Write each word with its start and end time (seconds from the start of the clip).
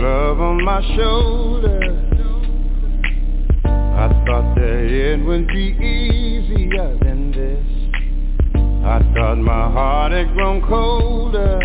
Love 0.00 0.40
on 0.40 0.64
my 0.64 0.80
shoulder. 0.96 1.78
I 3.66 4.08
thought 4.24 4.54
that 4.54 4.86
it 4.88 5.22
would 5.26 5.46
be 5.48 5.76
easier 5.76 6.96
than 7.02 7.32
this. 7.32 7.62
I 8.82 8.98
thought 9.12 9.36
my 9.36 9.70
heart 9.70 10.12
had 10.12 10.32
grown 10.32 10.62
colder. 10.66 11.58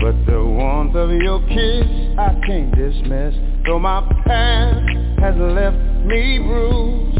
But 0.00 0.16
the 0.24 0.42
warmth 0.42 0.96
of 0.96 1.10
your 1.10 1.40
kiss 1.48 2.18
I 2.18 2.40
can't 2.46 2.74
dismiss. 2.74 3.34
Though 3.66 3.78
my 3.78 4.00
past 4.26 4.88
has 5.20 5.36
left 5.36 5.76
me 6.06 6.38
bruised. 6.38 7.18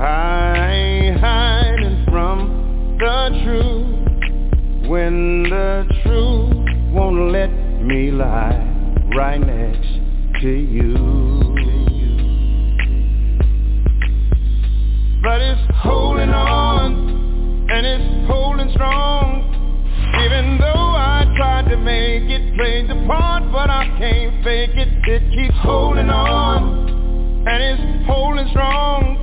I 0.00 0.72
ain't 0.72 1.20
hiding 1.20 2.06
from 2.08 2.96
the 2.98 3.28
truth. 3.44 4.88
When 4.88 5.42
the 5.42 5.84
truth 6.02 6.92
won't 6.92 7.30
let 7.30 7.71
me 7.82 8.10
lie 8.10 9.08
right 9.16 9.40
next 9.40 9.88
to 10.40 10.48
you. 10.48 10.94
But 15.22 15.40
it's 15.40 15.60
holding 15.76 16.30
on, 16.30 17.66
and 17.70 17.86
it's 17.86 18.26
holding 18.28 18.70
strong. 18.72 19.48
Even 20.24 20.58
though 20.58 20.94
I 20.94 21.32
tried 21.36 21.68
to 21.70 21.76
make 21.76 22.24
it, 22.30 22.56
played 22.56 22.88
the 22.88 23.04
part, 23.06 23.44
but 23.52 23.70
I 23.70 23.86
can't 23.98 24.44
fake 24.44 24.76
it. 24.76 24.88
It 25.08 25.30
keeps 25.30 25.58
holding 25.62 26.10
on, 26.10 27.46
and 27.46 27.62
it's 27.62 28.06
holding 28.06 28.48
strong. 28.50 29.18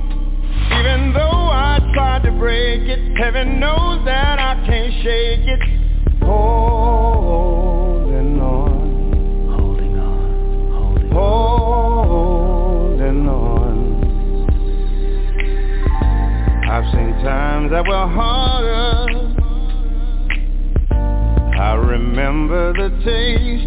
Even 0.80 1.12
though 1.12 1.48
I 1.50 1.80
tried 1.94 2.22
to 2.24 2.32
break 2.32 2.82
it, 2.82 3.16
heaven 3.16 3.60
knows 3.60 4.04
that 4.04 4.38
I 4.38 4.66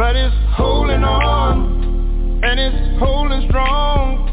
But 0.00 0.16
it's 0.16 0.34
holding 0.56 1.04
on, 1.04 2.40
and 2.42 2.58
it's 2.58 2.98
holding 2.98 3.46
strong. 3.50 4.24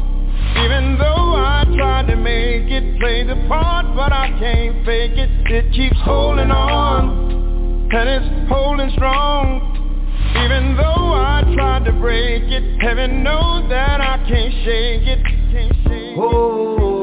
Even 0.64 0.96
though 0.96 1.36
I 1.36 1.66
tried 1.76 2.06
to 2.06 2.16
make 2.16 2.72
it, 2.72 2.98
play 2.98 3.22
the 3.22 3.36
part, 3.48 3.84
but 3.94 4.10
I 4.10 4.28
can't 4.38 4.82
fake 4.86 5.18
it. 5.18 5.28
It 5.52 5.70
keeps 5.74 6.00
holding 6.00 6.50
on, 6.50 7.86
and 7.92 8.08
it's 8.08 8.48
holding 8.48 8.88
strong. 8.96 9.60
Even 10.42 10.74
though 10.74 11.12
I 11.12 11.44
tried 11.54 11.84
to 11.84 11.92
break 12.00 12.44
it, 12.44 12.80
heaven 12.80 13.22
knows 13.22 13.68
that 13.68 14.00
I 14.00 14.24
can't 14.26 14.54
shake 14.64 15.06
it. 15.06 15.22
Can't 15.52 15.76
shake 15.84 16.16
holding 16.16 16.82
oh. 16.82 16.97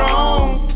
Strong. 0.00 0.72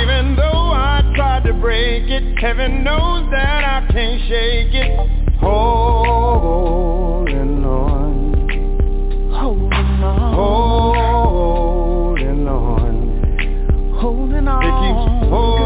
Even 0.00 0.36
though 0.36 0.70
I 0.72 1.02
tried 1.14 1.44
to 1.44 1.52
break 1.54 2.04
it, 2.08 2.38
heaven 2.38 2.82
knows 2.84 3.28
that 3.30 3.64
I 3.64 3.86
can't 3.92 4.20
shake 4.28 4.74
it. 4.74 4.98
Holding 5.40 7.64
on, 7.64 9.30
holding 9.32 10.04
on, 10.04 10.34
holding 10.34 12.46
on, 12.48 13.94
holding 13.98 14.48
on. 14.48 14.64
It 14.64 14.72
keeps 14.82 15.30
holding 15.30 15.62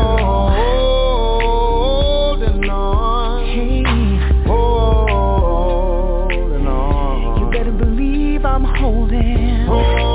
on, 6.67 7.41
You 7.41 7.47
better 7.51 7.73
believe 7.73 8.45
I'm 8.47 8.65
holding 8.65 9.69
on. 9.69 10.06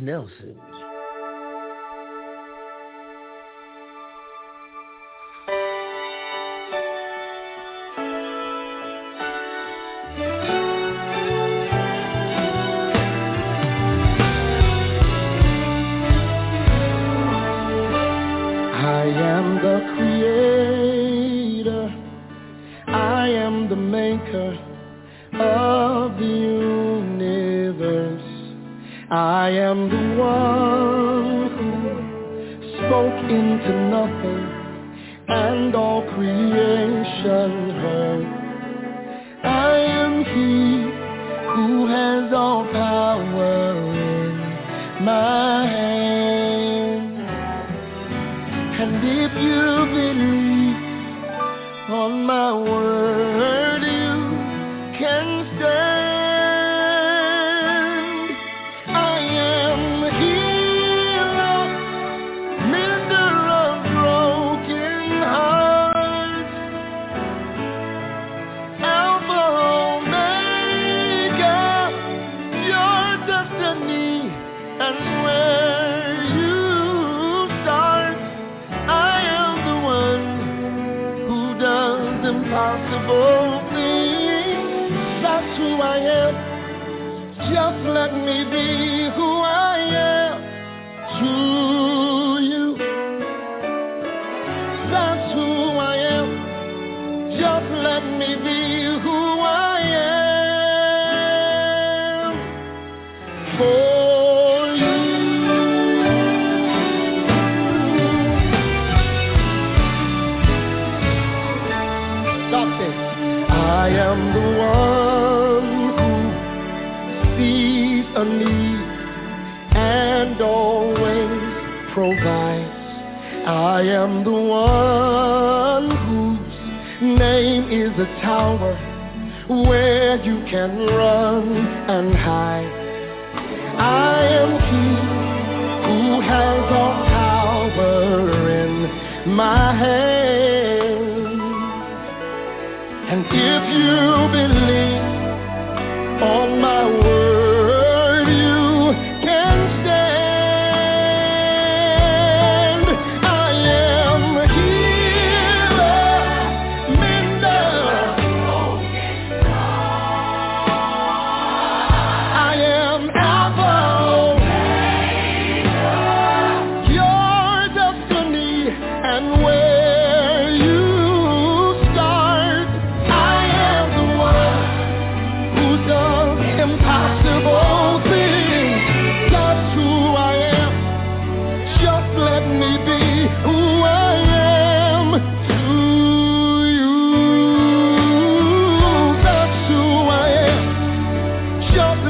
Nelson. 0.00 0.56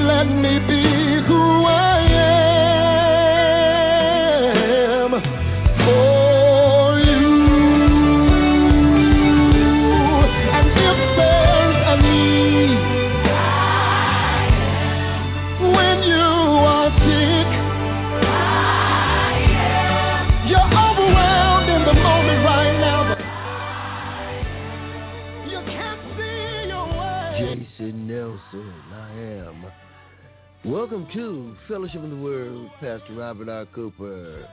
Let 0.06 0.26
me 0.26 0.58
be 0.60 0.82
who 1.26 1.64
I 1.66 2.00
am 2.02 2.09
Welcome 30.80 31.08
to 31.12 31.54
Fellowship 31.68 32.02
of 32.02 32.08
the 32.08 32.16
with 32.62 32.70
Pastor 32.80 33.12
Robert 33.12 33.50
R. 33.50 33.66
Cooper. 33.66 34.48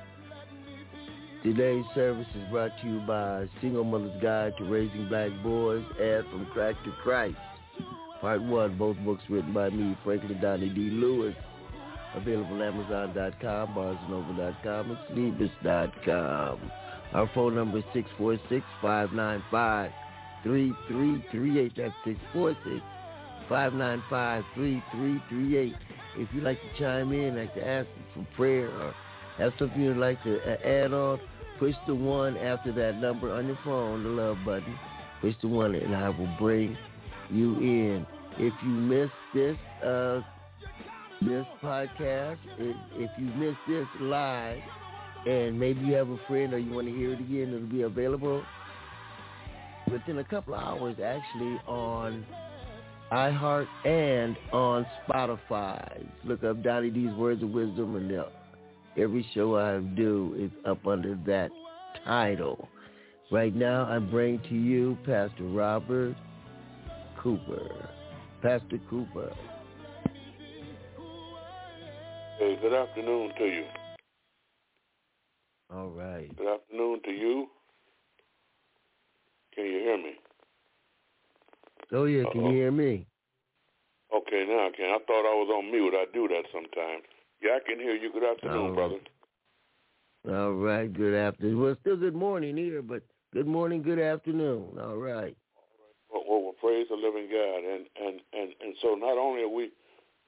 Today's 1.41 1.86
service 1.96 2.27
is 2.36 2.43
brought 2.51 2.72
to 2.81 2.86
you 2.86 3.00
by 3.07 3.48
Single 3.62 3.86
Mother's 3.86 4.22
Guide 4.22 4.51
to 4.57 4.65
Raising 4.65 5.07
Black 5.07 5.31
Boys 5.41 5.86
and 5.98 6.25
From 6.25 6.46
Crack 6.48 6.75
to 6.84 6.91
Christ. 7.01 7.38
Part 8.19 8.41
1, 8.41 8.77
both 8.77 8.98
books 9.05 9.24
written 9.29 9.53
by 9.53 9.69
me, 9.69 9.98
Franklin 10.03 10.41
Donnie 10.41 10.67
D. 10.67 10.89
Lewis. 10.89 11.34
Available 12.13 12.62
at 12.62 12.74
Amazon.com, 12.74 13.69
BarnesandNoble.com, 13.74 14.91
and 14.91 15.00
Sleepus.com. 15.63 16.72
Our 17.13 17.31
phone 17.34 17.55
number 17.55 17.77
is 17.77 17.86
646-595-3338. 18.84 19.91
That's 21.77 21.93
646 22.03 22.84
595-3338. 23.50 25.74
If 26.18 26.30
you'd 26.34 26.44
like 26.44 26.60
to 26.60 26.80
chime 26.80 27.12
in, 27.12 27.36
like 27.36 27.54
to 27.56 27.68
ask 27.68 27.88
for 28.13 28.25
prayer 28.36 28.70
or 28.70 28.94
have 29.38 29.54
something 29.60 29.82
you'd 29.82 29.98
like 29.98 30.24
to 30.24 30.39
uh, 30.39 30.68
add 30.68 30.94
on, 30.94 31.20
push 31.60 31.75
the 31.86 31.96
one 31.96 32.38
after 32.38 32.72
that 32.74 32.98
number 32.98 33.34
on 33.34 33.48
your 33.48 33.60
phone, 33.63 34.04
the 34.04 34.10
love 34.10 34.38
button. 34.46 34.77
Push 35.22 35.36
the 35.42 35.48
one 35.48 35.75
and 35.75 35.96
I 35.96 36.10
will 36.10 36.30
bring 36.39 36.77
you 37.30 37.56
in. 37.58 38.06
If 38.38 38.54
you 38.63 38.70
missed 38.70 39.12
this 39.34 39.58
uh, 39.84 40.22
this 41.22 41.46
podcast, 41.63 42.38
if, 42.60 42.75
if 42.96 43.10
you 43.18 43.25
missed 43.25 43.58
this 43.68 43.88
live, 44.00 44.60
and 45.25 45.60
maybe 45.60 45.82
you 45.82 45.94
have 45.94 46.10
a 46.10 46.20
friend 46.27 46.54
or 46.54 46.60
you 46.60 46.72
want 46.72 46.88
to 46.88 46.94
hear 46.94 47.13
it 47.13 47.20
again, 47.20 47.54
it'll 47.54 47.68
be 47.68 47.82
available 47.82 48.44
within 49.92 50.20
a 50.20 50.24
couple 50.24 50.54
of 50.54 50.62
hours 50.62 50.98
actually 51.04 51.60
on 51.68 52.25
iHeart 53.12 53.68
and 53.86 54.36
on 54.52 54.86
Spotify. 55.08 56.06
Look 56.26 56.44
up 56.44 56.62
Donnie 56.62 56.90
D's 56.90 57.14
Words 57.14 57.42
of 57.42 57.50
Wisdom 57.50 57.96
and 57.96 58.12
Every 58.98 59.26
show 59.34 59.58
I 59.58 59.80
do 59.80 60.36
is 60.38 60.52
up 60.70 60.86
under 60.86 61.16
that 61.26 61.52
title. 62.04 62.68
Right 63.32 63.56
now, 63.56 63.86
I 63.86 64.00
bring 64.00 64.40
to 64.50 64.56
you 64.56 64.98
Pastor 65.06 65.44
Robert 65.44 66.16
Cooper. 67.18 67.90
Pastor 68.42 68.80
Cooper. 68.90 69.34
Hey, 72.40 72.58
good 72.62 72.74
afternoon 72.74 73.32
to 73.38 73.46
you. 73.46 73.66
All 75.74 75.90
right. 75.90 76.36
Good 76.36 76.48
afternoon 76.48 77.02
to 77.06 77.12
you. 77.12 77.48
Can 79.54 79.66
you 79.66 79.80
hear 79.80 79.98
me? 79.98 80.14
Oh, 81.91 82.06
yeah. 82.06 82.24
Can 82.32 82.41
Uh-oh. 82.41 82.50
you 82.50 82.56
hear 82.58 82.72
me? 82.72 83.06
Okay, 84.13 84.46
now 84.48 84.67
I 84.67 84.72
can. 84.75 84.86
I 84.89 85.00
thought 85.06 85.25
I 85.25 85.36
was 85.36 85.50
on 85.53 85.72
mute. 85.72 85.94
I 85.94 86.06
do 86.13 86.27
that 86.27 86.44
sometimes. 86.51 87.03
Yeah, 87.41 87.58
I 87.58 87.60
can 87.65 87.79
hear 87.79 87.96
you. 87.96 88.12
Good 88.12 88.24
afternoon, 88.24 88.58
All 88.58 88.67
right. 88.72 88.75
brother. 88.75 89.00
All 90.38 90.53
right. 90.53 90.91
Good 90.91 91.13
afternoon. 91.13 91.62
Well, 91.62 91.75
still 91.82 91.98
good 91.98 92.15
morning 92.15 92.58
here, 92.58 92.82
but 92.82 93.03
good 93.34 93.48
morning, 93.48 93.82
good 93.82 94.00
afternoon. 94.00 94.77
All 94.82 94.98
right. 94.98 95.36
Well, 96.12 96.24
well, 96.27 96.41
well, 96.41 96.56
praise 96.60 96.88
the 96.89 96.96
living 96.96 97.29
God. 97.32 97.63
And, 97.63 97.86
and, 97.96 98.22
and, 98.34 98.53
and 98.62 98.75
so 98.82 98.96
not 98.96 99.17
only 99.17 99.44
are 99.44 99.50
we 99.50 99.72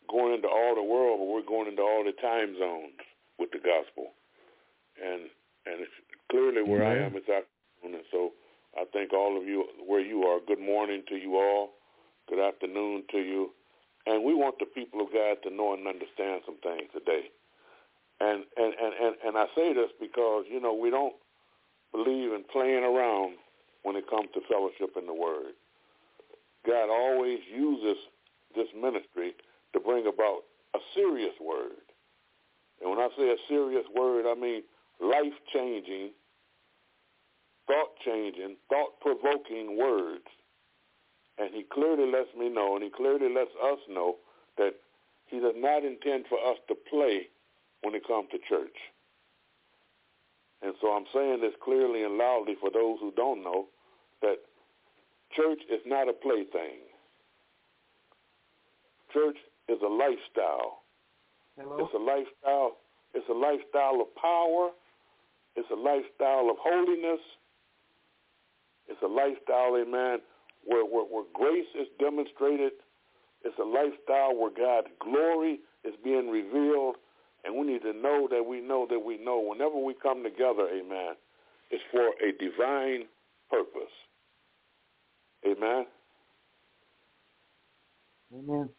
going 0.09 0.35
into 0.35 0.47
all 0.47 0.75
the 0.75 0.83
world, 0.83 1.19
but 1.19 1.27
we're 1.27 1.47
going 1.47 1.67
into 1.67 1.81
all 1.81 2.03
the 2.03 2.15
time 2.21 2.55
zones 2.59 2.99
with 3.37 3.51
the 3.51 3.59
gospel. 3.59 4.11
And 5.01 5.31
and 5.65 5.81
it's 5.81 5.91
clearly 6.31 6.63
where 6.63 6.83
I 6.85 6.97
am 6.97 7.15
it's 7.15 7.29
afternoon. 7.29 7.99
And 7.99 8.07
so 8.11 8.31
I 8.77 8.85
thank 8.93 9.13
all 9.13 9.37
of 9.39 9.47
you 9.47 9.65
where 9.85 9.99
you 10.01 10.23
are. 10.23 10.39
Good 10.45 10.59
morning 10.59 11.03
to 11.09 11.15
you 11.15 11.35
all. 11.35 11.71
Good 12.29 12.39
afternoon 12.39 13.03
to 13.11 13.17
you. 13.17 13.51
And 14.05 14.23
we 14.23 14.33
want 14.33 14.59
the 14.59 14.65
people 14.65 15.01
of 15.01 15.11
God 15.11 15.37
to 15.43 15.53
know 15.53 15.73
and 15.73 15.87
understand 15.87 16.41
some 16.45 16.57
things 16.61 16.89
today. 16.93 17.29
And 18.19 18.43
and, 18.57 18.73
and, 18.73 18.93
and, 19.01 19.15
and 19.25 19.37
I 19.37 19.45
say 19.55 19.73
this 19.73 19.89
because, 19.99 20.45
you 20.49 20.59
know, 20.59 20.73
we 20.73 20.89
don't 20.89 21.15
believe 21.91 22.33
in 22.33 22.43
playing 22.51 22.83
around 22.83 23.35
when 23.83 23.95
it 23.95 24.09
comes 24.09 24.29
to 24.33 24.41
fellowship 24.49 24.95
in 24.97 25.05
the 25.07 25.13
word. 25.13 25.53
God 26.65 26.89
always 26.89 27.39
uses 27.51 27.97
this 28.55 28.67
ministry 28.75 29.33
to 29.73 29.79
bring 29.79 30.05
about 30.05 30.41
a 30.75 30.79
serious 30.93 31.33
word. 31.41 31.81
And 32.81 32.89
when 32.89 32.99
I 32.99 33.09
say 33.17 33.29
a 33.29 33.37
serious 33.47 33.85
word, 33.95 34.25
I 34.27 34.39
mean 34.39 34.63
life-changing, 35.01 36.11
thought-changing, 37.69 38.57
thought-provoking 38.69 39.77
words. 39.77 40.25
And 41.37 41.53
he 41.53 41.63
clearly 41.71 42.11
lets 42.11 42.35
me 42.37 42.49
know, 42.49 42.75
and 42.75 42.83
he 42.83 42.89
clearly 42.89 43.31
lets 43.33 43.53
us 43.63 43.79
know 43.87 44.17
that 44.57 44.73
he 45.27 45.39
does 45.39 45.55
not 45.55 45.85
intend 45.85 46.25
for 46.27 46.39
us 46.43 46.57
to 46.67 46.75
play 46.89 47.29
when 47.81 47.95
it 47.95 48.05
comes 48.05 48.27
to 48.31 48.39
church. 48.49 48.75
And 50.61 50.73
so 50.81 50.91
I'm 50.91 51.05
saying 51.13 51.39
this 51.39 51.53
clearly 51.63 52.03
and 52.03 52.17
loudly 52.17 52.55
for 52.59 52.69
those 52.69 52.99
who 52.99 53.13
don't 53.15 53.43
know 53.43 53.67
that 54.21 54.39
church 55.31 55.61
is 55.71 55.79
not 55.85 56.09
a 56.09 56.13
plaything. 56.13 56.83
Church 59.13 59.37
is 59.69 59.77
a 59.81 59.87
lifestyle. 59.87 60.83
It's 61.57 61.93
a 61.93 61.97
lifestyle. 61.97 62.77
It's 63.13 63.29
a 63.29 63.33
lifestyle 63.33 64.01
of 64.01 64.13
power. 64.15 64.71
It's 65.55 65.69
a 65.71 65.75
lifestyle 65.75 66.49
of 66.49 66.57
holiness. 66.59 67.21
It's 68.89 69.01
a 69.03 69.07
lifestyle, 69.07 69.77
amen, 69.77 70.19
where, 70.65 70.85
where, 70.85 71.05
where 71.05 71.25
grace 71.33 71.69
is 71.79 71.87
demonstrated. 71.99 72.73
It's 73.43 73.57
a 73.59 73.63
lifestyle 73.63 74.35
where 74.35 74.51
God's 74.51 74.89
glory 74.99 75.59
is 75.85 75.93
being 76.03 76.29
revealed. 76.29 76.97
And 77.45 77.55
we 77.55 77.65
need 77.65 77.83
to 77.83 77.93
know 77.93 78.27
that 78.31 78.43
we 78.43 78.59
know 78.61 78.85
that 78.89 78.99
we 78.99 79.17
know 79.17 79.39
whenever 79.39 79.77
we 79.77 79.95
come 80.01 80.23
together, 80.23 80.67
amen, 80.67 81.15
it's 81.71 81.83
for 81.91 82.09
a 82.21 82.33
divine 82.37 83.07
purpose. 83.49 83.93
Amen. 85.45 85.85
Amen. 88.33 88.69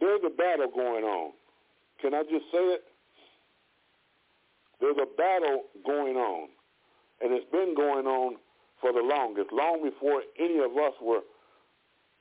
There's 0.00 0.20
a 0.26 0.30
battle 0.30 0.70
going 0.74 1.04
on. 1.04 1.32
Can 2.02 2.14
I 2.14 2.22
just 2.24 2.44
say 2.52 2.58
it? 2.58 2.84
There's 4.80 4.96
a 5.00 5.06
battle 5.16 5.64
going 5.86 6.16
on. 6.16 6.48
And 7.24 7.32
it's 7.32 7.50
been 7.50 7.74
going 7.74 8.06
on 8.06 8.36
for 8.82 8.92
the 8.92 9.00
longest, 9.00 9.48
long 9.50 9.82
before 9.82 10.20
any 10.38 10.58
of 10.58 10.76
us 10.76 10.92
were, 11.00 11.24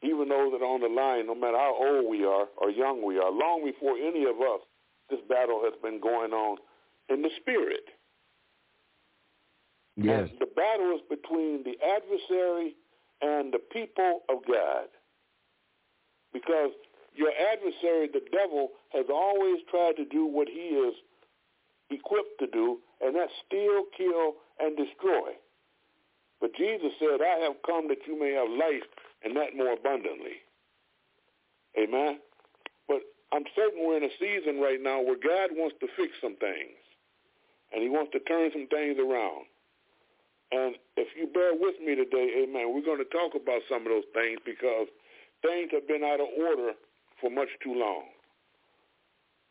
even 0.01 0.29
those 0.29 0.55
that 0.55 0.63
are 0.63 0.73
on 0.73 0.79
the 0.79 0.87
line, 0.87 1.27
no 1.27 1.35
matter 1.35 1.57
how 1.57 1.75
old 1.75 2.09
we 2.09 2.23
are 2.23 2.47
or 2.55 2.71
young 2.71 3.03
we 3.05 3.19
are, 3.19 3.29
long 3.29 3.65
before 3.65 3.97
any 3.97 4.23
of 4.23 4.39
us, 4.39 4.61
this 5.09 5.19
battle 5.27 5.59
has 5.63 5.73
been 5.83 5.99
going 5.99 6.31
on 6.31 6.57
in 7.09 7.21
the 7.21 7.29
spirit. 7.41 7.83
Yes. 9.97 10.29
And 10.31 10.39
the 10.39 10.47
battle 10.55 10.95
is 10.95 11.01
between 11.09 11.63
the 11.63 11.75
adversary 11.83 12.75
and 13.21 13.53
the 13.53 13.59
people 13.59 14.21
of 14.29 14.39
God. 14.47 14.87
Because 16.31 16.71
your 17.13 17.31
adversary, 17.51 18.07
the 18.07 18.23
devil, 18.31 18.69
has 18.93 19.05
always 19.11 19.59
tried 19.69 19.97
to 19.97 20.05
do 20.05 20.25
what 20.25 20.47
he 20.47 20.79
is 20.79 20.95
equipped 21.95 22.39
to 22.39 22.47
do, 22.47 22.79
and 23.01 23.15
that's 23.15 23.31
steal, 23.45 23.83
kill, 23.95 24.35
and 24.59 24.77
destroy. 24.77 25.35
But 26.41 26.55
Jesus 26.55 26.91
said, 26.99 27.21
I 27.23 27.39
have 27.47 27.55
come 27.65 27.87
that 27.87 28.03
you 28.07 28.19
may 28.19 28.33
have 28.33 28.49
life 28.49 28.83
and 29.23 29.35
that 29.37 29.55
more 29.55 29.73
abundantly. 29.73 30.43
Amen? 31.79 32.19
But 32.87 33.01
I'm 33.31 33.47
certain 33.55 33.85
we're 33.85 33.97
in 33.97 34.03
a 34.03 34.19
season 34.19 34.59
right 34.59 34.81
now 34.81 35.01
where 35.01 35.15
God 35.15 35.55
wants 35.55 35.75
to 35.79 35.87
fix 35.95 36.13
some 36.21 36.35
things, 36.37 36.77
and 37.71 37.81
he 37.81 37.89
wants 37.89 38.11
to 38.11 38.19
turn 38.19 38.51
some 38.51 38.67
things 38.67 38.99
around. 38.99 39.47
And 40.53 40.75
if 40.97 41.09
you 41.17 41.25
bear 41.33 41.57
with 41.57 41.79
me 41.81 41.95
today, 41.95 42.45
amen, 42.45 42.69
we're 42.75 42.85
going 42.85 43.01
to 43.01 43.09
talk 43.09 43.33
about 43.33 43.65
some 43.65 43.81
of 43.81 43.89
those 43.89 44.09
things 44.13 44.37
because 44.45 44.85
things 45.41 45.73
have 45.73 45.87
been 45.87 46.03
out 46.03 46.21
of 46.21 46.29
order 46.37 46.77
for 47.19 47.31
much 47.31 47.49
too 47.63 47.73
long. 47.73 48.05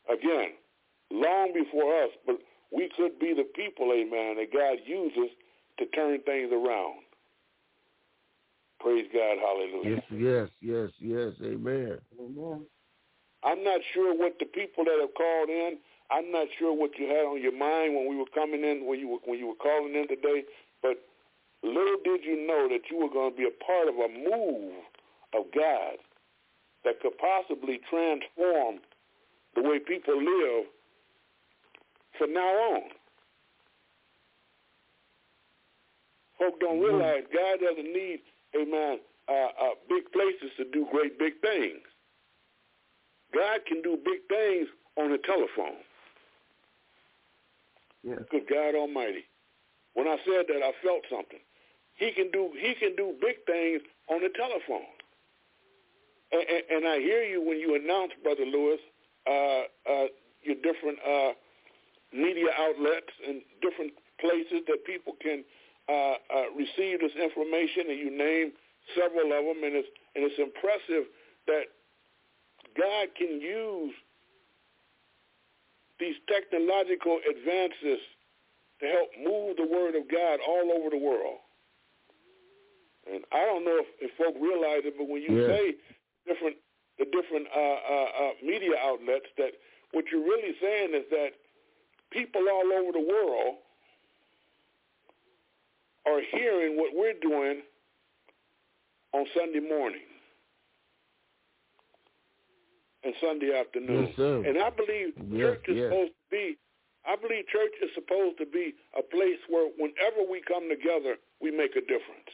Again, 0.07 0.55
long 1.13 1.53
before 1.53 2.03
us, 2.03 2.11
but 2.27 2.37
we 2.73 2.91
could 2.97 3.19
be 3.19 3.35
the 3.35 3.45
people, 3.55 3.93
amen, 3.93 4.37
that 4.37 4.53
God 4.53 4.79
uses 4.85 5.31
to 5.79 5.87
turn 5.87 6.21
things 6.25 6.51
around. 6.53 7.05
Praise 8.81 9.07
God, 9.13 9.39
hallelujah. 9.39 10.03
Yes, 10.11 10.11
yes, 10.11 10.49
yes, 10.61 10.91
yes. 10.99 11.33
Amen. 11.45 11.99
Amen. 12.19 12.67
I'm 13.45 13.63
not 13.63 13.81
sure 13.95 14.17
what 14.17 14.39
the 14.41 14.47
people 14.47 14.85
that 14.85 14.99
have 15.01 15.15
called 15.15 15.49
in. 15.49 15.79
I'm 16.11 16.31
not 16.33 16.49
sure 16.59 16.75
what 16.75 16.99
you 16.99 17.07
had 17.07 17.25
on 17.25 17.41
your 17.41 17.57
mind 17.57 17.95
when 17.95 18.09
we 18.09 18.17
were 18.17 18.31
coming 18.35 18.65
in, 18.65 18.87
when 18.87 18.99
you 18.99 19.09
were, 19.09 19.23
when 19.25 19.39
you 19.39 19.47
were 19.47 19.61
calling 19.63 19.95
in 19.95 20.09
today. 20.09 20.45
But 20.83 20.99
little 21.63 21.99
did 22.05 22.25
you 22.25 22.47
know 22.47 22.69
that 22.69 22.91
you 22.91 22.99
were 22.99 23.09
going 23.09 23.33
to 23.33 23.37
be 23.37 23.47
a 23.47 23.65
part 23.65 23.89
of 23.89 23.95
a 23.95 24.09
move 24.09 24.83
of 25.35 25.47
God 25.55 26.03
that 26.85 27.01
could 27.01 27.17
possibly 27.19 27.81
transform 27.89 28.83
the 29.55 29.63
way 29.63 29.79
people 29.79 30.19
live 30.19 30.67
from 32.19 32.33
now 32.33 32.41
on. 32.41 32.83
Folk 36.39 36.61
don't 36.61 36.81
realize 36.81 37.23
God 37.33 37.61
doesn't 37.61 37.93
need, 37.93 38.21
amen, 38.57 38.99
uh, 39.29 39.33
uh, 39.33 39.75
big 39.89 40.11
places 40.13 40.51
to 40.57 40.65
do 40.65 40.87
great 40.91 41.19
big 41.19 41.41
things. 41.41 41.81
God 43.33 43.61
can 43.67 43.81
do 43.83 43.97
big 44.05 44.21
things 44.29 44.69
on 44.97 45.11
the 45.11 45.19
telephone. 45.19 45.79
Yes. 48.03 48.19
Good 48.31 48.49
God 48.51 48.75
Almighty. 48.75 49.25
When 49.95 50.09
I 50.09 50.17
said 50.25 50.47
that, 50.49 50.63
I 50.63 50.73
felt 50.83 51.03
something. 51.09 51.39
He 51.95 52.11
can 52.13 52.31
do 52.33 52.51
he 52.59 52.75
can 52.75 52.97
do 52.97 53.15
big 53.21 53.37
things 53.47 53.83
on 54.09 54.23
the 54.23 54.31
telephone. 54.35 54.89
And, 56.33 56.43
and, 56.43 56.63
and 56.71 56.89
I 56.89 56.99
hear 56.99 57.23
you 57.23 57.41
when 57.43 57.59
you 57.59 57.75
announce, 57.77 58.13
Brother 58.23 58.45
Lewis, 58.45 58.81
uh, 59.29 59.63
uh, 59.89 60.07
your 60.43 60.57
different 60.57 60.99
uh, 61.07 61.33
media 62.13 62.49
outlets 62.59 63.13
and 63.27 63.43
different 63.61 63.93
places 64.21 64.63
that 64.69 64.85
people 64.87 65.15
can 65.21 65.45
uh, 65.89 66.17
uh, 66.31 66.49
receive 66.57 67.01
this 67.01 67.13
information, 67.19 67.91
and 67.91 67.99
you 67.99 68.11
name 68.11 68.53
several 68.95 69.33
of 69.33 69.43
them, 69.45 69.65
and 69.65 69.75
it's 69.75 69.89
and 70.15 70.25
it's 70.25 70.39
impressive 70.39 71.11
that 71.47 71.67
God 72.79 73.09
can 73.17 73.41
use 73.41 73.95
these 75.99 76.17
technological 76.29 77.19
advances 77.29 78.01
to 78.81 78.87
help 78.87 79.11
move 79.23 79.57
the 79.57 79.67
word 79.67 79.95
of 79.95 80.11
God 80.11 80.41
all 80.47 80.73
over 80.75 80.91
the 80.91 80.99
world. 80.99 81.39
And 83.07 83.25
I 83.33 83.45
don't 83.47 83.65
know 83.65 83.79
if, 83.83 83.87
if 84.01 84.11
folk 84.19 84.35
realize 84.39 84.83
it, 84.87 84.95
but 84.99 85.09
when 85.09 85.23
you 85.23 85.35
Yes. 85.35 85.47
say 85.47 85.75
different 86.27 86.57
the 86.99 87.07
different 87.11 87.49
uh, 87.51 87.81
uh, 87.83 88.11
uh, 88.23 88.33
media 88.45 88.77
outlets, 88.79 89.27
that 89.39 89.53
what 89.93 90.05
you're 90.13 90.23
really 90.23 90.55
saying 90.61 90.95
is 90.95 91.09
that 91.11 91.31
people 92.13 92.43
all 92.51 92.73
over 92.73 92.93
the 92.93 93.07
world 93.07 93.57
are 96.07 96.21
hearing 96.33 96.77
what 96.77 96.91
we're 96.95 97.19
doing 97.21 97.63
on 99.13 99.27
Sunday 99.37 99.61
morning. 99.61 100.03
and 103.05 103.15
Sunday 103.21 103.51
afternoon. 103.59 104.07
Yes, 104.07 104.17
sir. 104.17 104.45
And 104.47 104.59
I 104.59 104.71
believe 104.71 105.15
Yes, 105.29 105.41
church 105.41 105.65
is 105.69 105.77
yes. 105.77 105.85
supposed 105.91 106.13
to 106.13 106.31
be 106.31 106.59
I 107.05 107.17
believe 107.17 107.49
church 107.49 107.73
is 107.83 107.91
supposed 107.97 108.39
to 108.39 108.47
be 108.47 108.75
a 108.97 109.03
place 109.03 109.41
where 109.49 109.69
whenever 109.77 110.23
we 110.31 110.41
come 110.47 110.69
together, 110.69 111.17
we 111.41 111.51
make 111.51 111.75
a 111.75 111.81
difference. 111.81 112.31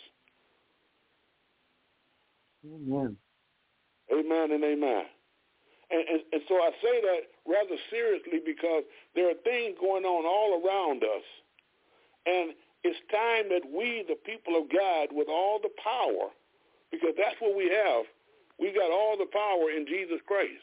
Amen. 2.66 3.16
Amen 4.12 4.50
and 4.52 4.62
amen. 4.62 5.04
And, 5.90 6.04
and, 6.08 6.20
and 6.32 6.42
so 6.48 6.56
I 6.56 6.70
say 6.82 7.00
that 7.00 7.20
rather 7.48 7.80
seriously 7.90 8.40
because 8.44 8.84
there 9.14 9.30
are 9.30 9.40
things 9.44 9.76
going 9.80 10.04
on 10.04 10.24
all 10.28 10.60
around 10.60 11.02
us. 11.02 11.26
And 12.26 12.52
it's 12.84 13.00
time 13.10 13.48
that 13.48 13.64
we, 13.64 14.04
the 14.06 14.20
people 14.20 14.60
of 14.60 14.68
God, 14.68 15.08
with 15.10 15.28
all 15.28 15.58
the 15.58 15.72
power, 15.82 16.28
because 16.92 17.16
that's 17.16 17.40
what 17.40 17.56
we 17.56 17.72
have, 17.72 18.04
we've 18.60 18.76
got 18.76 18.92
all 18.92 19.16
the 19.16 19.28
power 19.32 19.72
in 19.72 19.86
Jesus 19.86 20.20
Christ. 20.26 20.62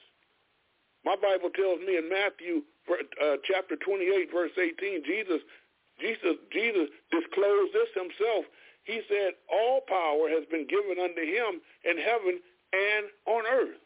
My 1.03 1.15
Bible 1.17 1.49
tells 1.53 1.81
me 1.81 1.97
in 1.97 2.09
Matthew 2.09 2.61
uh, 2.89 3.37
chapter 3.45 3.75
28, 3.75 4.29
verse 4.33 4.53
18, 4.57 5.03
Jesus, 5.05 5.41
Jesus, 6.01 6.37
Jesus 6.53 6.89
disclosed 7.09 7.73
this 7.73 7.89
himself. 7.93 8.45
He 8.83 9.01
said, 9.09 9.33
all 9.49 9.81
power 9.87 10.29
has 10.29 10.45
been 10.49 10.67
given 10.69 11.01
unto 11.01 11.21
him 11.21 11.61
in 11.85 11.97
heaven 11.97 12.41
and 12.73 13.05
on 13.25 13.43
earth. 13.49 13.81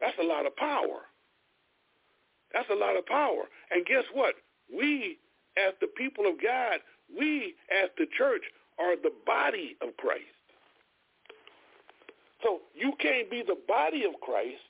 That's 0.00 0.16
a 0.20 0.26
lot 0.26 0.46
of 0.46 0.56
power. 0.56 1.06
That's 2.52 2.68
a 2.70 2.74
lot 2.74 2.96
of 2.96 3.06
power. 3.06 3.44
And 3.70 3.84
guess 3.86 4.04
what? 4.12 4.34
We, 4.74 5.18
as 5.56 5.74
the 5.80 5.86
people 5.86 6.26
of 6.26 6.42
God, 6.42 6.80
we, 7.16 7.54
as 7.70 7.90
the 7.98 8.06
church, 8.16 8.42
are 8.78 8.96
the 8.96 9.12
body 9.26 9.76
of 9.82 9.96
Christ. 9.96 10.24
So 12.42 12.60
you 12.74 12.92
can't 13.00 13.30
be 13.30 13.42
the 13.46 13.58
body 13.68 14.04
of 14.04 14.18
Christ 14.20 14.62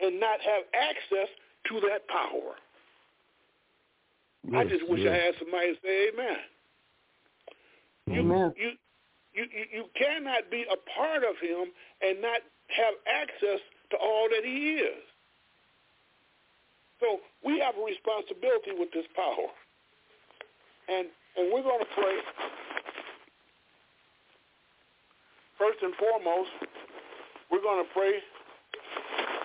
and 0.00 0.18
not 0.18 0.40
have 0.40 0.64
access 0.72 1.28
to 1.68 1.80
that 1.88 2.08
power. 2.08 2.56
I 4.56 4.64
just 4.64 4.88
wish 4.88 5.00
yes. 5.00 5.12
I 5.12 5.24
had 5.24 5.34
somebody 5.38 5.72
to 5.72 5.78
say 5.82 6.08
amen. 6.12 6.36
Amen. 8.10 8.52
you, 8.56 8.72
you, 9.32 9.44
you, 9.48 9.64
you 9.72 9.84
cannot 9.96 10.50
be 10.50 10.64
a 10.68 10.76
part 10.98 11.24
of 11.24 11.36
him 11.40 11.72
and 12.02 12.20
not 12.20 12.40
have 12.68 12.94
access 13.08 13.60
to 13.90 13.96
all 13.96 14.28
that 14.30 14.44
he 14.44 14.80
is. 14.80 15.02
So 17.00 17.20
we 17.44 17.60
have 17.60 17.74
a 17.76 17.84
responsibility 17.84 18.72
with 18.72 18.88
this 18.94 19.04
power. 19.16 19.50
And, 20.88 21.08
and 21.36 21.52
we're 21.52 21.64
going 21.64 21.82
to 21.82 21.92
pray. 21.92 22.16
First 25.58 25.78
and 25.82 25.94
foremost, 25.96 26.50
we're 27.50 27.62
going 27.62 27.84
to 27.84 27.90
pray 27.92 28.20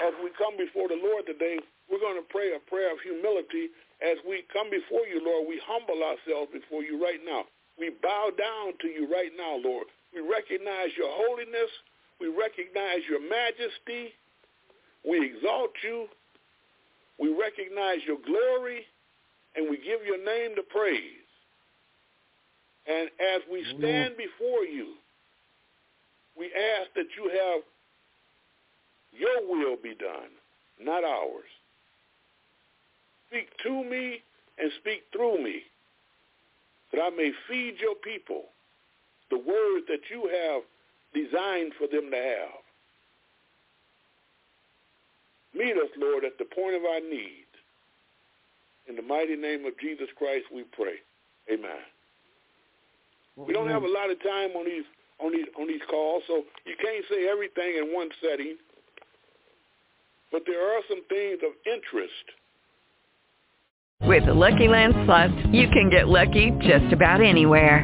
as 0.08 0.14
we 0.24 0.32
come 0.40 0.56
before 0.58 0.88
the 0.88 1.00
Lord 1.00 1.28
today. 1.28 1.60
We're 1.92 2.02
going 2.02 2.18
to 2.18 2.28
pray 2.30 2.56
a 2.56 2.62
prayer 2.70 2.92
of 2.94 3.00
humility 3.02 3.74
as 4.00 4.18
we 4.24 4.48
come 4.54 4.72
before 4.72 5.04
you, 5.08 5.20
Lord. 5.20 5.48
We 5.48 5.60
humble 5.64 6.00
ourselves 6.00 6.52
before 6.54 6.84
you 6.84 7.02
right 7.02 7.20
now. 7.26 7.44
We 7.78 7.92
bow 8.04 8.32
down 8.36 8.76
to 8.84 8.88
you 8.88 9.08
right 9.12 9.32
now, 9.36 9.60
Lord. 9.60 9.88
We 10.14 10.22
recognize 10.22 10.92
your 10.96 11.12
holiness. 11.12 11.72
We 12.20 12.28
recognize 12.28 13.04
your 13.08 13.24
majesty. 13.24 14.16
We 15.08 15.26
exalt 15.26 15.72
you. 15.84 16.08
We 17.20 17.30
recognize 17.30 18.00
your 18.08 18.18
glory, 18.26 18.86
and 19.56 19.70
we 19.70 19.78
give 19.78 20.06
your 20.06 20.24
name 20.24 20.56
the 20.56 20.64
praise. 20.64 21.02
And 22.88 23.10
as 23.36 23.42
we 23.52 23.64
stand 23.78 24.16
before 24.18 24.64
you, 24.64 24.94
we 26.38 26.46
ask 26.46 26.90
that 26.96 27.08
you 27.18 27.30
have 27.30 27.62
your 29.12 29.48
will 29.48 29.76
be 29.82 29.96
done, 29.96 30.32
not 30.80 31.04
ours. 31.04 31.50
Speak 33.28 33.50
to 33.64 33.84
me 33.84 34.22
and 34.58 34.72
speak 34.80 35.04
through 35.12 35.44
me, 35.44 35.62
that 36.92 37.02
I 37.02 37.10
may 37.10 37.32
feed 37.48 37.76
your 37.80 37.96
people 37.96 38.46
the 39.30 39.38
word 39.38 39.84
that 39.88 40.02
you 40.10 40.28
have 40.28 40.64
designed 41.14 41.74
for 41.78 41.88
them 41.88 42.10
to 42.12 42.18
have. 42.18 42.64
Meet 45.60 45.76
us, 45.76 45.92
Lord, 45.98 46.24
at 46.24 46.38
the 46.40 46.46
point 46.46 46.74
of 46.76 46.84
our 46.86 47.02
need. 47.02 47.44
In 48.88 48.96
the 48.96 49.02
mighty 49.02 49.36
name 49.36 49.66
of 49.66 49.78
Jesus 49.78 50.08
Christ, 50.18 50.46
we 50.54 50.64
pray. 50.72 50.96
Amen. 51.52 51.84
We 53.36 53.54
don't 53.54 53.68
have 53.68 53.84
a 53.84 53.88
lot 53.88 54.10
of 54.10 54.24
time 54.24 54.52
on 54.56 54.66
these 54.66 54.88
on 55.20 55.34
these 55.34 55.46
on 55.60 55.68
these 55.68 55.82
calls, 55.90 56.24
so 56.28 56.44
you 56.66 56.76
can't 56.82 57.04
say 57.10 57.28
everything 57.28 57.76
in 57.78 57.94
one 57.94 58.10
setting. 58.24 58.56
But 60.32 60.44
there 60.48 60.64
are 60.64 60.82
some 60.88 61.04
things 61.10 61.40
of 61.44 61.52
interest. 61.66 62.26
With 64.02 64.26
the 64.26 64.34
Lucky 64.34 64.70
Land 64.70 64.94
Slots, 65.06 65.34
you 65.52 65.68
can 65.68 65.90
get 65.90 66.08
lucky 66.08 66.52
just 66.62 66.94
about 66.94 67.22
anywhere. 67.22 67.84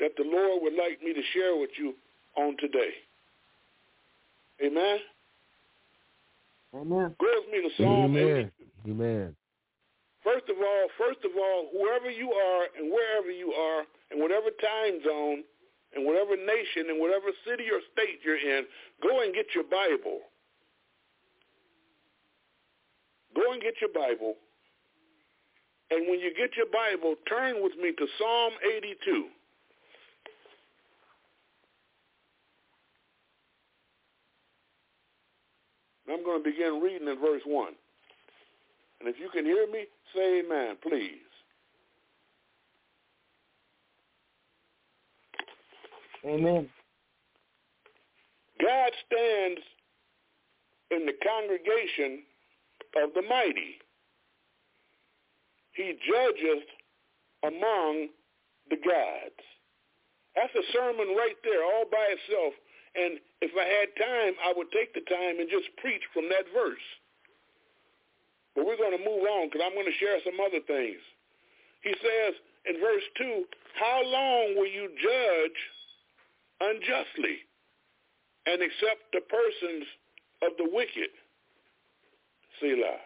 That 0.00 0.12
the 0.16 0.24
Lord 0.24 0.62
would 0.62 0.74
like 0.74 1.02
me 1.02 1.12
to 1.12 1.22
share 1.32 1.56
with 1.56 1.70
you 1.78 1.94
on 2.36 2.56
today. 2.58 2.90
Amen. 4.64 4.98
Amen. 6.74 7.14
Go 7.20 7.26
with 7.42 7.52
me 7.52 7.68
to 7.68 7.82
Psalm 7.82 8.16
80. 8.16 8.24
Amen. 8.24 8.50
Amen. 8.86 9.36
First 10.22 10.48
of 10.48 10.56
all, 10.56 10.88
first 10.98 11.20
of 11.24 11.30
all, 11.36 11.68
whoever 11.72 12.10
you 12.10 12.32
are 12.32 12.66
and 12.78 12.90
wherever 12.90 13.30
you 13.30 13.52
are, 13.52 13.84
and 14.10 14.20
whatever 14.20 14.48
time 14.60 15.00
zone, 15.04 15.44
and 15.94 16.04
whatever 16.04 16.36
nation, 16.36 16.90
and 16.90 16.98
whatever 17.00 17.28
city 17.46 17.64
or 17.70 17.78
state 17.92 18.18
you're 18.24 18.40
in, 18.40 18.64
go 19.02 19.20
and 19.22 19.34
get 19.34 19.46
your 19.54 19.64
Bible. 19.64 20.20
Go 23.36 23.52
and 23.52 23.60
get 23.60 23.74
your 23.80 23.92
Bible. 23.92 24.34
And 25.90 26.08
when 26.08 26.18
you 26.18 26.32
get 26.34 26.56
your 26.56 26.72
Bible, 26.72 27.14
turn 27.28 27.62
with 27.62 27.76
me 27.76 27.92
to 27.92 28.06
Psalm 28.18 28.52
82. 28.64 29.26
I'm 36.10 36.24
going 36.24 36.42
to 36.42 36.50
begin 36.50 36.80
reading 36.82 37.08
in 37.08 37.18
verse 37.18 37.42
1. 37.46 37.72
And 39.00 39.08
if 39.08 39.16
you 39.18 39.28
can 39.30 39.44
hear 39.44 39.66
me, 39.66 39.84
say 40.14 40.40
amen, 40.40 40.76
please. 40.82 41.20
Amen. 46.24 46.68
God 48.60 48.90
stands 49.06 49.60
in 50.90 51.06
the 51.06 51.12
congregation 51.22 52.22
of 53.02 53.10
the 53.14 53.22
mighty. 53.22 53.76
He 55.72 55.92
judgeth 56.06 56.64
among 57.42 58.08
the 58.70 58.76
gods. 58.76 59.42
That's 60.34 60.54
a 60.54 60.72
sermon 60.72 61.14
right 61.16 61.36
there 61.44 61.62
all 61.64 61.84
by 61.90 62.14
itself. 62.14 62.54
And 62.94 63.18
if 63.42 63.50
I 63.58 63.66
had 63.66 63.90
time, 63.98 64.34
I 64.44 64.52
would 64.56 64.70
take 64.70 64.94
the 64.94 65.02
time 65.10 65.40
and 65.40 65.50
just 65.50 65.66
preach 65.78 66.02
from 66.14 66.28
that 66.30 66.46
verse. 66.54 66.86
But 68.54 68.66
we're 68.66 68.78
going 68.78 68.96
to 68.96 69.02
move 69.02 69.26
on 69.26 69.48
because 69.50 69.62
I'm 69.66 69.74
going 69.74 69.90
to 69.90 69.98
share 69.98 70.18
some 70.24 70.38
other 70.38 70.62
things. 70.62 71.02
He 71.82 71.90
says 71.98 72.34
in 72.66 72.80
verse 72.80 73.02
2, 73.18 73.44
How 73.74 74.02
long 74.04 74.54
will 74.54 74.70
you 74.70 74.88
judge 74.94 75.58
unjustly 76.62 77.42
and 78.46 78.62
accept 78.62 79.10
the 79.12 79.20
persons 79.26 79.86
of 80.42 80.54
the 80.58 80.70
wicked? 80.70 81.10
Selah. 82.60 83.02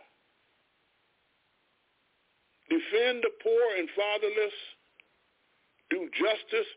defend 2.69 3.25
the 3.25 3.33
poor 3.43 3.65
and 3.79 3.89
fatherless, 3.97 4.57
do 5.91 6.09
justice 6.13 6.69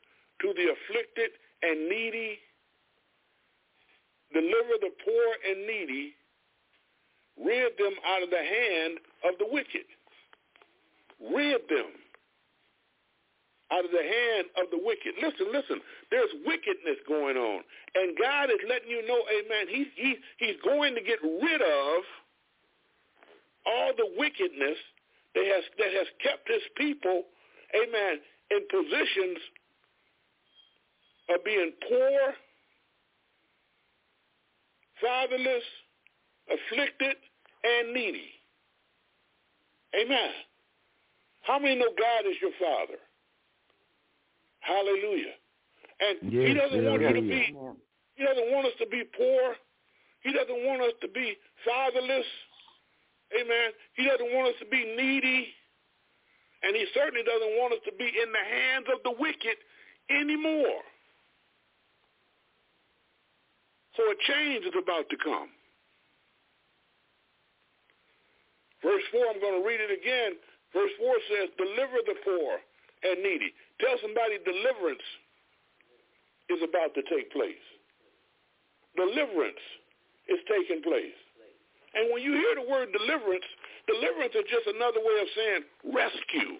to 0.41 0.53
the 0.55 0.71
afflicted 0.71 1.31
and 1.61 1.89
needy, 1.89 2.39
deliver 4.33 4.75
the 4.79 4.91
poor 5.03 5.27
and 5.49 5.67
needy, 5.67 6.13
rid 7.37 7.77
them 7.77 7.93
out 8.05 8.23
of 8.23 8.29
the 8.29 8.43
hand 8.43 8.99
of 9.25 9.37
the 9.39 9.47
wicked. 9.49 9.87
Rid 11.19 11.61
them 11.69 11.91
out 13.71 13.85
of 13.85 13.91
the 13.91 14.03
hand 14.03 14.47
of 14.59 14.67
the 14.71 14.79
wicked. 14.83 15.15
Listen, 15.21 15.47
listen. 15.51 15.79
There's 16.11 16.29
wickedness 16.45 16.99
going 17.07 17.37
on. 17.37 17.63
And 17.95 18.17
God 18.19 18.49
is 18.51 18.59
letting 18.67 18.89
you 18.89 19.07
know, 19.07 19.23
amen, 19.31 19.67
he's, 19.69 19.87
he, 19.95 20.15
he's 20.37 20.59
going 20.63 20.95
to 20.95 21.01
get 21.01 21.19
rid 21.23 21.61
of 21.61 22.03
all 23.65 23.91
the 23.95 24.11
wickedness 24.17 24.77
that 25.35 25.45
has, 25.45 25.63
that 25.77 25.91
has 25.95 26.07
kept 26.21 26.47
his 26.47 26.63
people, 26.75 27.23
amen, 27.71 28.19
in 28.51 28.59
positions 28.67 29.39
of 31.29 31.43
being 31.45 31.71
poor, 31.87 32.35
fatherless, 35.01 35.63
afflicted, 36.47 37.15
and 37.63 37.93
needy. 37.93 38.29
Amen. 39.95 40.31
How 41.41 41.59
many 41.59 41.75
know 41.75 41.89
God 41.97 42.29
is 42.29 42.37
your 42.41 42.51
father? 42.59 42.99
Hallelujah. 44.61 45.35
And 45.99 46.31
Yes, 46.31 46.47
he 46.47 46.53
doesn't 46.53 46.85
want 46.85 47.01
you 47.01 47.13
to 47.13 47.21
be 47.21 47.55
he 48.15 48.23
doesn't 48.23 48.51
want 48.53 48.67
us 48.67 48.73
to 48.79 48.85
be 48.85 49.03
poor. 49.17 49.55
He 50.21 50.31
doesn't 50.31 50.61
want 50.65 50.81
us 50.83 50.93
to 51.01 51.07
be 51.07 51.35
fatherless. 51.65 52.29
Amen. 53.33 53.71
He 53.97 54.05
doesn't 54.05 54.29
want 54.33 54.53
us 54.53 54.59
to 54.61 54.67
be 54.69 54.93
needy. 54.95 55.47
And 56.61 56.75
he 56.75 56.85
certainly 56.93 57.23
doesn't 57.25 57.57
want 57.57 57.73
us 57.73 57.79
to 57.85 57.93
be 57.97 58.05
in 58.05 58.29
the 58.29 58.45
hands 58.45 58.85
of 58.93 59.01
the 59.01 59.17
wicked 59.17 59.57
anymore. 60.11 60.85
So 63.97 64.03
a 64.07 64.15
change 64.15 64.65
is 64.65 64.75
about 64.77 65.09
to 65.09 65.17
come. 65.19 65.51
Verse 68.81 69.03
4, 69.11 69.21
I'm 69.29 69.41
going 69.41 69.61
to 69.61 69.65
read 69.67 69.79
it 69.79 69.93
again. 69.93 70.39
Verse 70.73 70.91
4 70.97 71.13
says, 71.29 71.47
deliver 71.59 71.99
the 72.07 72.17
poor 72.23 72.57
and 73.03 73.21
needy. 73.21 73.53
Tell 73.79 73.93
somebody 74.01 74.39
deliverance 74.41 75.05
is 76.49 76.63
about 76.63 76.95
to 76.95 77.03
take 77.11 77.29
place. 77.31 77.61
Deliverance 78.95 79.61
is 80.27 80.39
taking 80.47 80.81
place. 80.81 81.15
And 81.93 82.11
when 82.11 82.23
you 82.23 82.33
hear 82.33 82.55
the 82.55 82.67
word 82.71 82.89
deliverance, 82.95 83.45
deliverance 83.87 84.33
is 84.35 84.47
just 84.47 84.67
another 84.67 85.03
way 85.03 85.17
of 85.19 85.27
saying 85.35 85.63
rescue. 85.91 86.55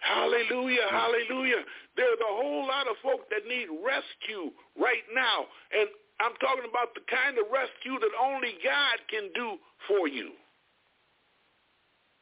Hallelujah, 0.00 0.88
hmm. 0.88 0.96
hallelujah. 0.96 1.62
There's 1.96 2.20
a 2.22 2.32
whole 2.32 2.66
lot 2.66 2.86
of 2.86 2.96
folk 3.02 3.28
that 3.30 3.46
need 3.46 3.66
rescue 3.82 4.54
right 4.78 5.04
now. 5.14 5.50
And 5.74 5.88
I'm 6.22 6.34
talking 6.38 6.66
about 6.66 6.94
the 6.94 7.02
kind 7.10 7.38
of 7.38 7.50
rescue 7.50 7.98
that 7.98 8.14
only 8.18 8.58
God 8.62 8.98
can 9.10 9.30
do 9.34 9.58
for 9.86 10.06
you. 10.06 10.34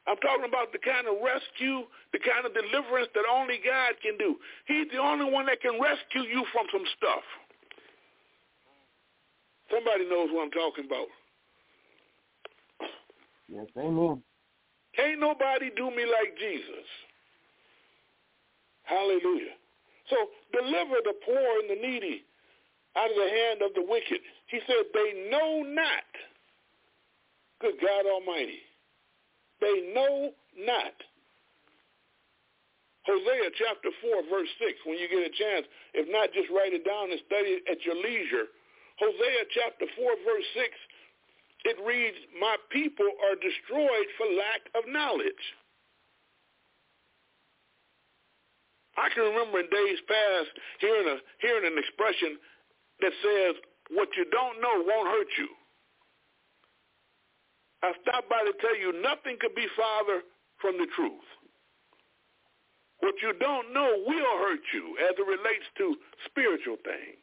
I'm 0.07 0.17
talking 0.23 0.47
about 0.47 0.71
the 0.71 0.79
kind 0.79 1.05
of 1.05 1.19
rescue, 1.19 1.83
the 2.15 2.21
kind 2.23 2.47
of 2.47 2.55
deliverance 2.55 3.11
that 3.11 3.27
only 3.27 3.59
God 3.59 3.99
can 3.99 4.15
do. 4.15 4.39
He's 4.65 4.87
the 4.89 5.03
only 5.03 5.27
one 5.27 5.45
that 5.51 5.59
can 5.59 5.75
rescue 5.75 6.23
you 6.23 6.47
from 6.55 6.65
some 6.71 6.87
stuff. 6.95 7.25
Somebody 9.67 10.07
knows 10.07 10.31
what 10.31 10.47
I'm 10.47 10.55
talking 10.55 10.87
about. 10.87 11.11
Yes, 13.51 13.67
amen. 13.75 14.23
Can't 14.95 15.19
nobody 15.19 15.69
do 15.75 15.91
me 15.91 16.07
like 16.07 16.39
Jesus. 16.39 16.87
Hallelujah. 18.87 19.59
So 20.09 20.15
deliver 20.55 21.03
the 21.03 21.15
poor 21.27 21.47
and 21.59 21.69
the 21.69 21.79
needy 21.79 22.23
out 22.95 23.11
of 23.11 23.19
the 23.19 23.29
hand 23.29 23.59
of 23.61 23.75
the 23.75 23.83
wicked. 23.83 24.23
He 24.47 24.59
said, 24.65 24.87
they 24.95 25.29
know 25.29 25.61
not. 25.67 26.07
Good 27.59 27.75
God 27.83 28.07
Almighty. 28.07 28.63
They 29.59 29.91
know 29.93 30.31
not. 30.55 30.95
Hosea 33.03 33.51
chapter 33.59 33.91
4, 34.03 34.27
verse 34.31 34.51
6, 34.59 34.83
when 34.83 34.99
you 34.99 35.07
get 35.07 35.23
a 35.23 35.31
chance. 35.31 35.65
If 35.95 36.11
not, 36.11 36.31
just 36.35 36.51
write 36.51 36.75
it 36.75 36.83
down 36.83 37.11
and 37.11 37.19
study 37.27 37.59
it 37.59 37.63
at 37.67 37.79
your 37.87 37.95
leisure. 37.95 38.51
Hosea 38.99 39.47
chapter 39.55 39.87
4, 39.95 40.27
verse 40.27 40.47
6, 40.55 40.67
it 41.71 41.77
reads, 41.83 42.19
My 42.39 42.55
people 42.71 43.07
are 43.27 43.39
destroyed 43.39 44.09
for 44.19 44.27
lack 44.27 44.63
of 44.75 44.91
knowledge. 44.91 45.43
I 48.97 49.09
can 49.13 49.29
remember 49.29 49.61
in 49.61 49.69
days 49.69 50.01
past 50.09 50.49
hearing, 50.81 51.07
a, 51.07 51.17
hearing 51.39 51.69
an 51.69 51.77
expression 51.77 52.41
that 53.01 53.13
says, 53.21 53.53
what 53.93 54.09
you 54.17 54.25
don't 54.33 54.59
know 54.59 54.83
won't 54.83 55.07
hurt 55.07 55.31
you. 55.37 55.49
I 57.85 57.93
stopped 58.01 58.27
by 58.27 58.41
to 58.41 58.53
tell 58.57 58.75
you 58.75 59.01
nothing 59.01 59.37
could 59.39 59.53
be 59.53 59.69
farther 59.77 60.25
from 60.57 60.81
the 60.81 60.89
truth. 60.97 61.29
What 62.99 63.13
you 63.21 63.37
don't 63.37 63.71
know 63.71 64.01
will 64.09 64.35
hurt 64.41 64.65
you 64.73 64.97
as 65.05 65.13
it 65.13 65.27
relates 65.29 65.67
to 65.77 65.95
spiritual 66.25 66.81
things. 66.81 67.21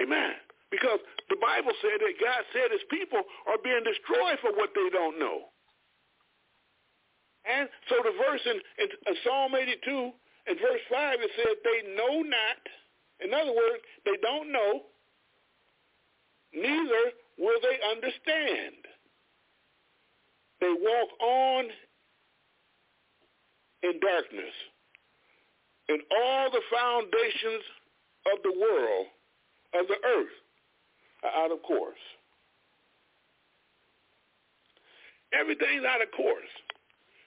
Amen. 0.00 0.40
Because 0.70 1.00
the 1.28 1.36
Bible 1.36 1.72
said 1.84 2.00
that 2.00 2.16
God 2.16 2.42
said 2.56 2.72
his 2.72 2.84
people 2.88 3.20
are 3.48 3.60
being 3.60 3.84
destroyed 3.84 4.40
for 4.40 4.56
what 4.56 4.72
they 4.72 4.88
don't 4.88 5.20
know. 5.20 5.52
And 7.48 7.68
so 7.88 7.96
the 8.04 8.12
verse 8.12 8.40
in, 8.44 8.60
in, 8.84 9.16
Psalm 9.24 9.54
82 9.54 10.12
in 10.48 10.54
verse 10.56 10.84
5, 10.90 11.18
it 11.20 11.30
says, 11.36 11.56
they 11.64 11.94
know 11.96 12.22
not. 12.22 12.62
In 13.24 13.34
other 13.34 13.52
words, 13.52 13.82
they 14.04 14.16
don't 14.22 14.52
know, 14.52 14.82
neither 16.54 17.12
will 17.38 17.58
they 17.62 17.78
understand. 17.90 18.76
They 20.60 20.72
walk 20.72 21.08
on 21.20 21.64
in 23.82 24.00
darkness, 24.00 24.54
and 25.88 26.00
all 26.10 26.50
the 26.50 26.62
foundations 26.70 27.64
of 28.32 28.42
the 28.42 28.58
world, 28.58 29.06
of 29.74 29.86
the 29.86 29.96
earth, 30.04 30.34
are 31.22 31.44
out 31.44 31.52
of 31.52 31.62
course. 31.62 31.98
Everything's 35.32 35.84
out 35.84 36.02
of 36.02 36.10
course. 36.16 36.50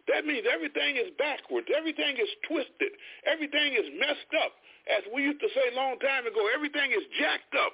That 0.08 0.26
means 0.26 0.46
everything 0.50 0.98
is 0.98 1.12
backwards. 1.18 1.68
Everything 1.76 2.18
is 2.18 2.30
twisted. 2.48 2.92
Everything 3.26 3.74
is 3.74 3.86
messed 4.00 4.34
up. 4.42 4.54
As 4.90 5.04
we 5.14 5.24
used 5.24 5.40
to 5.42 5.50
say 5.54 5.70
a 5.72 5.76
long 5.76 6.00
time 6.00 6.26
ago, 6.26 6.42
everything 6.54 6.92
is 6.92 7.06
jacked 7.20 7.54
up. 7.56 7.74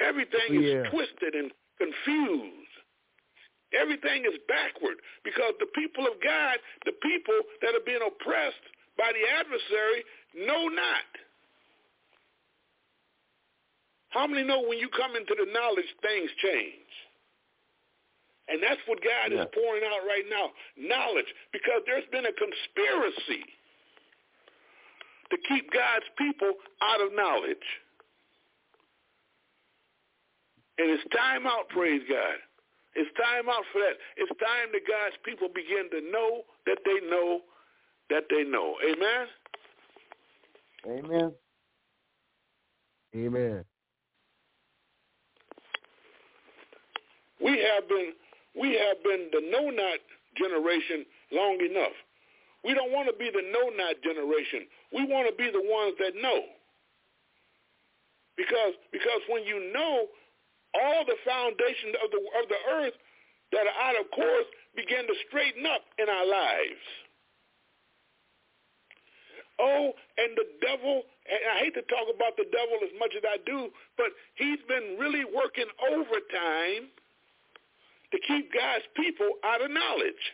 Everything 0.00 0.62
Yeah. 0.62 0.82
is 0.84 0.90
twisted 0.90 1.34
and 1.34 1.52
confused. 1.76 2.70
Everything 3.72 4.24
is 4.24 4.38
backward 4.48 5.00
because 5.22 5.54
the 5.58 5.66
people 5.66 6.06
of 6.06 6.20
God, 6.20 6.58
the 6.86 6.92
people 6.92 7.38
that 7.62 7.74
are 7.74 7.80
being 7.80 8.02
oppressed 8.02 8.62
by 8.96 9.12
the 9.12 9.28
adversary, 9.28 10.04
know 10.34 10.68
not. 10.68 11.18
How 14.10 14.26
many 14.26 14.42
know 14.42 14.60
when 14.62 14.78
you 14.78 14.88
come 14.88 15.14
into 15.14 15.34
the 15.34 15.46
knowledge, 15.52 15.86
things 16.02 16.30
change? 16.42 16.90
And 18.50 18.62
that's 18.62 18.80
what 18.86 19.00
God 19.00 19.32
Yeah. 19.32 19.42
is 19.42 19.48
pouring 19.54 19.84
out 19.84 20.04
right 20.04 20.26
now, 20.28 20.52
knowledge, 20.76 21.32
because 21.52 21.82
there's 21.86 22.06
been 22.06 22.26
a 22.26 22.32
conspiracy 22.32 23.44
to 25.30 25.38
keep 25.38 25.70
God's 25.70 26.08
people 26.18 26.52
out 26.82 27.00
of 27.00 27.12
knowledge. 27.12 27.80
And 30.78 30.90
it's 30.90 31.04
time 31.14 31.46
out, 31.46 31.68
praise 31.68 32.02
God. 32.08 32.42
It's 32.94 33.12
time 33.12 33.48
out 33.48 33.64
for 33.72 33.80
that. 33.80 33.96
It's 34.16 34.30
time 34.40 34.72
that 34.72 34.86
God's 34.86 35.16
people 35.24 35.48
begin 35.48 35.88
to 35.90 36.00
know 36.10 36.44
that 36.66 36.78
they 36.84 37.00
know 37.00 37.42
that 38.08 38.24
they 38.28 38.42
know. 38.42 38.76
Amen? 38.82 39.28
Amen. 40.86 41.34
Amen. 43.14 43.64
We 47.40 47.58
have 47.60 47.88
been 47.88 48.12
we 48.58 48.74
have 48.74 49.02
been 49.02 49.30
the 49.32 49.42
know 49.50 49.70
not 49.70 49.98
generation 50.36 51.06
long 51.32 51.58
enough. 51.60 51.94
We 52.64 52.74
don't 52.74 52.92
want 52.92 53.08
to 53.08 53.16
be 53.16 53.30
the 53.30 53.42
know 53.50 53.72
not 53.72 54.02
generation. 54.02 54.66
We 54.92 55.06
want 55.06 55.30
to 55.30 55.34
be 55.34 55.48
the 55.48 55.64
ones 55.64 55.96
that 55.98 56.12
know. 56.20 56.44
Because 58.36 58.74
because 58.92 59.22
when 59.28 59.44
you 59.44 59.72
know 59.72 60.08
all 60.74 61.04
the 61.04 61.16
foundations 61.24 61.96
of 62.04 62.10
the 62.10 62.20
of 62.40 62.44
the 62.48 62.60
earth 62.80 62.96
that 63.52 63.66
are 63.66 63.78
out 63.90 63.96
of 63.98 64.10
course 64.12 64.46
begin 64.76 65.06
to 65.06 65.14
straighten 65.28 65.66
up 65.66 65.82
in 65.98 66.08
our 66.08 66.26
lives. 66.26 66.84
Oh, 69.60 69.92
and 70.16 70.32
the 70.40 70.48
devil, 70.64 71.04
and 71.28 71.40
I 71.52 71.68
hate 71.68 71.76
to 71.76 71.84
talk 71.84 72.08
about 72.08 72.32
the 72.40 72.48
devil 72.48 72.80
as 72.80 72.96
much 72.96 73.12
as 73.12 73.20
I 73.28 73.36
do, 73.44 73.68
but 74.00 74.08
he's 74.40 74.60
been 74.64 74.96
really 74.96 75.28
working 75.28 75.68
overtime 75.84 76.88
to 78.12 78.18
keep 78.26 78.52
God's 78.52 78.84
people 78.96 79.28
out 79.44 79.62
of 79.62 79.70
knowledge. 79.70 80.24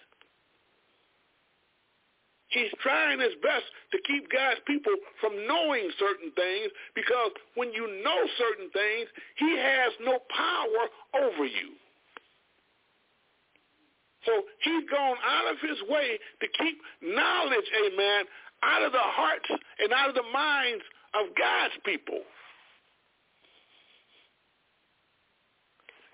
He's 2.48 2.70
trying 2.80 3.20
his 3.20 3.34
best 3.42 3.66
to 3.92 3.98
keep 4.06 4.30
God's 4.30 4.60
people 4.66 4.94
from 5.20 5.34
knowing 5.46 5.90
certain 5.98 6.30
things 6.32 6.70
because 6.94 7.32
when 7.54 7.72
you 7.72 8.00
know 8.02 8.20
certain 8.38 8.70
things, 8.70 9.08
he 9.36 9.58
has 9.58 9.92
no 10.00 10.18
power 10.30 11.26
over 11.26 11.44
you. 11.44 11.74
So 14.24 14.32
he's 14.62 14.88
gone 14.90 15.16
out 15.22 15.52
of 15.52 15.58
his 15.60 15.78
way 15.88 16.18
to 16.40 16.46
keep 16.58 16.78
knowledge, 17.02 17.68
amen, 17.86 18.24
out 18.62 18.82
of 18.82 18.92
the 18.92 18.98
hearts 18.98 19.48
and 19.78 19.92
out 19.92 20.08
of 20.08 20.14
the 20.14 20.26
minds 20.32 20.82
of 21.14 21.34
God's 21.36 21.74
people. 21.84 22.20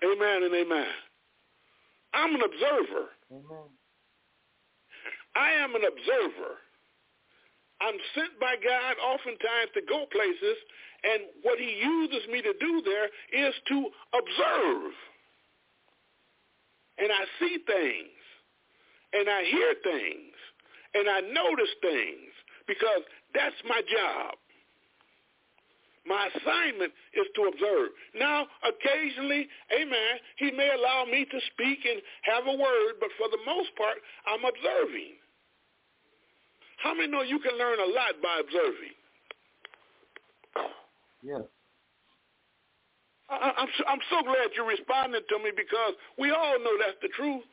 Amen 0.03 0.43
and 0.43 0.53
amen. 0.53 0.91
I'm 2.13 2.35
an 2.35 2.41
observer. 2.41 3.09
Amen. 3.31 3.69
I 5.35 5.51
am 5.51 5.75
an 5.75 5.81
observer. 5.81 6.61
I'm 7.81 7.97
sent 8.15 8.39
by 8.39 8.55
God 8.63 8.95
oftentimes 9.01 9.71
to 9.73 9.81
go 9.81 10.05
places, 10.11 10.57
and 11.03 11.23
what 11.41 11.59
he 11.59 11.81
uses 11.83 12.27
me 12.31 12.41
to 12.41 12.53
do 12.59 12.81
there 12.85 13.09
is 13.33 13.53
to 13.67 13.89
observe. 14.13 14.93
And 16.97 17.11
I 17.11 17.25
see 17.39 17.57
things, 17.65 18.21
and 19.11 19.27
I 19.27 19.43
hear 19.43 19.73
things, 19.83 20.35
and 20.93 21.09
I 21.09 21.21
notice 21.21 21.73
things, 21.81 22.31
because 22.67 23.01
that's 23.33 23.57
my 23.67 23.81
job. 23.81 24.35
My 26.05 26.27
assignment 26.35 26.91
is 27.13 27.27
to 27.35 27.41
observe. 27.47 27.89
Now, 28.15 28.45
occasionally, 28.67 29.47
amen, 29.71 30.13
he 30.37 30.51
may 30.51 30.69
allow 30.75 31.05
me 31.05 31.23
to 31.23 31.39
speak 31.53 31.79
and 31.87 32.01
have 32.23 32.43
a 32.47 32.57
word, 32.57 32.99
but 32.99 33.09
for 33.17 33.29
the 33.31 33.39
most 33.45 33.69
part, 33.77 33.97
I'm 34.27 34.43
observing. 34.43 35.15
How 36.83 36.93
many 36.93 37.07
know 37.07 37.21
you 37.21 37.39
can 37.39 37.57
learn 37.57 37.79
a 37.79 37.87
lot 37.87 38.19
by 38.21 38.41
observing? 38.43 38.95
Yes. 41.23 41.41
I, 43.29 43.51
I'm 43.57 43.69
so, 43.77 43.83
I'm 43.87 44.03
so 44.09 44.21
glad 44.23 44.51
you're 44.55 44.67
responding 44.67 45.21
to 45.29 45.39
me 45.39 45.51
because 45.55 45.95
we 46.19 46.31
all 46.31 46.59
know 46.59 46.75
that's 46.83 46.99
the 47.01 47.07
truth. 47.15 47.47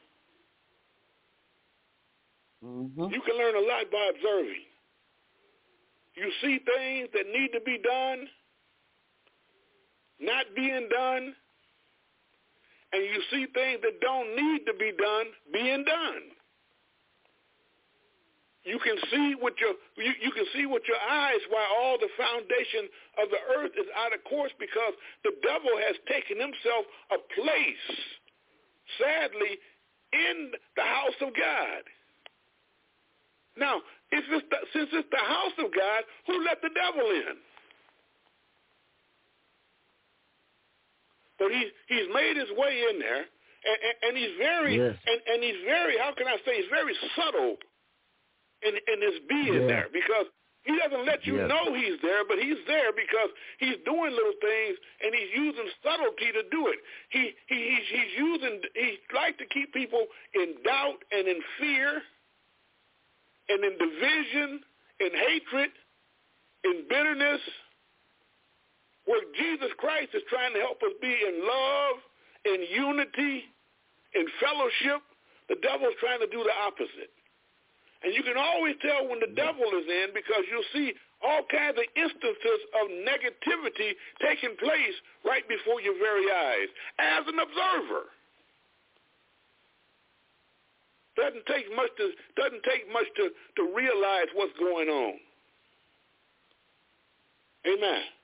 Mm-hmm. 2.65 3.15
You 3.15 3.21
can 3.23 3.39
learn 3.39 3.55
a 3.55 3.67
lot 3.67 3.87
by 3.93 4.11
observing. 4.11 4.67
You 6.17 6.31
see 6.43 6.59
things 6.59 7.09
that 7.15 7.27
need 7.33 7.51
to 7.55 7.61
be 7.65 7.79
done, 7.79 8.27
not 10.21 10.47
being 10.55 10.89
done, 10.91 11.35
and 12.93 13.03
you 13.05 13.23
see 13.31 13.47
things 13.55 13.81
that 13.83 14.01
don't 14.01 14.37
need 14.37 14.67
to 14.67 14.75
be 14.75 14.93
done 14.97 15.27
being 15.53 15.85
done. 15.85 16.23
You 18.65 18.79
can 18.79 18.97
see 19.11 19.35
with 19.41 19.55
your 19.57 19.73
you, 19.97 20.13
you 20.21 20.31
can 20.33 20.45
see 20.53 20.67
with 20.67 20.83
your 20.87 21.01
eyes 21.01 21.41
why 21.49 21.65
all 21.81 21.97
the 21.97 22.13
foundation 22.13 22.93
of 23.17 23.31
the 23.33 23.41
earth 23.57 23.73
is 23.73 23.89
out 23.97 24.13
of 24.13 24.21
course 24.29 24.53
because 24.61 24.93
the 25.25 25.33
devil 25.41 25.73
has 25.81 25.97
taken 26.05 26.37
himself 26.37 26.85
a 27.09 27.19
place, 27.41 27.89
sadly, 29.01 29.57
in 30.13 30.53
the 30.77 30.85
house 30.85 31.17
of 31.25 31.33
God. 31.33 31.83
Now, 33.57 33.81
if 34.13 34.25
it's 34.29 34.47
the, 34.51 34.61
since 34.77 34.91
it's 34.93 35.09
the 35.11 35.25
house 35.25 35.57
of 35.59 35.73
God, 35.73 36.05
who 36.27 36.45
let 36.45 36.61
the 36.61 36.71
devil 36.77 37.09
in? 37.11 37.41
But 41.41 41.51
he 41.51 41.63
he's 41.89 42.09
made 42.13 42.37
his 42.37 42.53
way 42.57 42.85
in 42.93 43.01
there, 43.01 43.25
and, 43.25 43.79
and, 43.89 43.97
and 44.05 44.13
he's 44.21 44.37
very 44.39 44.77
Yes. 44.77 44.95
and, 45.09 45.21
and 45.33 45.39
he's 45.43 45.61
very 45.65 45.97
how 45.99 46.13
can 46.15 46.29
I 46.29 46.37
say 46.45 46.61
he's 46.61 46.71
very 46.71 46.95
subtle 47.17 47.57
in 48.63 48.75
in 48.77 48.99
his 49.01 49.17
being 49.29 49.65
Yeah. 49.65 49.73
there 49.73 49.89
because 49.93 50.29
he 50.69 50.77
doesn't 50.77 51.07
let 51.09 51.25
you 51.25 51.41
Yes. 51.41 51.49
know 51.49 51.73
he's 51.73 51.97
there, 52.03 52.23
but 52.29 52.37
he's 52.39 52.61
there 52.69 52.93
because 52.93 53.31
he's 53.59 53.79
doing 53.89 54.13
little 54.13 54.37
things 54.45 54.77
and 55.01 55.11
he's 55.17 55.33
using 55.35 55.65
subtlety 55.83 56.31
to 56.37 56.43
do 56.53 56.69
it. 56.69 56.79
He 57.09 57.33
he 57.49 57.59
he's, 57.73 57.87
he's 57.89 58.13
using 58.21 58.61
he 58.77 58.99
like 59.17 59.39
to 59.39 59.47
keep 59.47 59.73
people 59.73 60.05
in 60.37 60.61
doubt 60.63 61.01
and 61.11 61.27
in 61.27 61.41
fear 61.59 62.03
and 63.49 63.65
in 63.65 63.73
division, 63.79 64.61
in 65.01 65.11
hatred, 65.11 65.71
in 66.65 66.85
bitterness, 66.89 67.41
where 69.11 69.27
Jesus 69.35 69.75
Christ 69.75 70.15
is 70.15 70.23
trying 70.31 70.55
to 70.55 70.63
help 70.63 70.79
us 70.87 70.95
be 71.03 71.11
in 71.11 71.43
love, 71.43 71.97
in 72.47 72.63
unity, 72.71 73.51
in 74.15 74.23
fellowship, 74.39 75.03
the 75.51 75.59
devil's 75.67 75.99
trying 75.99 76.23
to 76.23 76.31
do 76.31 76.47
the 76.47 76.55
opposite. 76.63 77.11
And 78.07 78.15
you 78.15 78.23
can 78.23 78.39
always 78.39 78.79
tell 78.79 79.11
when 79.11 79.19
the 79.19 79.35
devil 79.35 79.67
is 79.67 79.87
in 79.91 80.15
because 80.15 80.47
you'll 80.47 80.71
see 80.71 80.95
all 81.27 81.43
kinds 81.51 81.75
of 81.75 81.85
instances 81.99 82.61
of 82.79 82.87
negativity 83.03 83.99
taking 84.23 84.55
place 84.63 84.95
right 85.27 85.43
before 85.51 85.83
your 85.83 85.99
very 85.99 86.31
eyes 86.31 86.71
as 87.03 87.27
an 87.27 87.43
observer. 87.43 88.15
Doesn't 91.19 91.45
take 91.51 91.67
much 91.75 91.91
to 91.99 92.15
doesn't 92.39 92.63
take 92.63 92.87
much 92.95 93.11
to, 93.19 93.35
to 93.59 93.63
realize 93.75 94.31
what's 94.39 94.57
going 94.57 94.89
on. 94.89 95.19
Amen. 97.67 98.20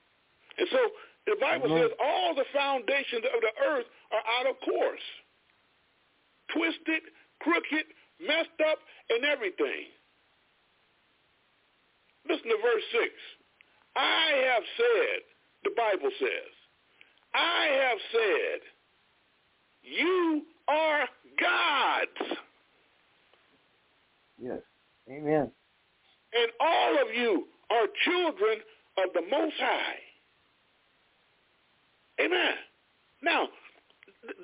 And 0.57 0.67
so 0.71 0.79
the 1.27 1.37
Bible 1.41 1.69
says 1.69 1.91
all 2.03 2.33
the 2.35 2.45
foundations 2.53 3.23
of 3.35 3.41
the 3.41 3.53
earth 3.67 3.85
are 4.11 4.23
out 4.39 4.49
of 4.49 4.55
course. 4.61 5.01
Twisted, 6.53 7.03
crooked, 7.41 7.85
messed 8.19 8.59
up, 8.69 8.79
and 9.09 9.25
everything. 9.25 9.91
Listen 12.27 12.45
to 12.49 12.57
verse 12.63 12.83
6. 12.91 13.03
I 13.95 14.53
have 14.53 14.63
said, 14.77 15.19
the 15.63 15.71
Bible 15.75 16.11
says, 16.19 16.51
I 17.33 17.67
have 17.81 17.97
said, 18.11 18.59
you 19.83 20.43
are 20.67 21.07
gods. 21.39 22.37
Yes. 24.39 24.59
Amen. 25.09 25.51
and 26.33 26.51
all 26.59 27.01
of 27.01 27.15
you 27.15 27.47
are 27.71 27.87
children 28.05 28.59
of 28.97 29.13
the 29.13 29.21
Most 29.31 29.55
High. 29.59 29.95
Amen. 32.19 32.55
Now, 33.21 33.47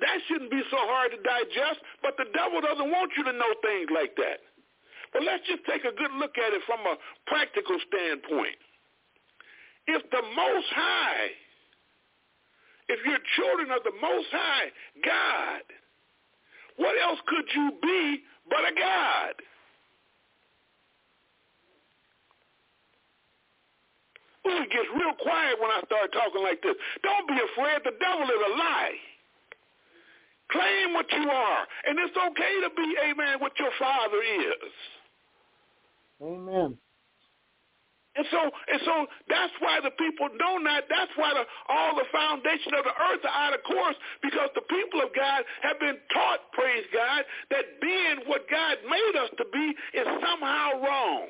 that 0.00 0.18
shouldn't 0.28 0.50
be 0.50 0.62
so 0.70 0.78
hard 0.78 1.10
to 1.12 1.18
digest, 1.20 1.80
but 2.02 2.16
the 2.16 2.26
devil 2.32 2.60
doesn't 2.60 2.90
want 2.90 3.12
you 3.16 3.24
to 3.24 3.32
know 3.32 3.52
things 3.62 3.88
like 3.92 4.14
that. 4.16 4.40
But 5.12 5.22
let's 5.22 5.46
just 5.46 5.62
take 5.66 5.84
a 5.84 5.94
good 5.94 6.10
look 6.18 6.38
at 6.38 6.52
it 6.52 6.62
from 6.66 6.80
a 6.86 6.96
practical 7.26 7.78
standpoint. 7.86 8.58
If 9.86 10.02
the 10.10 10.22
Most 10.22 10.68
High, 10.74 11.28
if 12.88 12.98
you're 13.04 13.18
children 13.36 13.70
of 13.70 13.84
the 13.84 13.92
Most 14.00 14.26
High, 14.32 14.68
God, 15.04 15.62
what 16.76 16.96
else 17.00 17.18
could 17.26 17.44
you 17.54 17.72
be 17.82 18.22
but 18.48 18.60
a 18.60 18.74
God? 18.74 19.34
Ooh, 24.14 24.33
it 24.44 24.70
gets 24.70 24.88
real 24.92 25.14
quiet 25.20 25.56
when 25.60 25.70
I 25.70 25.80
start 25.86 26.12
talking 26.12 26.42
like 26.42 26.60
this. 26.60 26.76
Don't 27.02 27.26
be 27.28 27.34
afraid. 27.34 27.80
The 27.84 27.96
devil 27.96 28.28
is 28.28 28.42
a 28.44 28.52
lie. 28.58 28.96
Claim 30.52 30.92
what 30.92 31.06
you 31.10 31.30
are. 31.30 31.62
And 31.88 31.98
it's 31.98 32.16
okay 32.16 32.54
to 32.62 32.70
be, 32.76 32.88
amen, 33.08 33.40
what 33.40 33.52
your 33.58 33.72
father 33.78 34.20
is. 34.20 34.72
Amen. 36.22 36.78
And 38.16 38.26
so, 38.30 38.38
and 38.46 38.80
so 38.86 39.06
that's 39.26 39.52
why 39.58 39.80
the 39.82 39.90
people 39.98 40.30
know 40.38 40.58
not. 40.58 40.84
That's 40.86 41.10
why 41.16 41.34
the, 41.34 41.42
all 41.66 41.96
the 41.98 42.06
foundation 42.14 42.70
of 42.78 42.86
the 42.86 42.94
earth 42.94 43.26
are 43.26 43.38
out 43.50 43.54
of 43.58 43.62
course 43.66 43.98
because 44.22 44.54
the 44.54 44.62
people 44.70 45.02
of 45.02 45.10
God 45.16 45.42
have 45.66 45.80
been 45.80 45.98
taught, 46.14 46.46
praise 46.54 46.86
God, 46.94 47.26
that 47.50 47.82
being 47.82 48.22
what 48.30 48.46
God 48.46 48.78
made 48.86 49.14
us 49.18 49.30
to 49.34 49.44
be 49.50 49.74
is 49.98 50.06
somehow 50.22 50.78
wrong. 50.78 51.26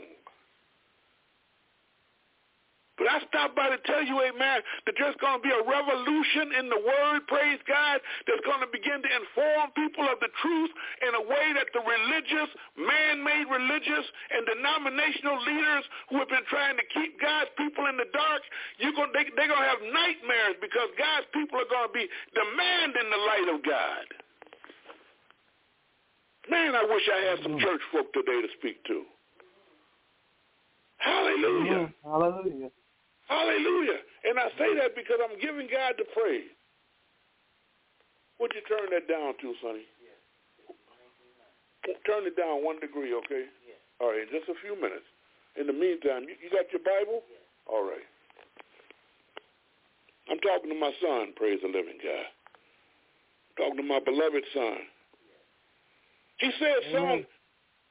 But 2.94 3.11
I 3.11 3.18
stopped 3.26 3.59
by 3.59 3.74
to 3.74 3.80
tell 3.90 4.07
you, 4.07 4.22
amen, 4.22 4.62
that 4.87 4.94
there's 4.94 5.18
going 5.18 5.42
to 5.42 5.44
be 5.44 5.50
a 5.50 5.66
revolution 5.66 6.54
in 6.62 6.70
the 6.70 6.78
word, 6.78 7.26
praise 7.26 7.59
God, 7.66 7.98
that's 8.22 8.44
going 8.46 8.62
to 8.62 8.70
begin 8.70 9.02
to 9.02 9.11
inform 9.11 9.74
people 9.74 10.07
of 10.07 10.22
the 10.22 10.30
truth 10.38 10.70
in 11.02 11.11
a 11.18 11.24
way 11.26 11.46
that 11.59 11.74
the 11.74 11.83
religious, 11.83 12.50
man-made 12.78 13.50
religious, 13.50 14.07
and 14.30 14.46
denominational 14.46 15.42
leaders 15.42 15.85
who 16.07 16.22
have 16.22 16.30
been 16.30 16.46
trying 16.46 16.78
to 16.78 16.87
keep 16.94 17.18
God's 17.18 17.50
people 17.59 17.90
in 17.90 17.98
the 17.98 18.07
dark, 18.14 18.46
you're 18.78 18.94
going, 18.94 19.11
they, 19.11 19.26
they're 19.35 19.50
going 19.50 19.66
to 19.66 19.72
have 19.74 19.83
nightmares 19.83 20.54
because 20.62 20.87
God's 20.94 21.26
people 21.35 21.59
are 21.59 21.66
going 21.66 21.90
to 21.90 21.94
be 21.98 22.07
demanding 22.30 23.11
the 23.11 23.20
light 23.26 23.48
of 23.50 23.59
God. 23.66 24.07
Man, 26.46 26.78
I 26.78 26.87
wish 26.87 27.02
I 27.11 27.20
had 27.35 27.42
some 27.42 27.59
mm-hmm. 27.59 27.66
church 27.66 27.83
folk 27.90 28.12
today 28.14 28.38
to 28.38 28.50
speak 28.54 28.78
to. 28.87 29.02
Hallelujah. 31.02 31.92
Hallelujah. 32.04 32.70
Hallelujah. 33.35 33.99
And 34.31 34.38
I 34.38 34.49
say 34.55 34.70
that 34.79 34.94
because 34.94 35.18
I'm 35.18 35.35
giving 35.42 35.66
God 35.66 35.99
the 35.99 36.07
praise. 36.14 36.55
Would 38.38 38.53
you 38.55 38.62
turn 38.70 38.90
that 38.94 39.11
down 39.11 39.35
too, 39.42 39.55
Sonny? 39.62 39.87
turn 42.07 42.25
it 42.25 42.37
down 42.37 42.64
one 42.64 42.81
degree, 42.81 43.12
okay? 43.12 43.44
All 44.01 44.09
right, 44.09 44.25
just 44.33 44.49
a 44.49 44.57
few 44.64 44.75
minutes. 44.75 45.05
In 45.61 45.66
the 45.66 45.73
meantime, 45.73 46.25
you, 46.25 46.35
you 46.40 46.49
got 46.51 46.66
your 46.73 46.81
Bible? 46.81 47.23
All 47.66 47.85
right. 47.85 48.09
I'm 50.31 50.40
talking 50.40 50.73
to 50.73 50.79
my 50.79 50.92
son, 51.01 51.37
praise 51.37 51.61
the 51.61 51.68
living 51.68 52.01
God. 52.01 52.27
I'm 52.27 53.55
talking 53.61 53.81
to 53.85 53.87
my 53.87 54.01
beloved 54.01 54.44
son. 54.55 54.81
He 56.40 56.51
said, 56.59 56.77
son, 56.90 57.27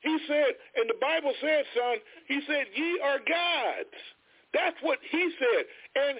he 0.02 0.18
said, 0.28 0.52
and 0.76 0.90
the 0.90 1.00
Bible 1.00 1.32
said, 1.40 1.64
son, 1.78 1.96
he 2.28 2.42
said, 2.48 2.66
ye 2.76 3.00
are 3.02 3.20
gods. 3.20 3.98
That's 4.54 4.78
what 4.82 5.00
he 5.10 5.32
said. 5.40 5.66
And 5.96 6.20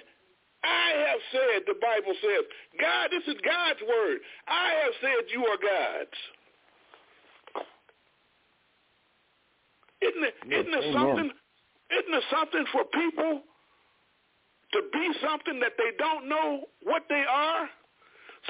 I 0.64 0.86
have 1.08 1.20
said, 1.30 1.62
the 1.66 1.78
Bible 1.80 2.14
says, 2.20 2.42
God, 2.80 3.10
this 3.12 3.22
is 3.28 3.40
God's 3.44 3.80
word. 3.86 4.18
I 4.48 4.68
have 4.84 4.94
said 5.00 5.30
you 5.30 5.44
are 5.46 5.60
gods. 5.60 6.18
Isn't 10.02 10.24
it, 10.24 10.34
isn't 10.50 10.74
it 10.74 10.92
something? 10.92 11.30
Isn't 11.92 12.14
it 12.14 12.24
something 12.30 12.64
for 12.72 12.84
people 12.84 13.40
to 14.72 14.80
be 14.92 15.06
something 15.22 15.60
that 15.60 15.72
they 15.78 15.96
don't 15.98 16.28
know 16.28 16.64
what 16.82 17.04
they 17.08 17.24
are? 17.28 17.68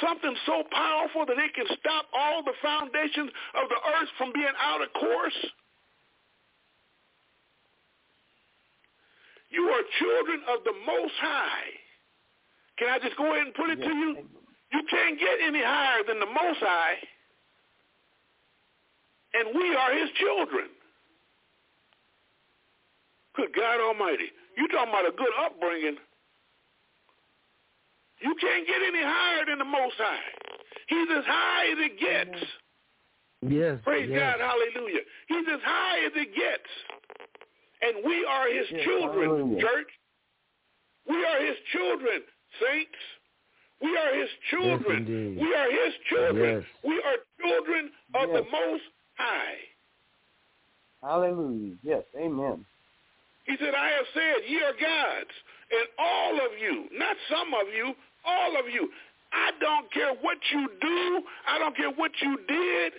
Something 0.01 0.35
so 0.47 0.65
powerful 0.71 1.27
that 1.27 1.39
it 1.39 1.55
can 1.55 1.67
stop 1.79 2.07
all 2.17 2.43
the 2.43 2.55
foundations 2.63 3.31
of 3.55 3.69
the 3.69 3.79
earth 3.95 4.11
from 4.19 4.33
being 4.33 4.55
out 4.59 4.83
of 4.83 4.93
course? 4.95 5.39
You 9.55 9.71
are 9.71 9.83
children 10.03 10.43
of 10.51 10.65
the 10.65 10.75
Most 10.85 11.15
High. 11.23 11.71
Can 12.77 12.89
I 12.89 12.99
just 12.99 13.17
go 13.17 13.31
ahead 13.31 13.47
and 13.47 13.55
put 13.55 13.71
it 13.71 13.79
yes. 13.79 13.87
to 13.87 13.95
you? 13.95 14.19
You 14.73 14.83
can't 14.91 15.19
get 15.19 15.39
any 15.47 15.63
higher 15.63 16.03
than 16.07 16.19
the 16.19 16.27
Most 16.27 16.59
High. 16.59 16.99
And 19.35 19.55
we 19.55 19.75
are 19.77 19.95
his 19.95 20.11
children. 20.19 20.67
Good 23.37 23.55
God 23.55 23.79
Almighty. 23.81 24.31
You 24.57 24.67
talking 24.69 24.91
about 24.91 25.07
a 25.07 25.15
good 25.15 25.35
upbringing. 25.39 25.97
You 28.23 28.35
can't 28.41 28.67
get 28.67 28.83
any 28.83 29.03
higher 29.03 29.45
than 29.47 29.59
the 29.59 29.65
Most 29.65 29.95
High. 29.99 30.27
He's 30.89 31.09
as 31.17 31.25
high 31.27 31.65
as 31.73 31.79
it 31.79 32.01
gets. 32.01 32.45
Yes. 33.43 33.79
Praise 33.85 34.09
yes. 34.11 34.19
God. 34.19 34.41
Hallelujah. 34.41 35.01
He's 35.29 35.47
as 35.53 35.61
high 35.63 36.07
as 36.07 36.13
it 36.17 36.35
gets. 36.35 36.71
And 37.85 38.05
we 38.05 38.25
are 38.25 38.49
his 38.49 38.67
yes, 38.71 38.85
children, 38.85 39.29
hallelujah. 39.29 39.61
church. 39.61 39.91
We 41.09 41.17
are 41.17 41.41
his 41.45 41.57
children, 41.73 42.23
saints. 42.61 43.03
We 43.83 43.97
are 43.97 44.15
his 44.19 44.31
children. 44.51 45.05
Yes, 45.05 45.45
we 45.45 45.55
are 45.55 45.71
his 45.71 45.95
children. 46.09 46.55
Yes. 46.57 46.65
We 46.83 46.97
are 47.05 47.19
children 47.43 47.91
of 48.15 48.29
the 48.31 48.51
Most 48.51 48.83
High. 49.19 49.61
Hallelujah. 51.03 51.75
Yes. 51.83 52.05
Amen. 52.17 52.65
He 53.45 53.57
said, 53.61 53.75
I 53.77 53.89
have 53.89 54.07
said, 54.15 54.49
ye 54.49 54.57
are 54.63 54.73
gods, 54.73 55.35
and 55.69 55.87
all 55.99 56.35
of 56.37 56.53
you, 56.59 56.89
not 56.97 57.17
some 57.29 57.53
of 57.53 57.69
you, 57.77 57.93
all 58.25 58.59
of 58.59 58.73
you. 58.73 58.89
I 59.33 59.51
don't 59.61 59.93
care 59.93 60.15
what 60.23 60.39
you 60.53 60.69
do. 60.81 61.23
I 61.47 61.59
don't 61.59 61.77
care 61.77 61.91
what 61.91 62.13
you 62.23 62.39
did. 62.49 62.93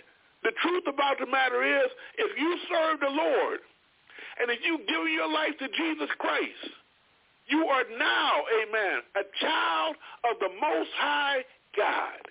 The 0.44 0.52
truth 0.62 0.84
about 0.86 1.18
the 1.18 1.26
matter 1.26 1.64
is, 1.64 1.90
if 2.18 2.38
you 2.38 2.58
serve 2.70 3.00
the 3.00 3.10
Lord, 3.10 3.58
and 4.40 4.50
if 4.50 4.60
you 4.64 4.78
give 4.78 5.08
your 5.12 5.30
life 5.32 5.56
to 5.58 5.68
Jesus 5.68 6.10
Christ, 6.18 6.72
you 7.48 7.66
are 7.66 7.84
now, 7.98 8.32
amen, 8.62 9.02
a 9.16 9.24
child 9.40 9.96
of 10.30 10.38
the 10.40 10.50
Most 10.60 10.90
High 10.98 11.44
God. 11.76 12.22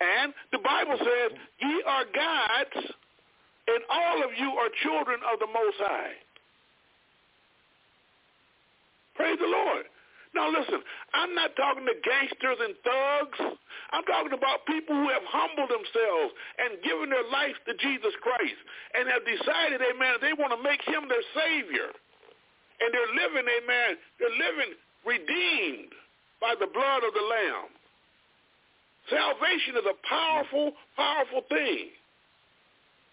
And 0.00 0.34
the 0.52 0.58
Bible 0.58 0.98
says, 0.98 1.38
ye 1.60 1.82
are 1.86 2.04
gods, 2.04 2.86
and 3.68 3.80
all 3.88 4.24
of 4.24 4.30
you 4.36 4.50
are 4.50 4.68
children 4.82 5.20
of 5.32 5.38
the 5.38 5.46
Most 5.46 5.78
High. 5.78 6.12
Praise 9.14 9.38
the 9.40 9.46
Lord. 9.46 9.86
Now 10.34 10.50
listen, 10.50 10.82
I'm 11.14 11.34
not 11.34 11.54
talking 11.56 11.86
to 11.86 11.94
gangsters 12.02 12.58
and 12.58 12.74
thugs. 12.82 13.56
I'm 13.94 14.02
talking 14.10 14.34
about 14.34 14.66
people 14.66 14.98
who 14.98 15.06
have 15.06 15.22
humbled 15.30 15.70
themselves 15.70 16.34
and 16.58 16.82
given 16.82 17.14
their 17.14 17.30
life 17.30 17.54
to 17.70 17.78
Jesus 17.78 18.10
Christ 18.18 18.58
and 18.90 19.06
have 19.06 19.22
decided, 19.22 19.78
amen, 19.86 20.18
they 20.18 20.34
want 20.34 20.50
to 20.50 20.58
make 20.66 20.82
him 20.82 21.06
their 21.06 21.22
savior. 21.30 21.94
And 22.82 22.90
they're 22.90 23.14
living, 23.14 23.46
amen, 23.46 23.90
they're 24.18 24.34
living 24.34 24.74
redeemed 25.06 25.94
by 26.42 26.58
the 26.58 26.66
blood 26.66 27.06
of 27.06 27.14
the 27.14 27.22
Lamb. 27.22 27.70
Salvation 29.14 29.78
is 29.78 29.86
a 29.86 29.96
powerful, 30.02 30.74
powerful 30.98 31.46
thing. 31.46 31.94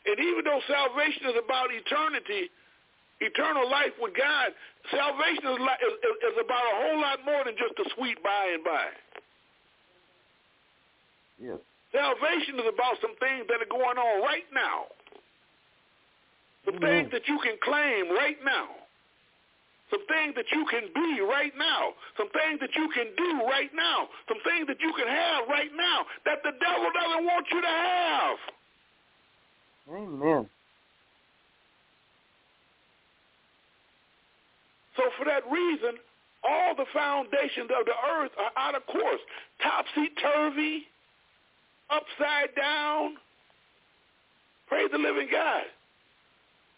And 0.10 0.18
even 0.18 0.42
though 0.50 0.66
salvation 0.66 1.30
is 1.30 1.38
about 1.38 1.70
eternity, 1.70 2.50
eternal 3.22 3.70
life 3.70 3.94
with 4.02 4.18
God, 4.18 4.50
salvation 4.90 5.46
is, 5.46 5.62
is, 5.62 5.94
is 6.26 6.36
about 6.42 6.66
a 6.74 6.76
whole 6.82 7.00
lot 7.06 7.22
more 7.22 7.46
than 7.46 7.54
just 7.54 7.78
a 7.78 7.86
sweet 7.94 8.18
by 8.26 8.50
and 8.58 8.66
by. 8.66 8.90
Yes. 11.42 11.58
Salvation 11.92 12.56
is 12.62 12.68
about 12.70 13.02
some 13.02 13.18
things 13.18 13.50
that 13.50 13.60
are 13.60 13.72
going 13.72 13.98
on 13.98 14.22
right 14.22 14.46
now. 14.54 14.86
Some 16.66 16.76
mm-hmm. 16.76 16.86
things 16.86 17.10
that 17.12 17.28
you 17.28 17.40
can 17.42 17.58
claim 17.64 18.14
right 18.14 18.38
now. 18.46 18.70
Some 19.90 20.06
things 20.08 20.36
that 20.36 20.46
you 20.54 20.64
can 20.72 20.88
be 20.96 21.20
right 21.20 21.52
now. 21.58 21.92
Some 22.16 22.30
things 22.32 22.62
that 22.62 22.72
you 22.78 22.88
can 22.96 23.12
do 23.18 23.44
right 23.44 23.70
now. 23.76 24.08
Some 24.30 24.40
things 24.48 24.68
that 24.68 24.80
you 24.80 24.94
can 24.96 25.08
have 25.08 25.50
right 25.50 25.72
now 25.76 26.06
that 26.24 26.40
the 26.44 26.56
devil 26.64 26.88
doesn't 26.96 27.26
want 27.26 27.46
you 27.52 27.60
to 27.60 27.68
have. 27.68 28.38
Amen. 29.92 30.50
So 34.96 35.04
for 35.18 35.26
that 35.26 35.44
reason, 35.52 36.00
all 36.44 36.76
the 36.76 36.86
foundations 36.94 37.70
of 37.78 37.86
the 37.86 37.98
earth 38.16 38.32
are 38.40 38.52
out 38.56 38.76
of 38.76 38.86
course, 38.88 39.20
topsy-turvy, 39.62 40.88
upside 41.92 42.56
down. 42.56 43.18
Praise 44.68 44.90
the 44.92 44.98
living 44.98 45.28
God. 45.32 45.64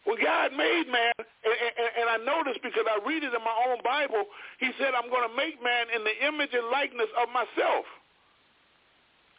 When 0.04 0.20
God 0.20 0.52
made 0.52 0.92
man, 0.92 1.14
and, 1.16 1.56
and, 1.56 1.90
and 1.96 2.08
I 2.10 2.18
know 2.26 2.44
this 2.44 2.58
because 2.60 2.84
I 2.84 3.00
read 3.08 3.24
it 3.24 3.32
in 3.32 3.44
my 3.46 3.56
own 3.70 3.80
Bible, 3.86 4.26
he 4.60 4.72
said, 4.78 4.92
I'm 4.92 5.10
going 5.10 5.30
to 5.30 5.36
make 5.38 5.64
man 5.64 5.88
in 5.96 6.04
the 6.04 6.12
image 6.28 6.52
and 6.52 6.68
likeness 6.68 7.08
of 7.16 7.32
myself. 7.32 7.86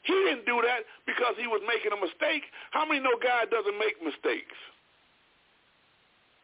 He 0.08 0.14
didn't 0.14 0.46
do 0.46 0.62
that 0.64 0.88
because 1.04 1.36
he 1.36 1.46
was 1.46 1.60
making 1.68 1.92
a 1.92 2.00
mistake. 2.00 2.48
How 2.70 2.88
many 2.88 3.00
know 3.00 3.16
God 3.20 3.50
doesn't 3.50 3.76
make 3.76 4.00
mistakes? 4.00 4.56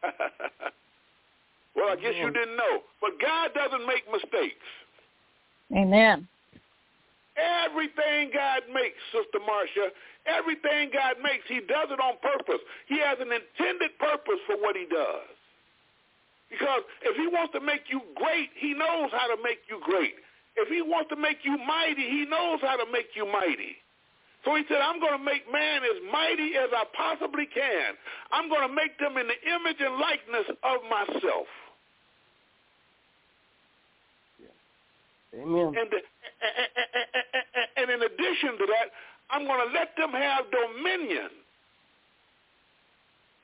Well, 1.75 1.89
I 1.89 1.95
guess 1.95 2.13
you 2.17 2.29
didn't 2.31 2.57
know. 2.57 2.81
But 2.99 3.11
God 3.21 3.51
doesn't 3.53 3.87
make 3.87 4.03
mistakes. 4.11 4.65
Amen. 5.75 6.27
Everything 7.39 8.31
God 8.33 8.67
makes, 8.73 8.99
Sister 9.15 9.39
Marcia, 9.39 9.95
everything 10.27 10.91
God 10.91 11.15
makes, 11.23 11.47
he 11.47 11.63
does 11.63 11.87
it 11.87 11.99
on 11.99 12.19
purpose. 12.19 12.59
He 12.87 12.99
has 12.99 13.17
an 13.23 13.31
intended 13.31 13.95
purpose 13.99 14.41
for 14.45 14.59
what 14.59 14.75
he 14.75 14.83
does. 14.85 15.31
Because 16.51 16.83
if 17.07 17.15
he 17.15 17.31
wants 17.31 17.55
to 17.55 17.63
make 17.63 17.87
you 17.87 18.03
great, 18.19 18.51
he 18.59 18.75
knows 18.75 19.09
how 19.15 19.31
to 19.31 19.39
make 19.41 19.63
you 19.71 19.79
great. 19.79 20.19
If 20.59 20.67
he 20.67 20.83
wants 20.83 21.07
to 21.09 21.15
make 21.15 21.39
you 21.47 21.55
mighty, 21.55 22.03
he 22.03 22.27
knows 22.27 22.59
how 22.59 22.75
to 22.75 22.85
make 22.91 23.15
you 23.15 23.25
mighty. 23.25 23.79
So 24.43 24.55
he 24.55 24.63
said, 24.67 24.83
I'm 24.83 24.99
going 24.99 25.15
to 25.15 25.23
make 25.23 25.47
man 25.47 25.83
as 25.87 26.01
mighty 26.11 26.57
as 26.59 26.67
I 26.75 26.83
possibly 26.91 27.47
can. 27.47 27.95
I'm 28.31 28.49
going 28.49 28.67
to 28.67 28.73
make 28.73 28.99
them 28.99 29.15
in 29.15 29.31
the 29.31 29.39
image 29.47 29.79
and 29.79 29.95
likeness 29.95 30.51
of 30.67 30.83
myself. 30.89 31.47
Amen. 35.31 35.71
And, 35.79 35.87
the, 35.87 36.03
and 37.77 37.89
in 37.89 38.01
addition 38.01 38.57
to 38.57 38.65
that, 38.67 38.91
I'm 39.29 39.45
going 39.45 39.67
to 39.67 39.73
let 39.73 39.95
them 39.97 40.11
have 40.11 40.45
dominion 40.51 41.29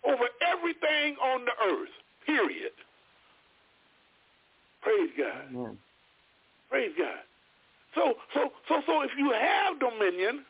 over 0.04 0.28
everything 0.41 1.16
on 1.24 1.45
the 1.45 1.74
earth, 1.74 1.95
period. 2.26 2.72
Praise 4.82 5.10
God. 5.18 5.43
Amen. 5.54 5.78
Praise 6.70 6.91
God. 6.98 7.20
So, 7.95 8.14
so, 8.34 8.52
so, 8.68 8.82
so 8.86 9.02
if 9.02 9.12
you 9.18 9.32
have 9.32 9.80
dominion 9.80 10.45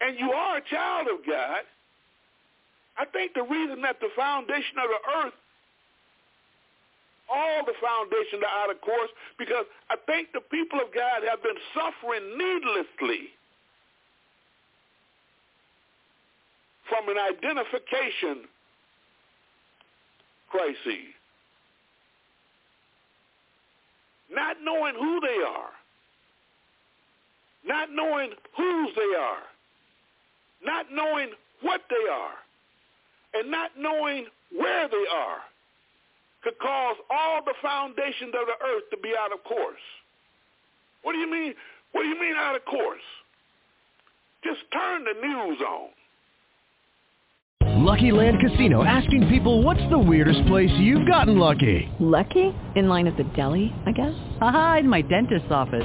and 0.00 0.18
you 0.18 0.30
are 0.30 0.58
a 0.58 0.62
child 0.70 1.08
of 1.08 1.26
God, 1.26 1.62
I 2.96 3.04
think 3.06 3.34
the 3.34 3.42
reason 3.42 3.82
that 3.82 3.98
the 4.00 4.08
foundation 4.14 4.78
of 4.78 4.88
the 4.88 5.26
earth 5.26 5.34
all 7.32 7.64
the 7.64 7.74
foundations 7.80 8.42
are 8.42 8.64
out 8.64 8.70
of 8.70 8.80
course 8.80 9.10
because 9.38 9.64
I 9.90 9.96
think 10.06 10.28
the 10.32 10.40
people 10.40 10.80
of 10.80 10.92
God 10.94 11.22
have 11.28 11.42
been 11.42 11.58
suffering 11.74 12.38
needlessly 12.38 13.30
from 16.88 17.08
an 17.08 17.16
identification 17.18 18.48
crisis. 20.50 21.10
Not 24.30 24.56
knowing 24.62 24.94
who 24.94 25.20
they 25.20 25.42
are. 25.46 25.70
Not 27.66 27.88
knowing 27.92 28.30
whose 28.56 28.90
they 28.96 29.16
are. 29.18 29.42
not 30.64 30.86
knowing 30.92 31.30
what 31.62 31.82
they 31.90 32.10
are 32.10 32.34
and 33.34 33.50
not 33.50 33.72
knowing 33.78 34.26
where 34.56 34.88
they 34.88 35.04
are 35.14 35.38
could 36.44 36.58
cause 36.58 36.96
all 37.10 37.42
the 37.44 37.54
foundations 37.60 38.34
of 38.38 38.46
the 38.46 38.58
earth 38.64 38.84
to 38.90 38.98
be 38.98 39.12
out 39.18 39.32
of 39.32 39.42
course. 39.44 39.80
What 41.02 41.12
do 41.12 41.18
you 41.18 41.30
mean? 41.30 41.54
What 41.92 42.02
do 42.02 42.08
you 42.08 42.20
mean 42.20 42.34
out 42.36 42.54
of 42.54 42.64
course? 42.64 43.02
Just 44.44 44.60
turn 44.72 45.04
the 45.04 45.26
news 45.26 45.58
on. 45.66 45.88
Lucky 47.84 48.12
Land 48.12 48.38
Casino 48.40 48.84
asking 48.84 49.28
people 49.28 49.62
what's 49.62 49.82
the 49.90 49.98
weirdest 49.98 50.46
place 50.46 50.70
you've 50.78 51.06
gotten 51.06 51.38
lucky? 51.38 51.90
Lucky? 51.98 52.54
In 52.76 52.88
line 52.88 53.06
at 53.06 53.16
the 53.16 53.24
deli, 53.36 53.72
I 53.86 53.92
guess? 53.92 54.14
Aha, 54.40 54.78
in 54.80 54.88
my 54.88 55.02
dentist's 55.02 55.50
office. 55.50 55.84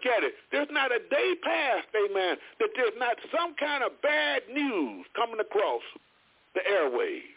look 0.00 0.12
at 0.12 0.24
it. 0.24 0.34
There's 0.52 0.68
not 0.70 0.92
a 0.92 0.98
day 0.98 1.34
past, 1.42 1.88
amen, 1.94 2.36
that 2.58 2.70
there's 2.76 2.96
not 2.98 3.16
some 3.36 3.54
kind 3.56 3.84
of 3.84 3.92
bad 4.02 4.42
news 4.52 5.06
coming 5.14 5.40
across 5.40 5.82
the 6.54 6.60
airwaves. 6.60 7.36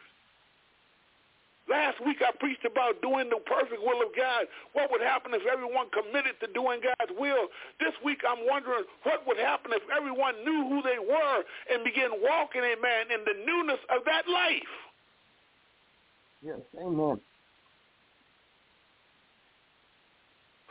Last 1.70 2.04
week 2.06 2.18
I 2.20 2.36
preached 2.40 2.66
about 2.66 3.02
doing 3.02 3.30
the 3.30 3.40
perfect 3.48 3.80
will 3.80 4.04
of 4.04 4.12
God. 4.18 4.52
What 4.74 4.92
would 4.92 5.00
happen 5.00 5.32
if 5.34 5.48
everyone 5.48 5.88
committed 5.96 6.36
to 6.44 6.48
doing 6.52 6.84
God's 6.84 7.12
will? 7.18 7.48
This 7.80 7.96
week 8.04 8.20
I'm 8.28 8.44
wondering 8.44 8.84
what 9.04 9.26
would 9.26 9.40
happen 9.40 9.72
if 9.72 9.84
everyone 9.88 10.44
knew 10.44 10.68
who 10.68 10.84
they 10.84 11.00
were 11.00 11.40
and 11.72 11.84
began 11.84 12.20
walking, 12.20 12.68
amen, 12.68 13.16
in 13.16 13.24
the 13.24 13.46
newness 13.48 13.80
of 13.96 14.04
that 14.06 14.28
life. 14.28 14.74
Yes, 16.44 16.60
amen. 16.76 17.22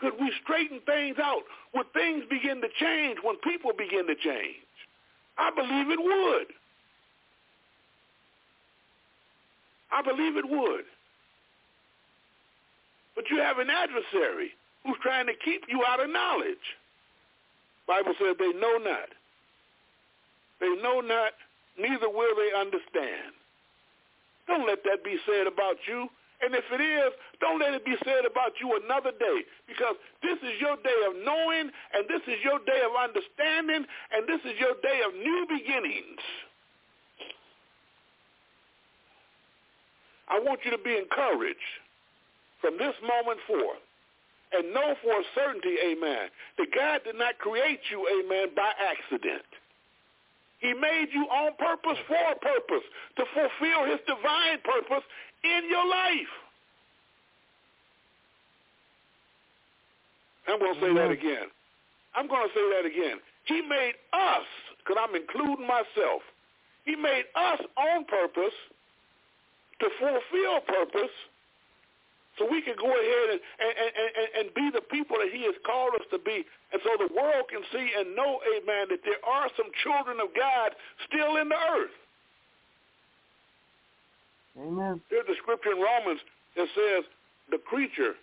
Could 0.02 0.14
we 0.20 0.32
straighten 0.42 0.80
things 0.84 1.16
out? 1.22 1.42
Would 1.74 1.92
things 1.94 2.24
begin 2.28 2.60
to 2.60 2.68
change 2.80 3.18
when 3.22 3.36
people 3.36 3.70
begin 3.72 4.04
to 4.08 4.16
change? 4.16 4.66
I 5.38 5.50
believe 5.54 5.90
it 5.90 6.02
would. 6.02 6.46
I 9.92 10.02
believe 10.02 10.36
it 10.36 10.48
would. 10.50 10.84
But 13.14 13.30
you 13.30 13.38
have 13.38 13.58
an 13.58 13.70
adversary 13.70 14.50
who's 14.84 14.96
trying 15.00 15.26
to 15.26 15.34
keep 15.44 15.62
you 15.68 15.84
out 15.86 16.02
of 16.02 16.10
knowledge. 16.10 16.66
Bible 17.86 18.14
says 18.18 18.34
they 18.40 18.52
know 18.58 18.78
not. 18.78 19.08
They 20.60 20.74
know 20.82 21.00
not, 21.00 21.32
neither 21.78 22.08
will 22.08 22.34
they 22.34 22.58
understand. 22.58 23.34
Don't 24.48 24.66
let 24.66 24.82
that 24.82 25.04
be 25.04 25.16
said 25.26 25.46
about 25.46 25.76
you. 25.86 26.08
And 26.42 26.54
if 26.54 26.64
it 26.74 26.82
is, 26.82 27.12
don't 27.40 27.60
let 27.60 27.72
it 27.72 27.84
be 27.86 27.94
said 28.04 28.26
about 28.26 28.58
you 28.60 28.74
another 28.82 29.12
day 29.14 29.46
because 29.70 29.94
this 30.22 30.38
is 30.42 30.58
your 30.60 30.74
day 30.82 31.00
of 31.06 31.14
knowing 31.22 31.70
and 31.94 32.02
this 32.10 32.22
is 32.26 32.42
your 32.42 32.58
day 32.66 32.82
of 32.82 32.92
understanding 32.98 33.86
and 34.10 34.26
this 34.26 34.42
is 34.42 34.58
your 34.58 34.74
day 34.82 35.00
of 35.06 35.14
new 35.14 35.46
beginnings. 35.46 36.22
I 40.28 40.40
want 40.40 40.60
you 40.64 40.72
to 40.72 40.82
be 40.82 40.98
encouraged 40.98 41.72
from 42.60 42.78
this 42.78 42.94
moment 43.06 43.38
forth 43.46 43.82
and 44.52 44.74
know 44.74 44.94
for 45.02 45.12
a 45.12 45.24
certainty, 45.34 45.76
amen, 45.78 46.26
that 46.58 46.68
God 46.74 47.00
did 47.04 47.16
not 47.16 47.38
create 47.38 47.80
you, 47.90 48.02
amen, 48.02 48.50
by 48.54 48.70
accident. 48.82 49.46
He 50.60 50.74
made 50.74 51.08
you 51.12 51.26
on 51.26 51.52
purpose 51.58 51.98
for 52.06 52.22
a 52.30 52.38
purpose, 52.38 52.86
to 53.16 53.24
fulfill 53.34 53.82
his 53.90 53.98
divine 54.06 54.62
purpose 54.62 55.02
in 55.44 55.68
your 55.68 55.86
life. 55.86 56.32
I'm 60.48 60.58
going 60.58 60.74
to 60.74 60.80
say 60.80 60.94
that 60.94 61.10
again. 61.10 61.48
I'm 62.14 62.28
going 62.28 62.46
to 62.48 62.54
say 62.54 62.66
that 62.76 62.86
again. 62.86 63.18
He 63.44 63.62
made 63.62 63.94
us, 64.12 64.46
because 64.78 64.98
I'm 65.00 65.14
including 65.14 65.66
myself, 65.66 66.22
he 66.84 66.96
made 66.96 67.24
us 67.34 67.60
on 67.78 68.04
purpose 68.04 68.54
to 69.80 69.86
fulfill 69.98 70.60
purpose 70.66 71.14
so 72.38 72.48
we 72.50 72.62
can 72.62 72.74
go 72.80 72.88
ahead 72.88 73.26
and, 73.36 73.40
and, 73.60 73.92
and, 73.92 74.28
and 74.38 74.46
be 74.54 74.70
the 74.72 74.80
people 74.80 75.16
that 75.20 75.30
he 75.30 75.44
has 75.44 75.54
called 75.66 75.94
us 75.94 76.06
to 76.10 76.18
be. 76.18 76.44
And 76.72 76.80
so 76.82 76.90
the 76.96 77.12
world 77.12 77.46
can 77.50 77.62
see 77.70 77.92
and 77.98 78.16
know, 78.16 78.40
amen, 78.56 78.88
that 78.90 79.04
there 79.04 79.20
are 79.22 79.48
some 79.56 79.68
children 79.84 80.18
of 80.18 80.32
God 80.34 80.74
still 81.06 81.36
in 81.36 81.48
the 81.50 81.60
earth. 81.76 81.92
Amen. 84.58 85.00
There's 85.10 85.28
a 85.28 85.36
scripture 85.42 85.72
in 85.72 85.80
Romans 85.80 86.20
that 86.56 86.68
says 86.74 87.04
the 87.50 87.58
creature, 87.58 88.14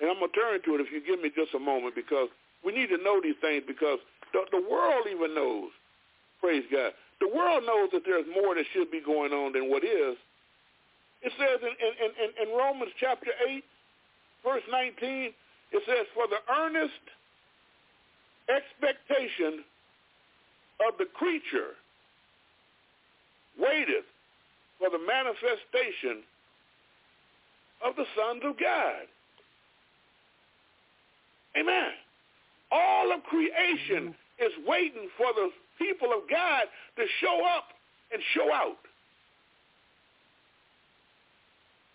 and 0.00 0.10
I'm 0.10 0.18
going 0.20 0.30
to 0.32 0.36
turn 0.36 0.62
to 0.62 0.74
it 0.76 0.80
if 0.84 0.92
you 0.92 1.00
give 1.00 1.22
me 1.22 1.30
just 1.34 1.54
a 1.54 1.58
moment 1.58 1.94
because 1.94 2.28
we 2.64 2.72
need 2.72 2.88
to 2.88 2.98
know 3.02 3.20
these 3.22 3.38
things 3.40 3.64
because 3.66 3.98
the, 4.32 4.44
the 4.52 4.62
world 4.70 5.06
even 5.08 5.34
knows, 5.34 5.70
praise 6.40 6.64
God, 6.70 6.92
the 7.20 7.28
world 7.28 7.64
knows 7.66 7.90
that 7.92 8.02
there's 8.04 8.26
more 8.34 8.54
that 8.54 8.64
should 8.72 8.90
be 8.90 9.00
going 9.00 9.32
on 9.32 9.52
than 9.52 9.70
what 9.70 9.84
is. 9.84 10.16
It 11.22 11.32
says 11.38 11.60
in, 11.62 11.74
in, 11.80 12.12
in, 12.18 12.48
in 12.48 12.56
Romans 12.56 12.92
chapter 12.98 13.30
8, 13.48 13.64
verse 14.44 14.62
19, 14.70 15.32
it 15.72 15.82
says, 15.86 16.06
for 16.14 16.26
the 16.28 16.42
earnest 16.52 17.02
expectation 18.50 19.64
of 20.86 20.98
the 20.98 21.06
creature 21.14 21.78
waiteth 23.58 24.08
for 24.82 24.90
the 24.90 24.98
manifestation 24.98 26.24
of 27.86 27.94
the 27.94 28.04
sons 28.18 28.42
of 28.44 28.58
God. 28.58 29.06
Amen. 31.56 31.90
All 32.72 33.12
of 33.12 33.22
creation 33.22 34.14
is 34.40 34.50
waiting 34.66 35.08
for 35.16 35.28
the 35.34 35.50
people 35.78 36.08
of 36.08 36.28
God 36.28 36.64
to 36.96 37.04
show 37.20 37.46
up 37.56 37.68
and 38.12 38.20
show 38.34 38.52
out. 38.52 38.78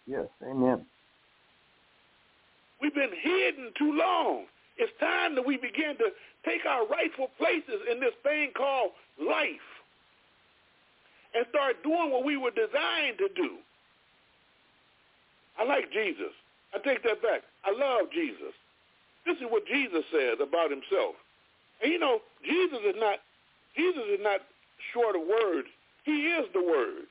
Yes, 0.05 0.27
amen. 0.41 0.85
We've 2.81 2.95
been 2.95 3.11
hidden 3.21 3.71
too 3.77 3.91
long. 3.97 4.45
It's 4.77 4.93
time 5.01 5.35
that 5.35 5.45
we 5.45 5.57
begin 5.57 5.97
to 5.97 6.09
take 6.45 6.65
our 6.65 6.88
rightful 6.88 7.31
places 7.38 7.81
in 7.91 7.99
this 7.99 8.13
thing 8.23 8.51
called 8.55 8.91
life 9.19 9.76
and 11.38 11.45
start 11.49 11.83
doing 11.83 12.09
what 12.09 12.25
we 12.25 12.35
were 12.35 12.49
designed 12.49 13.21
to 13.21 13.29
do. 13.35 13.61
I 15.59 15.63
like 15.63 15.93
Jesus. 15.93 16.33
I 16.73 16.79
take 16.79 17.03
that 17.03 17.21
back. 17.21 17.45
I 17.63 17.69
love 17.69 18.09
Jesus. 18.11 18.57
This 19.25 19.38
is 19.38 19.45
what 19.49 19.67
Jesus 19.67 20.03
says 20.11 20.41
about 20.41 20.71
himself. 20.71 21.13
And 21.81 21.93
you 21.93 21.99
know, 21.99 22.21
Jesus 22.41 22.79
is 22.81 22.95
not 22.97 23.19
Jesus 23.75 24.03
is 24.09 24.19
not 24.21 24.41
short 24.93 25.15
of 25.15 25.21
words. 25.21 25.67
He 26.03 26.33
is 26.33 26.47
the 26.53 26.63
word. 26.63 27.05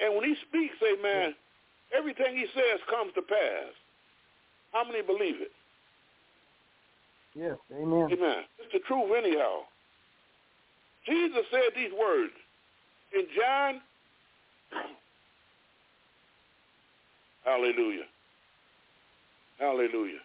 And 0.00 0.16
when 0.16 0.24
he 0.24 0.34
speaks, 0.48 0.74
amen, 0.80 1.34
everything 1.96 2.36
he 2.36 2.46
says 2.54 2.80
comes 2.88 3.12
to 3.14 3.22
pass. 3.22 3.76
How 4.72 4.84
many 4.84 5.02
believe 5.02 5.40
it? 5.40 5.52
Yes, 7.34 7.58
amen. 7.70 8.08
Amen. 8.10 8.42
It's 8.58 8.72
the 8.72 8.80
truth 8.86 9.12
anyhow. 9.16 9.68
Jesus 11.06 11.44
said 11.50 11.76
these 11.76 11.92
words 11.92 12.32
in 13.14 13.26
John. 13.34 13.80
Hallelujah. 17.44 18.04
Hallelujah. 19.58 20.20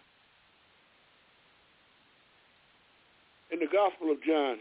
In 3.52 3.58
the 3.58 3.66
Gospel 3.66 4.10
of 4.12 4.22
John, 4.22 4.58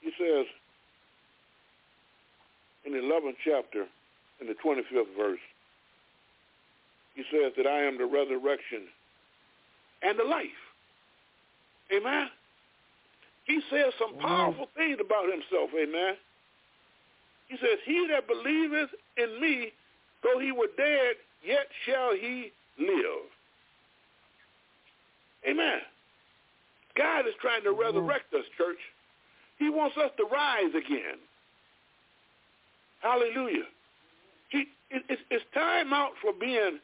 he 0.00 0.10
says 0.18 0.46
in 2.84 2.92
the 2.92 2.98
11th 2.98 3.36
chapter, 3.44 3.86
in 4.40 4.46
the 4.46 4.54
25th 4.54 5.16
verse, 5.16 5.40
he 7.14 7.22
says 7.30 7.52
that 7.56 7.66
I 7.66 7.82
am 7.84 7.98
the 7.98 8.06
resurrection 8.06 8.82
and 10.02 10.18
the 10.18 10.24
life. 10.24 10.46
Amen. 11.92 12.28
He 13.44 13.60
says 13.70 13.92
some 13.98 14.14
mm-hmm. 14.14 14.26
powerful 14.26 14.68
things 14.76 14.98
about 15.00 15.30
himself. 15.30 15.70
Amen. 15.74 16.14
He 17.48 17.56
says, 17.56 17.78
he 17.84 18.06
that 18.10 18.26
believeth 18.26 18.90
in 19.16 19.40
me, 19.40 19.72
though 20.22 20.38
he 20.40 20.50
were 20.50 20.68
dead, 20.76 21.16
yet 21.44 21.66
shall 21.84 22.12
he 22.14 22.52
live. 22.78 23.28
Amen. 25.48 25.80
God 26.96 27.26
is 27.26 27.34
trying 27.40 27.62
to 27.64 27.70
mm-hmm. 27.70 27.80
resurrect 27.80 28.32
us, 28.34 28.44
church. 28.56 28.78
He 29.58 29.68
wants 29.68 29.96
us 29.96 30.10
to 30.16 30.24
rise 30.24 30.70
again. 30.70 31.20
Hallelujah. 33.00 33.68
He, 34.48 34.64
it, 34.90 35.02
it's, 35.08 35.22
it's 35.30 35.44
time 35.52 35.92
out 35.92 36.12
for 36.22 36.32
being 36.32 36.78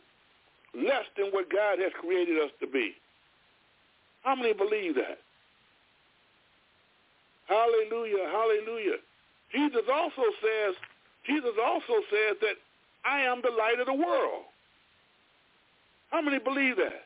less 0.74 1.04
than 1.16 1.26
what 1.32 1.50
God 1.50 1.78
has 1.78 1.92
created 2.00 2.38
us 2.38 2.50
to 2.60 2.66
be. 2.66 2.92
How 4.22 4.34
many 4.36 4.52
believe 4.52 4.94
that? 4.96 5.18
Hallelujah, 7.50 8.30
hallelujah. 8.30 9.02
Jesus 9.52 9.82
also 9.92 10.22
says, 10.40 10.76
Jesus 11.26 11.50
also 11.62 11.94
says 12.08 12.36
that 12.40 12.54
I 13.04 13.22
am 13.22 13.42
the 13.42 13.50
light 13.50 13.80
of 13.80 13.86
the 13.86 13.94
world. 13.94 14.44
How 16.10 16.22
many 16.22 16.38
believe 16.38 16.76
that? 16.76 17.02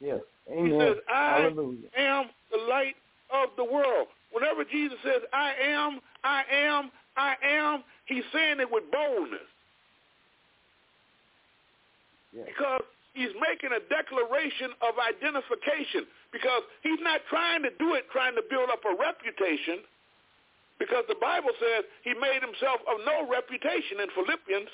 Yes. 0.00 0.20
Amen. 0.50 0.66
He 0.66 0.78
says, 0.78 0.96
I 1.08 1.40
Hallelujah. 1.42 1.88
am 1.98 2.26
the 2.50 2.58
light 2.68 2.96
of 3.30 3.50
the 3.58 3.64
world. 3.64 4.08
Whenever 4.32 4.64
Jesus 4.64 4.96
says, 5.04 5.22
I 5.32 5.52
am, 5.62 6.00
I 6.24 6.42
am, 6.50 6.90
I 7.16 7.34
am, 7.44 7.84
he's 8.06 8.24
saying 8.32 8.60
it 8.60 8.70
with 8.70 8.84
boldness. 8.90 9.40
Yes. 12.34 12.46
Because 12.46 12.82
he's 13.14 13.32
making 13.40 13.70
a 13.72 13.80
declaration 13.88 14.70
of 14.80 14.94
identification. 15.00 16.06
Because 16.36 16.68
he's 16.84 17.00
not 17.00 17.24
trying 17.32 17.64
to 17.64 17.72
do 17.80 17.96
it 17.96 18.04
trying 18.12 18.36
to 18.36 18.44
build 18.44 18.68
up 18.68 18.84
a 18.84 18.92
reputation. 18.92 19.80
Because 20.76 21.08
the 21.08 21.16
Bible 21.16 21.56
says 21.56 21.88
he 22.04 22.12
made 22.12 22.44
himself 22.44 22.84
of 22.84 23.00
no 23.08 23.24
reputation 23.24 24.04
in 24.04 24.12
Philippians 24.12 24.68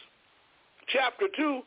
chapter 0.90 1.30
2. 1.30 1.62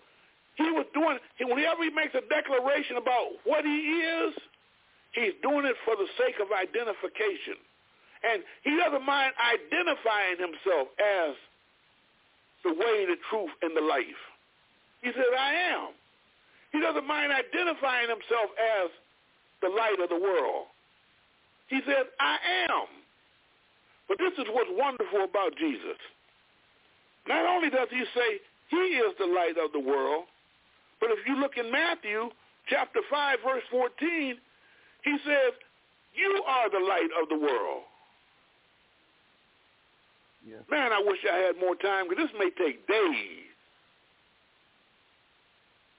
He 0.59 0.67
was 0.75 0.83
doing, 0.91 1.15
whenever 1.39 1.87
he 1.87 1.95
makes 1.95 2.11
a 2.11 2.23
declaration 2.27 2.99
about 2.99 3.39
what 3.47 3.63
he 3.63 4.03
is, 4.03 4.35
he's 5.15 5.35
doing 5.39 5.63
it 5.63 5.79
for 5.87 5.95
the 5.95 6.11
sake 6.19 6.43
of 6.43 6.51
identification. 6.51 7.55
And 8.27 8.43
he 8.67 8.75
doesn't 8.75 9.07
mind 9.07 9.31
identifying 9.39 10.43
himself 10.43 10.91
as 10.99 11.39
the 12.67 12.75
way, 12.75 13.07
the 13.07 13.15
truth, 13.31 13.55
and 13.63 13.71
the 13.71 13.83
life. 13.83 14.19
He 14.99 15.15
says, 15.15 15.31
I 15.31 15.71
am. 15.71 15.95
He 16.75 16.83
doesn't 16.83 17.07
mind 17.07 17.31
identifying 17.31 18.11
himself 18.11 18.51
as 18.59 18.91
the 19.61 19.69
light 19.69 19.99
of 20.01 20.09
the 20.09 20.19
world. 20.19 20.67
He 21.67 21.79
says, 21.85 22.05
I 22.19 22.37
am. 22.69 22.87
But 24.07 24.17
this 24.19 24.33
is 24.37 24.45
what's 24.53 24.69
wonderful 24.71 25.23
about 25.23 25.55
Jesus. 25.57 25.97
Not 27.27 27.45
only 27.45 27.69
does 27.69 27.87
he 27.89 28.03
say 28.13 28.39
he 28.69 28.97
is 29.01 29.13
the 29.17 29.25
light 29.25 29.57
of 29.57 29.71
the 29.71 29.79
world, 29.79 30.25
but 30.99 31.09
if 31.11 31.19
you 31.27 31.35
look 31.39 31.57
in 31.57 31.71
Matthew 31.71 32.29
chapter 32.67 32.99
5, 33.09 33.37
verse 33.43 33.63
14, 33.71 34.37
he 35.03 35.17
says, 35.25 35.53
you 36.13 36.43
are 36.47 36.69
the 36.69 36.85
light 36.85 37.09
of 37.21 37.29
the 37.29 37.37
world. 37.37 37.83
Yes. 40.47 40.61
Man, 40.69 40.93
I 40.93 41.01
wish 41.05 41.19
I 41.31 41.37
had 41.37 41.57
more 41.59 41.75
time 41.75 42.07
because 42.07 42.25
this 42.25 42.39
may 42.39 42.49
take 42.51 42.87
days. 42.87 43.44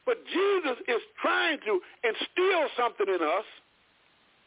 But 0.06 0.24
Jesus 0.26 0.78
is 0.86 1.02
trying 1.20 1.58
to 1.66 1.80
instill 2.04 2.68
something 2.78 3.08
in 3.08 3.20
us 3.20 3.44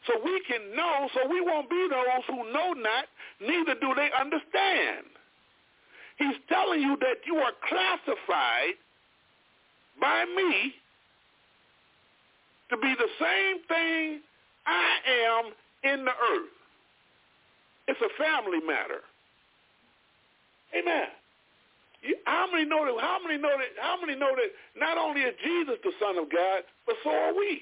so 0.06 0.14
we 0.24 0.42
can 0.48 0.74
know, 0.74 1.08
so 1.14 1.28
we 1.28 1.40
won't 1.42 1.68
be 1.68 1.88
those 1.90 2.24
who 2.26 2.50
know 2.52 2.72
not, 2.72 3.04
neither 3.40 3.74
do 3.78 3.94
they 3.94 4.08
understand. 4.18 5.04
He's 6.16 6.36
telling 6.48 6.80
you 6.80 6.96
that 7.00 7.20
you 7.26 7.36
are 7.36 7.52
classified 7.68 8.74
by 10.00 10.24
me 10.24 10.72
to 12.70 12.76
be 12.76 12.94
the 12.98 13.08
same 13.18 13.62
thing 13.68 14.20
I 14.66 14.96
am 15.26 15.52
in 15.92 16.04
the 16.04 16.10
earth. 16.10 16.48
It's 17.88 18.00
a 18.00 18.22
family 18.22 18.60
matter. 18.66 19.00
Amen. 20.78 21.08
How 22.24 22.48
many 22.50 22.64
know 22.64 22.84
that? 22.84 22.96
How 23.00 23.18
many 23.22 23.36
know 23.36 23.52
that? 23.52 23.72
How 23.80 24.00
many 24.00 24.18
know 24.18 24.32
that? 24.32 24.50
Not 24.78 24.96
only 24.96 25.20
is 25.22 25.34
Jesus 25.44 25.76
the 25.84 25.92
Son 26.00 26.16
of 26.16 26.32
God, 26.32 26.64
but 26.86 26.96
so 27.04 27.10
are 27.10 27.34
we. 27.34 27.60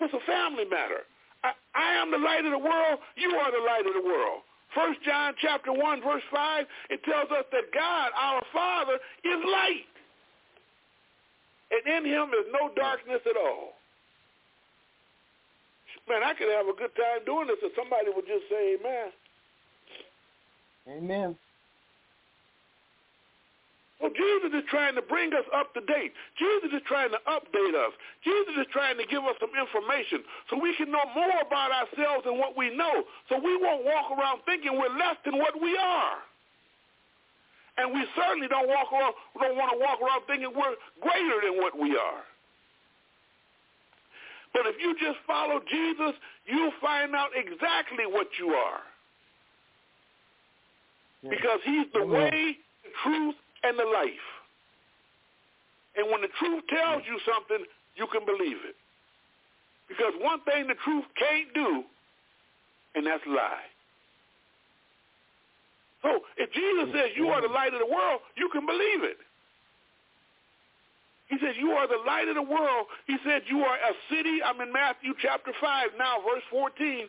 It's 0.00 0.12
a 0.12 0.24
family 0.26 0.64
matter. 0.66 1.06
I, 1.44 1.52
I 1.74 1.94
am 2.02 2.10
the 2.10 2.18
light 2.18 2.44
of 2.44 2.50
the 2.52 2.58
world. 2.58 2.98
You 3.16 3.30
are 3.38 3.50
the 3.50 3.62
light 3.64 3.86
of 3.86 3.94
the 3.94 4.02
world. 4.02 4.42
First 4.74 5.00
John 5.06 5.32
chapter 5.40 5.72
one 5.72 6.02
verse 6.02 6.26
five 6.34 6.66
it 6.90 7.02
tells 7.04 7.30
us 7.30 7.46
that 7.52 7.70
God, 7.72 8.10
our 8.18 8.42
Father, 8.52 8.98
is 9.24 9.40
light, 9.46 9.88
and 11.70 11.82
in 11.86 12.04
Him 12.10 12.28
is 12.34 12.46
no 12.52 12.74
darkness 12.74 13.22
at 13.24 13.36
all. 13.38 13.78
Man, 16.08 16.22
I 16.22 16.34
could 16.34 16.50
have 16.50 16.66
a 16.66 16.76
good 16.76 16.94
time 16.94 17.24
doing 17.24 17.46
this 17.46 17.58
if 17.62 17.72
somebody 17.74 18.10
would 18.14 18.26
just 18.26 18.50
say 18.50 18.76
Amen. 18.78 19.10
Amen. 20.88 21.36
Well, 24.00 24.12
Jesus 24.12 24.52
is 24.52 24.64
trying 24.68 24.94
to 24.94 25.02
bring 25.02 25.32
us 25.32 25.48
up 25.56 25.72
to 25.72 25.80
date. 25.80 26.12
Jesus 26.36 26.68
is 26.68 26.84
trying 26.84 27.10
to 27.16 27.20
update 27.24 27.74
us. 27.74 27.96
Jesus 28.22 28.54
is 28.60 28.68
trying 28.68 29.00
to 29.00 29.06
give 29.08 29.24
us 29.24 29.40
some 29.40 29.50
information 29.56 30.20
so 30.52 30.60
we 30.60 30.76
can 30.76 30.92
know 30.92 31.02
more 31.16 31.40
about 31.40 31.72
ourselves 31.72 32.28
and 32.28 32.36
what 32.36 32.56
we 32.60 32.76
know. 32.76 33.08
So 33.32 33.40
we 33.40 33.56
won't 33.56 33.88
walk 33.88 34.12
around 34.12 34.44
thinking 34.44 34.76
we're 34.76 34.92
less 34.92 35.16
than 35.24 35.40
what 35.40 35.56
we 35.56 35.72
are. 35.80 36.20
And 37.78 37.92
we 37.92 38.04
certainly 38.16 38.48
don't 38.48 38.68
walk 38.68 38.92
around 38.92 39.14
don't 39.40 39.56
want 39.56 39.72
to 39.72 39.80
walk 39.80 40.00
around 40.00 40.22
thinking 40.28 40.52
we're 40.52 40.76
greater 41.00 41.38
than 41.44 41.56
what 41.56 41.72
we 41.72 41.96
are. 41.96 42.20
But 44.52 44.64
if 44.68 44.76
you 44.80 44.96
just 45.00 45.20
follow 45.26 45.60
Jesus, 45.68 46.16
you'll 46.46 46.76
find 46.80 47.14
out 47.14 47.32
exactly 47.36 48.04
what 48.08 48.28
you 48.38 48.52
are. 48.52 48.80
Because 51.30 51.60
he's 51.64 51.86
the 51.94 52.06
way, 52.06 52.56
the 52.84 52.90
truth, 53.02 53.34
and 53.62 53.78
the 53.78 53.84
life. 53.84 54.26
And 55.96 56.10
when 56.10 56.20
the 56.20 56.28
truth 56.38 56.64
tells 56.68 57.02
you 57.06 57.18
something, 57.24 57.64
you 57.96 58.06
can 58.12 58.24
believe 58.24 58.58
it. 58.68 58.76
Because 59.88 60.12
one 60.20 60.40
thing 60.42 60.66
the 60.66 60.76
truth 60.84 61.04
can't 61.18 61.52
do, 61.54 61.84
and 62.94 63.06
that's 63.06 63.22
lie. 63.26 63.70
So 66.02 66.20
if 66.36 66.52
Jesus 66.52 66.92
says 66.92 67.16
you 67.16 67.28
are 67.28 67.40
the 67.40 67.52
light 67.52 67.72
of 67.72 67.80
the 67.80 67.92
world, 67.92 68.20
you 68.36 68.48
can 68.52 68.66
believe 68.66 69.02
it. 69.02 69.18
He 71.28 71.36
says 71.42 71.56
you 71.58 71.72
are 71.72 71.88
the 71.88 71.98
light 72.06 72.28
of 72.28 72.36
the 72.36 72.46
world. 72.46 72.86
He 73.06 73.16
said 73.24 73.42
you 73.48 73.60
are 73.66 73.74
a 73.74 73.94
city. 74.10 74.38
I'm 74.44 74.60
in 74.60 74.72
Matthew 74.72 75.14
chapter 75.20 75.50
5 75.58 75.98
now, 75.98 76.22
verse 76.22 76.44
14. 76.50 77.08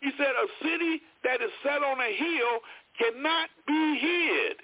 He 0.00 0.10
said 0.18 0.34
a 0.34 0.48
city 0.66 1.02
that 1.22 1.38
is 1.38 1.50
set 1.62 1.78
on 1.78 2.00
a 2.00 2.10
hill 2.10 2.52
cannot 2.98 3.48
be 3.66 3.98
hid. 3.98 4.56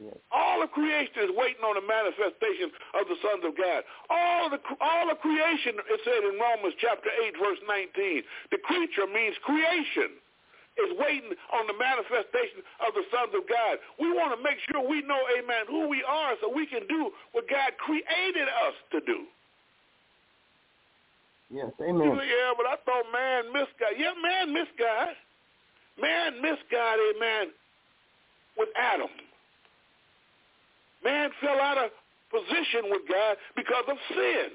Yes. 0.00 0.16
All 0.32 0.64
of 0.64 0.72
creation 0.72 1.28
is 1.28 1.32
waiting 1.36 1.60
on 1.60 1.76
the 1.76 1.84
manifestation 1.84 2.72
of 2.96 3.04
the 3.04 3.20
sons 3.20 3.44
of 3.44 3.52
God. 3.52 3.84
All 4.08 4.48
of 4.48 4.56
the 4.56 4.60
all 4.80 5.12
of 5.12 5.20
creation, 5.20 5.76
it 5.76 6.00
said 6.08 6.24
in 6.24 6.40
Romans 6.40 6.72
chapter 6.80 7.12
8, 7.12 7.36
verse 7.36 7.60
19. 7.68 8.24
The 8.48 8.60
creature 8.64 9.04
means 9.04 9.36
creation 9.44 10.16
is 10.80 10.96
waiting 10.96 11.36
on 11.52 11.68
the 11.68 11.76
manifestation 11.76 12.64
of 12.80 12.96
the 12.96 13.04
sons 13.12 13.36
of 13.36 13.44
God. 13.44 13.76
We 14.00 14.08
want 14.16 14.32
to 14.32 14.40
make 14.40 14.56
sure 14.72 14.80
we 14.80 15.04
know, 15.04 15.20
amen, 15.36 15.68
who 15.68 15.84
we 15.92 16.00
are 16.00 16.32
so 16.40 16.48
we 16.48 16.64
can 16.64 16.88
do 16.88 17.12
what 17.36 17.44
God 17.44 17.76
created 17.76 18.48
us 18.48 18.76
to 18.96 19.04
do. 19.04 19.28
Yes, 21.52 21.76
amen. 21.82 22.16
say, 22.16 22.24
yeah, 22.24 22.56
but 22.56 22.64
I 22.64 22.80
thought 22.88 23.04
man 23.12 23.52
missed 23.52 23.76
God. 23.76 23.98
Yeah, 23.98 24.16
man 24.16 24.54
missed 24.54 24.72
God. 24.78 25.12
Man 26.00 26.40
missed 26.40 26.64
God, 26.70 26.98
amen, 27.14 27.52
with 28.56 28.68
Adam. 28.76 29.10
Man 31.04 31.30
fell 31.40 31.60
out 31.60 31.78
of 31.78 31.90
position 32.30 32.90
with 32.90 33.02
God 33.08 33.36
because 33.56 33.84
of 33.88 33.96
sin. 34.14 34.50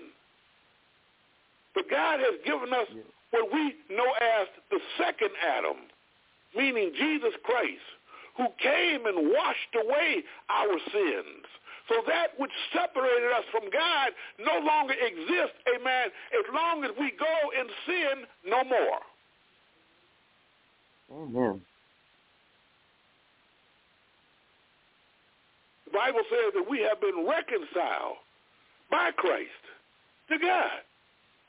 But 1.73 1.89
God 1.89 2.19
has 2.19 2.39
given 2.45 2.73
us 2.73 2.87
what 3.31 3.51
we 3.51 3.75
know 3.91 4.09
as 4.21 4.47
the 4.71 4.79
second 4.97 5.31
Adam, 5.43 5.77
meaning 6.55 6.93
Jesus 6.97 7.33
Christ, 7.43 7.83
who 8.37 8.47
came 8.61 9.05
and 9.05 9.31
washed 9.31 9.75
away 9.75 10.23
our 10.49 10.79
sins. 10.91 11.45
So 11.89 12.01
that 12.07 12.33
which 12.39 12.51
separated 12.73 13.31
us 13.31 13.45
from 13.51 13.69
God 13.69 14.09
no 14.39 14.65
longer 14.65 14.95
exists, 14.95 15.59
amen, 15.69 16.09
as 16.33 16.45
long 16.53 16.83
as 16.83 16.91
we 16.99 17.11
go 17.19 17.35
in 17.59 17.67
sin 17.85 18.25
no 18.47 18.63
more. 18.63 19.03
Amen. 21.11 21.61
The 25.85 25.91
Bible 25.91 26.21
says 26.29 26.53
that 26.55 26.69
we 26.69 26.79
have 26.81 26.99
been 26.99 27.25
reconciled 27.27 28.17
by 28.91 29.11
Christ 29.15 29.49
to 30.29 30.37
God. 30.39 30.81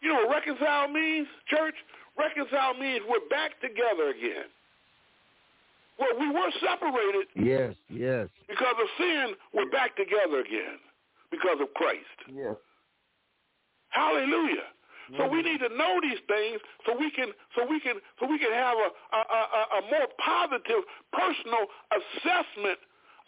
You 0.02 0.10
know 0.10 0.26
what 0.26 0.30
reconcile 0.36 0.88
means, 0.88 1.26
church? 1.48 1.74
Reconcile 2.18 2.74
means 2.74 3.00
we're 3.08 3.26
back 3.30 3.60
together 3.60 4.10
again. 4.10 4.46
Well, 5.98 6.10
we 6.20 6.28
were 6.28 6.50
separated 6.60 7.26
Yes, 7.34 7.74
yes. 7.88 8.28
because 8.48 8.74
of 8.80 8.86
sin. 8.98 9.34
We're 9.54 9.70
back 9.70 9.96
together 9.96 10.40
again 10.40 10.76
because 11.30 11.56
of 11.60 11.72
Christ. 11.74 12.04
Yes. 12.32 12.56
Hallelujah. 13.88 14.68
So 15.14 15.28
we 15.28 15.38
mm-hmm. 15.38 15.46
need 15.46 15.60
to 15.62 15.70
know 15.76 16.00
these 16.02 16.18
things 16.26 16.58
so 16.84 16.96
we 16.98 17.10
can 17.10 17.30
so 17.54 17.62
we 17.62 17.78
can 17.78 18.02
so 18.18 18.26
we 18.26 18.38
can 18.38 18.50
have 18.50 18.74
a 18.74 18.90
a, 19.14 19.20
a, 19.22 19.62
a 19.78 19.80
more 19.86 20.08
positive 20.18 20.82
personal 21.14 21.70
assessment 21.94 22.78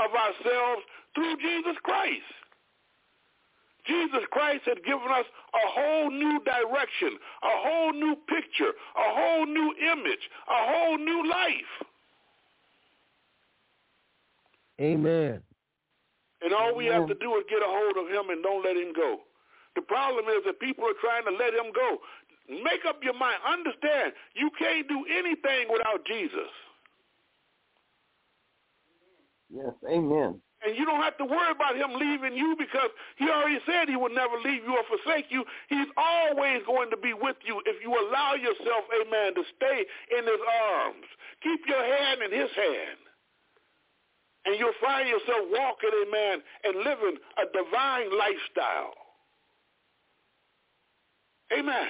of 0.00 0.10
ourselves 0.10 0.82
through 1.14 1.36
Jesus 1.38 1.78
Christ. 1.82 2.26
Jesus 3.86 4.20
Christ 4.30 4.62
had 4.66 4.84
given 4.84 5.08
us 5.08 5.24
a 5.54 5.64
whole 5.70 6.10
new 6.10 6.40
direction, 6.44 7.16
a 7.42 7.54
whole 7.62 7.92
new 7.92 8.16
picture, 8.28 8.70
a 8.70 9.08
whole 9.14 9.46
new 9.46 9.74
image, 9.80 10.24
a 10.46 10.72
whole 10.72 10.98
new 10.98 11.30
life. 11.30 11.88
Amen. 14.80 15.40
And 16.42 16.52
all 16.52 16.74
we 16.76 16.86
have 16.86 17.08
to 17.08 17.14
do 17.14 17.34
is 17.36 17.44
get 17.48 17.58
a 17.58 17.66
hold 17.66 17.96
of 17.96 18.12
him 18.12 18.30
and 18.30 18.42
don't 18.42 18.64
let 18.64 18.76
him 18.76 18.92
go. 18.94 19.20
The 19.78 19.86
problem 19.86 20.26
is 20.26 20.42
that 20.42 20.58
people 20.58 20.82
are 20.90 20.98
trying 20.98 21.22
to 21.30 21.30
let 21.38 21.54
him 21.54 21.70
go. 21.70 22.02
Make 22.50 22.82
up 22.82 22.98
your 23.06 23.14
mind. 23.14 23.38
Understand, 23.46 24.10
you 24.34 24.50
can't 24.58 24.90
do 24.90 25.06
anything 25.06 25.70
without 25.70 26.02
Jesus. 26.02 26.50
Yes, 29.46 29.70
amen. 29.86 30.42
And 30.66 30.74
you 30.74 30.84
don't 30.84 31.00
have 31.00 31.16
to 31.22 31.24
worry 31.24 31.54
about 31.54 31.78
him 31.78 31.94
leaving 31.94 32.34
you 32.34 32.56
because 32.58 32.90
he 33.22 33.30
already 33.30 33.62
said 33.70 33.86
he 33.86 33.94
would 33.94 34.10
never 34.10 34.34
leave 34.42 34.66
you 34.66 34.74
or 34.74 34.82
forsake 34.90 35.30
you. 35.30 35.46
He's 35.70 35.86
always 35.94 36.66
going 36.66 36.90
to 36.90 36.98
be 36.98 37.14
with 37.14 37.38
you 37.46 37.62
if 37.64 37.78
you 37.78 37.94
allow 37.94 38.34
yourself, 38.34 38.82
amen, 38.90 39.38
to 39.38 39.44
stay 39.54 39.86
in 40.10 40.26
his 40.26 40.42
arms. 40.74 41.06
Keep 41.46 41.70
your 41.70 41.84
hand 41.86 42.26
in 42.26 42.34
his 42.34 42.50
hand. 42.50 42.98
And 44.44 44.58
you'll 44.58 44.74
find 44.82 45.06
yourself 45.06 45.46
walking, 45.54 45.94
amen, 46.02 46.42
and 46.66 46.82
living 46.82 47.22
a 47.38 47.46
divine 47.54 48.10
lifestyle. 48.10 49.07
Amen. 51.52 51.88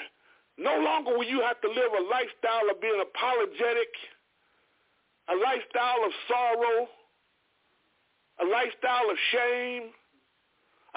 No 0.59 0.78
longer 0.78 1.16
will 1.16 1.26
you 1.26 1.40
have 1.42 1.61
to 1.62 1.68
live 1.68 1.92
a 1.94 2.04
lifestyle 2.11 2.70
of 2.70 2.80
being 2.80 2.98
apologetic, 2.98 3.90
a 5.30 5.36
lifestyle 5.38 6.02
of 6.04 6.12
sorrow, 6.26 6.88
a 8.42 8.46
lifestyle 8.46 9.11
of 9.11 9.18
shame, 9.30 9.82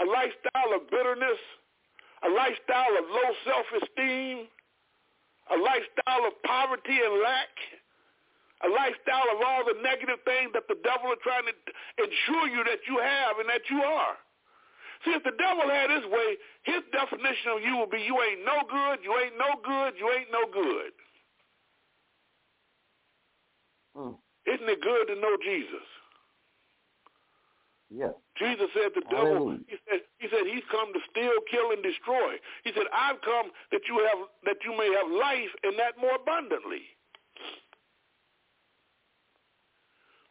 a 0.01 0.05
lifestyle 0.05 0.71
of 0.73 0.89
bitterness, 0.89 1.41
a 2.25 2.29
lifestyle 2.29 2.93
of 2.97 3.05
low 3.09 3.29
self-esteem, 3.45 4.47
a 5.49 5.57
lifestyle 5.57 6.25
of 6.25 6.33
poverty 6.45 6.97
and 7.01 7.21
lack, 7.21 7.53
a 8.65 8.69
lifestyle 8.69 9.29
of 9.33 9.41
all 9.45 9.65
the 9.65 9.77
negative 9.81 10.21
things 10.25 10.53
that 10.53 10.69
the 10.69 10.77
devil 10.85 11.09
is 11.11 11.19
trying 11.25 11.45
to 11.49 11.53
ensure 12.01 12.47
you 12.49 12.63
that 12.63 12.81
you 12.85 12.97
have 13.01 13.37
and 13.41 13.49
that 13.49 13.65
you 13.69 13.81
are. 13.81 14.17
See, 15.03 15.11
if 15.11 15.23
the 15.23 15.33
devil 15.33 15.65
had 15.65 15.89
his 15.89 16.05
way, 16.11 16.37
his 16.63 16.85
definition 16.93 17.57
of 17.57 17.61
you 17.65 17.77
would 17.77 17.89
be 17.89 18.05
you 18.05 18.21
ain't 18.21 18.45
no 18.45 18.61
good, 18.69 19.01
you 19.01 19.17
ain't 19.17 19.37
no 19.37 19.57
good, 19.65 19.97
you 19.97 20.05
ain't 20.13 20.29
no 20.29 20.45
good. 20.45 20.93
Mm. 23.97 24.15
Isn't 24.45 24.69
it 24.69 24.81
good 24.81 25.05
to 25.07 25.15
know 25.15 25.37
Jesus? 25.43 25.87
Yes. 27.89 28.13
Jesus 28.37 28.69
said 28.73 28.93
the 28.95 29.03
devil, 29.11 29.57
he 29.67 29.75
said, 29.89 29.99
he 30.19 30.27
said 30.29 30.47
he's 30.47 30.63
come 30.71 30.93
to 30.93 31.01
steal, 31.11 31.35
kill, 31.49 31.71
and 31.75 31.83
destroy. 31.83 32.39
He 32.63 32.71
said, 32.71 32.87
I've 32.95 33.19
come 33.21 33.51
that 33.71 33.81
you 33.89 33.99
have 34.07 34.29
that 34.45 34.63
you 34.63 34.71
may 34.77 34.87
have 34.95 35.11
life 35.11 35.51
and 35.63 35.77
that 35.77 35.99
more 35.99 36.15
abundantly. 36.15 36.87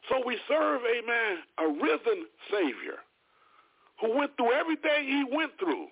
So 0.09 0.23
we 0.25 0.39
serve, 0.49 0.81
amen, 0.89 1.45
a 1.59 1.69
risen 1.69 2.27
Savior 2.51 3.05
who 4.01 4.17
went 4.17 4.37
through 4.37 4.53
everything 4.53 5.05
he 5.07 5.25
went 5.31 5.53
through. 5.59 5.87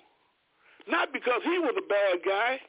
Not 0.88 1.12
because 1.12 1.42
he 1.44 1.58
was 1.58 1.74
a 1.76 1.86
bad 1.86 2.24
guy. 2.24 2.60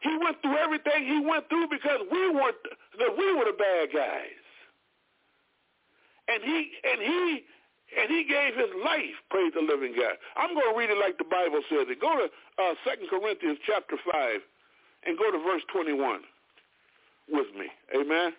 He 0.00 0.16
went 0.20 0.42
through 0.42 0.58
everything 0.58 1.06
he 1.06 1.20
went 1.20 1.48
through 1.48 1.68
because 1.70 2.00
we 2.10 2.28
weren't 2.30 2.56
that 2.98 3.16
we 3.16 3.32
were 3.34 3.46
the 3.46 3.56
bad 3.56 3.88
guys. 3.94 4.42
And 6.28 6.42
he 6.42 6.72
and 6.82 7.00
he 7.00 7.44
and 7.96 8.10
he 8.10 8.24
gave 8.24 8.56
his 8.56 8.70
life, 8.84 9.14
praise 9.30 9.52
the 9.54 9.62
living 9.62 9.94
God. 9.94 10.18
I'm 10.36 10.54
going 10.54 10.72
to 10.72 10.76
read 10.76 10.90
it 10.90 10.98
like 10.98 11.16
the 11.18 11.28
Bible 11.30 11.62
says 11.70 11.86
it. 11.86 12.00
Go 12.00 12.10
to 12.16 12.26
uh, 12.58 12.74
2 12.82 13.06
Corinthians 13.06 13.58
chapter 13.64 13.96
5 14.10 14.40
and 15.06 15.16
go 15.16 15.30
to 15.30 15.38
verse 15.38 15.62
21 15.72 16.20
with 17.30 17.46
me. 17.54 17.70
Amen. 17.94 18.32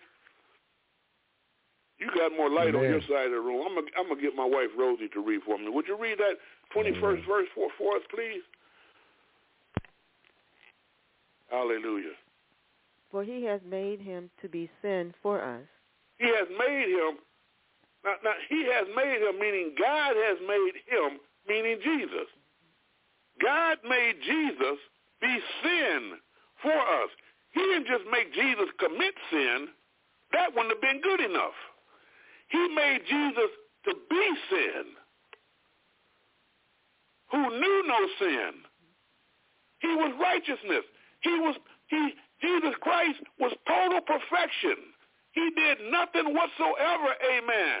You 1.98 2.08
got 2.14 2.36
more 2.36 2.50
light 2.50 2.74
on 2.74 2.82
your 2.82 3.00
side 3.02 3.26
of 3.26 3.32
the 3.32 3.40
room. 3.40 3.64
I'm 3.66 3.74
gonna, 3.74 3.86
I'm 3.96 4.08
gonna 4.08 4.20
get 4.20 4.36
my 4.36 4.44
wife 4.44 4.68
Rosie 4.78 5.08
to 5.08 5.20
read 5.20 5.40
for 5.46 5.56
me. 5.56 5.68
Would 5.68 5.86
you 5.88 5.96
read 5.98 6.18
that 6.18 6.36
21st 6.76 7.00
mm-hmm. 7.00 7.30
verse 7.30 7.48
for, 7.54 7.68
for 7.78 7.96
us, 7.96 8.02
please? 8.14 8.42
Hallelujah. 11.50 12.16
For 13.10 13.24
he 13.24 13.44
has 13.44 13.60
made 13.68 14.00
him 14.00 14.30
to 14.42 14.48
be 14.48 14.68
sin 14.82 15.14
for 15.22 15.40
us. 15.40 15.62
He 16.18 16.26
has 16.26 16.48
made 16.58 16.88
him. 16.88 17.16
Now, 18.04 18.14
now, 18.24 18.36
he 18.48 18.66
has 18.72 18.86
made 18.94 19.22
him, 19.22 19.40
meaning 19.40 19.74
God 19.78 20.14
has 20.16 20.38
made 20.46 20.76
him, 20.86 21.18
meaning 21.48 21.78
Jesus. 21.82 22.28
God 23.40 23.78
made 23.88 24.16
Jesus 24.24 24.78
be 25.20 25.38
sin 25.62 26.12
for 26.62 26.72
us. 26.72 27.10
He 27.52 27.60
didn't 27.60 27.86
just 27.86 28.04
make 28.10 28.34
Jesus 28.34 28.68
commit 28.78 29.14
sin. 29.30 29.68
That 30.32 30.54
wouldn't 30.54 30.72
have 30.74 30.82
been 30.82 31.00
good 31.00 31.20
enough. 31.20 31.56
He 32.48 32.68
made 32.68 33.00
Jesus 33.08 33.50
to 33.84 33.94
be 34.08 34.34
sin, 34.50 34.84
who 37.30 37.60
knew 37.60 37.84
no 37.86 38.06
sin. 38.18 38.52
He 39.80 39.88
was 39.88 40.12
righteousness. 40.20 40.84
He 41.20 41.30
was 41.40 41.56
he 41.88 42.14
Jesus 42.40 42.74
Christ 42.80 43.20
was 43.38 43.52
total 43.66 44.00
perfection. 44.00 44.76
He 45.32 45.50
did 45.54 45.78
nothing 45.90 46.32
whatsoever, 46.32 47.12
amen, 47.36 47.80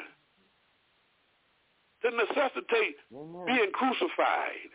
to 2.02 2.10
necessitate 2.10 2.96
being 3.10 3.70
crucified. 3.72 4.70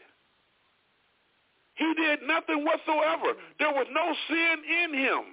He 1.76 1.94
did 1.96 2.20
nothing 2.28 2.66
whatsoever. 2.66 3.34
There 3.58 3.72
was 3.72 3.88
no 3.92 4.14
sin 4.28 4.58
in 4.66 4.94
him. 4.94 5.24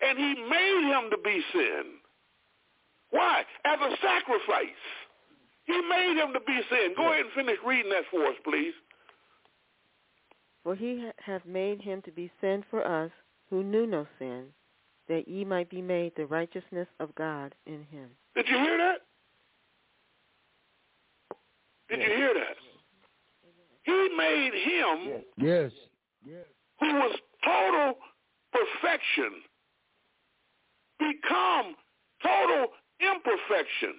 And 0.00 0.18
he 0.18 0.34
made 0.48 0.84
him 0.88 1.10
to 1.10 1.18
be 1.18 1.42
sin. 1.52 1.97
Why? 3.10 3.44
As 3.64 3.78
a 3.80 3.96
sacrifice. 4.02 4.68
He 5.64 5.80
made 5.88 6.16
him 6.16 6.32
to 6.32 6.40
be 6.40 6.60
sin. 6.70 6.94
Go 6.96 7.10
ahead 7.12 7.26
and 7.26 7.32
finish 7.34 7.58
reading 7.66 7.90
that 7.92 8.04
for 8.10 8.26
us, 8.26 8.34
please. 8.44 8.72
For 10.64 10.74
he 10.74 11.00
ha- 11.04 11.12
hath 11.32 11.44
made 11.46 11.80
him 11.82 12.02
to 12.02 12.10
be 12.10 12.30
sin 12.40 12.64
for 12.70 12.86
us, 12.86 13.10
who 13.50 13.62
knew 13.62 13.86
no 13.86 14.06
sin, 14.18 14.46
that 15.08 15.28
ye 15.28 15.44
might 15.44 15.70
be 15.70 15.80
made 15.82 16.12
the 16.16 16.26
righteousness 16.26 16.88
of 17.00 17.14
God 17.14 17.54
in 17.66 17.84
him. 17.90 18.10
Did 18.34 18.46
you 18.48 18.58
hear 18.58 18.78
that? 18.78 18.98
Did 21.88 22.00
you 22.00 22.16
hear 22.16 22.34
that? 22.34 22.56
He 23.84 24.08
made 24.16 24.52
him, 24.52 25.22
Yes. 25.38 25.72
who 26.80 26.94
was 26.94 27.18
total 27.44 27.94
perfection, 28.52 29.42
become 30.98 31.74
total 32.22 32.66
imperfection. 33.00 33.94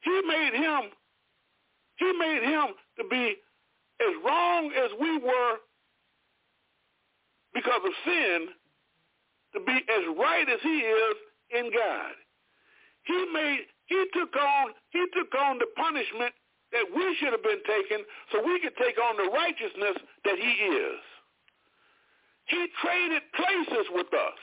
He 0.00 0.22
made 0.26 0.54
him, 0.54 0.90
he 1.96 2.12
made 2.18 2.42
him 2.42 2.68
to 2.98 3.04
be 3.08 3.36
as 4.00 4.14
wrong 4.24 4.72
as 4.72 4.90
we 5.00 5.18
were 5.18 5.56
because 7.52 7.80
of 7.84 7.92
sin, 8.04 8.48
to 9.52 9.60
be 9.60 9.72
as 9.72 10.04
right 10.16 10.48
as 10.48 10.60
he 10.62 10.78
is 10.78 11.16
in 11.50 11.70
God. 11.72 12.12
He 13.04 13.26
made, 13.32 13.66
he 13.86 14.04
took 14.14 14.34
on, 14.36 14.72
he 14.90 15.04
took 15.12 15.34
on 15.34 15.58
the 15.58 15.66
punishment 15.76 16.32
that 16.72 16.86
we 16.94 17.16
should 17.18 17.32
have 17.32 17.42
been 17.42 17.62
taking 17.66 18.04
so 18.30 18.42
we 18.46 18.60
could 18.60 18.76
take 18.76 18.96
on 18.98 19.16
the 19.16 19.30
righteousness 19.30 19.98
that 20.24 20.38
he 20.38 20.52
is. 20.70 21.00
He 22.46 22.66
traded 22.82 23.22
places 23.34 23.86
with 23.90 24.12
us. 24.14 24.38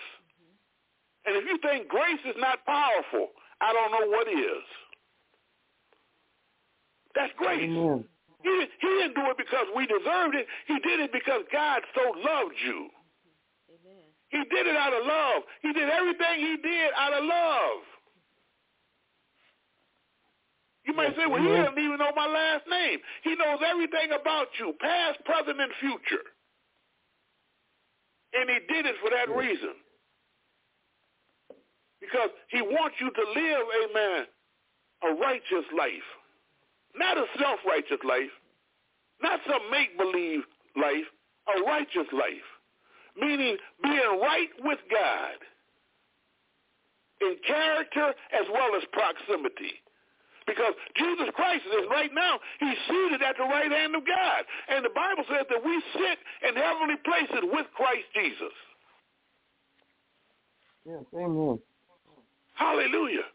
And 1.28 1.36
if 1.36 1.44
you 1.46 1.58
think 1.60 1.90
grace 1.90 2.24
is 2.26 2.36
not 2.40 2.66
powerful, 2.66 3.30
I 3.62 3.74
don't 3.74 3.92
know 3.92 4.08
what 4.16 4.28
is. 4.30 4.64
That's 7.16 7.34
grace. 7.38 7.64
Amen. 7.64 8.06
He, 8.44 8.50
didn't- 8.50 8.72
he 8.80 8.88
didn't 8.88 9.16
do 9.16 9.26
it 9.32 9.38
because 9.38 9.68
we 9.76 9.86
deserved 9.88 10.36
it. 10.36 10.48
He 10.68 10.80
did 10.80 11.02
it 11.02 11.12
because 11.12 11.44
God 11.52 11.82
so 11.94 12.02
loved 12.24 12.56
you. 12.66 12.90
He 14.30 14.40
did 14.52 14.68
it 14.68 14.76
out 14.76 14.94
of 14.94 15.06
love. 15.06 15.44
He 15.62 15.72
did 15.74 15.90
everything 15.90 16.40
he 16.40 16.58
did 16.62 16.92
out 16.98 17.14
of 17.14 17.24
love. 17.24 17.80
You 20.86 20.94
might 20.94 21.16
say, 21.16 21.26
well, 21.28 21.42
he 21.42 21.48
Amen. 21.48 21.64
doesn't 21.66 21.80
even 21.80 21.98
know 21.98 22.12
my 22.16 22.28
last 22.28 22.64
name. 22.70 23.00
He 23.24 23.36
knows 23.36 23.60
everything 23.66 24.12
about 24.12 24.48
you, 24.60 24.74
past, 24.80 25.24
present, 25.26 25.60
and 25.60 25.72
future. 25.80 26.24
And 28.34 28.50
he 28.50 28.60
did 28.74 28.86
it 28.86 28.96
for 29.02 29.10
that 29.12 29.34
reason. 29.36 29.76
Because 32.08 32.32
he 32.48 32.62
wants 32.62 32.96
you 33.04 33.12
to 33.12 33.24
live, 33.36 33.66
amen, 33.84 34.26
a 35.04 35.12
righteous 35.20 35.68
life. 35.78 36.08
Not 36.96 37.18
a 37.18 37.26
self-righteous 37.38 38.00
life. 38.08 38.32
Not 39.22 39.42
some 39.46 39.70
make-believe 39.70 40.44
life. 40.80 41.12
a 41.48 41.64
righteous 41.64 42.08
life, 42.12 42.48
meaning 43.16 43.58
being 43.84 44.20
right 44.22 44.50
with 44.64 44.80
God 44.92 45.38
in 47.22 47.36
character 47.46 48.14
as 48.34 48.46
well 48.52 48.76
as 48.76 48.84
proximity. 48.92 49.82
Because 50.46 50.74
Jesus 50.96 51.28
Christ 51.36 51.64
is 51.68 51.88
right 51.90 52.12
now, 52.14 52.40
he's 52.60 52.78
seated 52.88 53.22
at 53.22 53.36
the 53.38 53.44
right 53.44 53.72
hand 53.72 53.96
of 53.96 54.06
God. 54.08 54.46
And 54.70 54.86
the 54.86 54.96
Bible 54.96 55.24
says 55.28 55.46
that 55.50 55.64
we 55.64 55.82
sit 55.94 56.18
in 56.48 56.56
heavenly 56.56 56.96
places 57.04 57.44
with 57.52 57.68
Christ 57.76 58.08
Jesus. 58.16 58.56
Yes, 60.86 61.04
amen. 61.14 61.60
Hallelujah. 62.58 63.30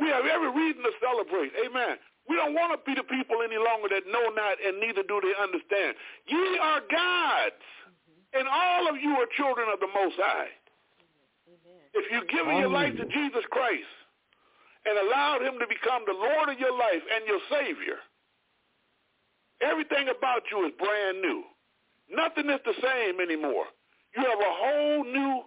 We 0.00 0.08
have 0.08 0.24
every 0.24 0.48
reason 0.48 0.82
to 0.82 0.92
celebrate. 0.96 1.52
Amen. 1.60 2.00
We 2.28 2.36
don't 2.36 2.56
want 2.56 2.72
to 2.72 2.80
be 2.88 2.96
the 2.96 3.04
people 3.04 3.44
any 3.44 3.60
longer 3.60 3.92
that 3.92 4.08
know 4.08 4.32
not 4.32 4.56
and 4.64 4.80
neither 4.80 5.04
do 5.04 5.20
they 5.20 5.36
understand. 5.36 5.92
Ye 6.24 6.40
are 6.56 6.80
gods, 6.88 7.60
mm-hmm. 7.60 8.40
and 8.40 8.46
all 8.48 8.88
of 8.88 8.96
you 8.96 9.12
are 9.20 9.28
children 9.36 9.68
of 9.68 9.80
the 9.80 9.92
Most 9.92 10.16
High. 10.16 10.48
If 11.92 12.06
you've 12.12 12.28
given 12.28 12.56
your 12.56 12.70
life 12.70 12.96
to 12.96 13.04
Jesus 13.04 13.42
Christ 13.50 13.90
and 14.86 14.94
allowed 14.96 15.42
him 15.42 15.58
to 15.58 15.66
become 15.66 16.06
the 16.06 16.14
Lord 16.14 16.48
of 16.48 16.58
your 16.58 16.72
life 16.72 17.02
and 17.02 17.26
your 17.26 17.42
Savior, 17.50 17.98
everything 19.60 20.06
about 20.06 20.42
you 20.50 20.64
is 20.66 20.72
brand 20.78 21.20
new. 21.20 21.42
Nothing 22.08 22.48
is 22.48 22.60
the 22.64 22.78
same 22.78 23.20
anymore. 23.20 23.66
You 24.16 24.22
have 24.22 24.38
a 24.38 24.54
whole 24.54 25.04
new 25.04 25.42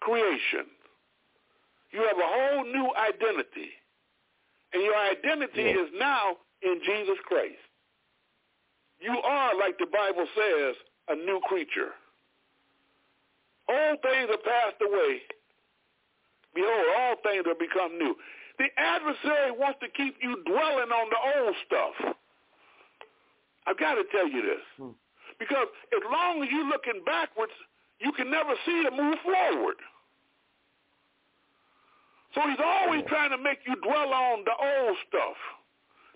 creation. 0.00 0.70
You 1.90 2.00
have 2.02 2.18
a 2.18 2.26
whole 2.26 2.64
new 2.64 2.88
identity. 2.96 3.70
And 4.72 4.82
your 4.82 4.96
identity 4.96 5.62
Yeah. 5.62 5.80
is 5.82 5.92
now 5.94 6.36
in 6.62 6.80
Jesus 6.84 7.18
Christ. 7.24 7.60
You 9.00 9.16
are, 9.22 9.54
like 9.54 9.78
the 9.78 9.86
Bible 9.86 10.26
says, 10.34 10.76
a 11.08 11.14
new 11.14 11.40
creature. 11.40 11.94
Old 13.68 14.02
things 14.02 14.30
are 14.30 14.38
passed 14.38 14.80
away. 14.82 15.22
Behold, 16.54 16.86
all 16.98 17.16
things 17.22 17.46
have 17.46 17.58
become 17.58 17.96
new. 17.98 18.16
The 18.58 18.68
adversary 18.76 19.52
wants 19.52 19.78
to 19.80 19.88
keep 19.88 20.16
you 20.20 20.42
dwelling 20.44 20.90
on 20.90 21.10
the 21.10 21.40
old 21.40 21.54
stuff. 21.66 22.14
I've 23.66 23.78
got 23.78 23.94
to 23.94 24.04
tell 24.10 24.26
you 24.28 24.42
this. 24.42 24.64
Hmm. 24.76 24.90
Because 25.38 25.68
as 25.92 26.02
long 26.10 26.42
as 26.42 26.48
you're 26.50 26.64
looking 26.66 27.04
backwards, 27.04 27.52
you 28.00 28.10
can 28.12 28.30
never 28.30 28.54
see 28.66 28.82
to 28.82 28.90
move 28.90 29.18
forward. 29.22 29.76
So 32.38 32.48
he's 32.48 32.62
always 32.62 33.02
trying 33.08 33.30
to 33.30 33.38
make 33.38 33.58
you 33.66 33.74
dwell 33.82 34.14
on 34.14 34.44
the 34.46 34.54
old 34.54 34.96
stuff, 35.10 35.34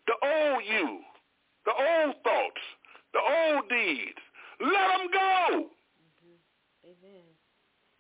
the 0.07 0.14
old 0.23 0.62
you, 0.62 1.03
the 1.66 1.75
old 1.75 2.14
thoughts, 2.23 2.62
the 3.11 3.18
old 3.18 3.66
deeds. 3.66 4.23
Let 4.62 4.87
them 4.95 5.11
go. 5.11 5.66
Mm-hmm. 6.87 7.27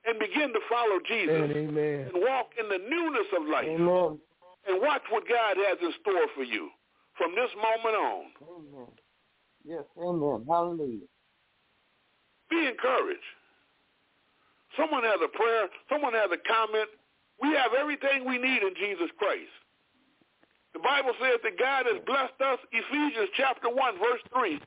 And 0.06 0.18
begin 0.20 0.54
to 0.54 0.60
follow 0.70 1.02
Jesus 1.02 1.50
Amen. 1.50 2.14
and 2.14 2.22
walk 2.22 2.54
in 2.62 2.68
the 2.70 2.78
newness 2.78 3.26
of 3.34 3.42
life 3.50 3.66
Amen. 3.66 4.18
and 4.70 4.78
watch 4.78 5.02
what 5.10 5.26
God 5.26 5.58
has 5.58 5.78
in 5.82 5.90
store 6.00 6.30
for 6.36 6.44
you 6.44 6.70
from 7.18 7.34
this 7.34 7.50
moment 7.58 7.96
on. 7.98 8.24
Amen. 8.38 8.90
Yes, 9.64 9.82
amen. 9.98 10.46
Hallelujah. 10.46 11.10
Be 12.50 12.70
encouraged. 12.70 13.26
Someone 14.78 15.02
has 15.02 15.18
a 15.24 15.28
prayer. 15.36 15.66
Someone 15.90 16.14
has 16.14 16.30
a 16.30 16.38
comment. 16.46 16.88
We 17.40 17.54
have 17.54 17.72
everything 17.78 18.24
we 18.26 18.38
need 18.38 18.62
in 18.62 18.74
Jesus 18.74 19.10
Christ. 19.18 19.52
The 20.72 20.80
Bible 20.80 21.12
says 21.20 21.40
that 21.44 21.58
God 21.60 21.84
has 21.84 22.00
blessed 22.08 22.40
us, 22.40 22.58
Ephesians 22.72 23.28
chapter 23.36 23.68
1, 23.68 23.76
verse 24.00 24.24
3. 24.32 24.60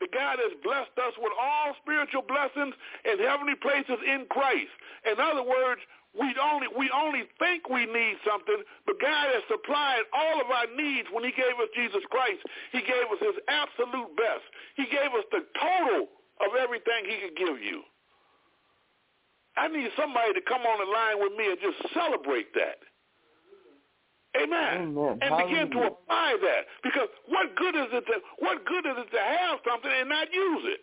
That 0.00 0.12
God 0.12 0.36
has 0.40 0.52
blessed 0.64 0.96
us 1.00 1.14
with 1.16 1.32
all 1.36 1.72
spiritual 1.80 2.24
blessings 2.24 2.76
in 3.04 3.16
heavenly 3.20 3.56
places 3.56 3.96
in 4.04 4.28
Christ. 4.28 4.72
In 5.08 5.20
other 5.20 5.44
words, 5.44 5.80
we 6.16 6.32
only 6.40 6.68
we 6.72 6.88
only 6.96 7.28
think 7.38 7.68
we 7.68 7.84
need 7.84 8.16
something, 8.24 8.60
but 8.88 8.96
God 9.00 9.36
has 9.36 9.44
supplied 9.52 10.00
all 10.16 10.40
of 10.40 10.48
our 10.48 10.68
needs 10.72 11.08
when 11.12 11.24
he 11.24 11.32
gave 11.32 11.60
us 11.60 11.68
Jesus 11.76 12.00
Christ. 12.08 12.40
He 12.72 12.80
gave 12.80 13.04
us 13.12 13.20
his 13.20 13.36
absolute 13.48 14.16
best. 14.16 14.44
He 14.80 14.88
gave 14.88 15.12
us 15.12 15.28
the 15.28 15.44
total 15.60 16.08
of 16.40 16.56
everything 16.56 17.04
he 17.04 17.20
could 17.20 17.36
give 17.36 17.60
you. 17.60 17.84
I 19.56 19.68
need 19.68 19.88
somebody 19.96 20.32
to 20.34 20.40
come 20.46 20.62
on 20.62 20.78
the 20.84 20.90
line 20.90 21.16
with 21.20 21.32
me 21.38 21.48
and 21.48 21.58
just 21.60 21.94
celebrate 21.94 22.52
that. 22.54 22.78
Amen. 24.36 24.92
Amen. 24.92 25.18
And 25.22 25.48
begin 25.48 25.70
to 25.70 25.86
apply 25.88 26.36
that. 26.42 26.68
Because 26.82 27.08
what 27.28 27.56
good 27.56 27.74
is 27.74 27.88
it 27.92 28.04
to 28.06 28.20
what 28.38 28.64
good 28.66 28.84
is 28.84 28.96
it 28.98 29.10
to 29.10 29.22
have 29.22 29.58
something 29.64 29.90
and 29.90 30.08
not 30.08 30.28
use 30.32 30.64
it? 30.76 30.80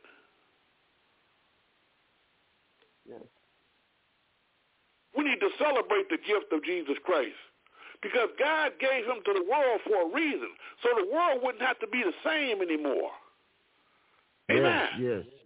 Yes. 3.05 3.21
We 5.15 5.24
need 5.24 5.39
to 5.39 5.49
celebrate 5.59 6.09
the 6.09 6.17
gift 6.17 6.51
of 6.51 6.63
Jesus 6.63 6.97
Christ. 7.05 7.38
Because 8.01 8.30
God 8.39 8.74
gave 8.80 9.05
him 9.05 9.21
to 9.24 9.34
the 9.34 9.45
world 9.49 9.80
for 9.86 10.09
a 10.09 10.13
reason. 10.13 10.49
So 10.82 10.89
the 10.97 11.13
world 11.13 11.39
wouldn't 11.43 11.63
have 11.63 11.80
to 11.80 11.88
be 11.88 12.03
the 12.03 12.13
same 12.26 12.61
anymore. 12.61 13.11
Amen. 14.51 14.89
Yes, 14.99 15.24
yes. 15.24 15.42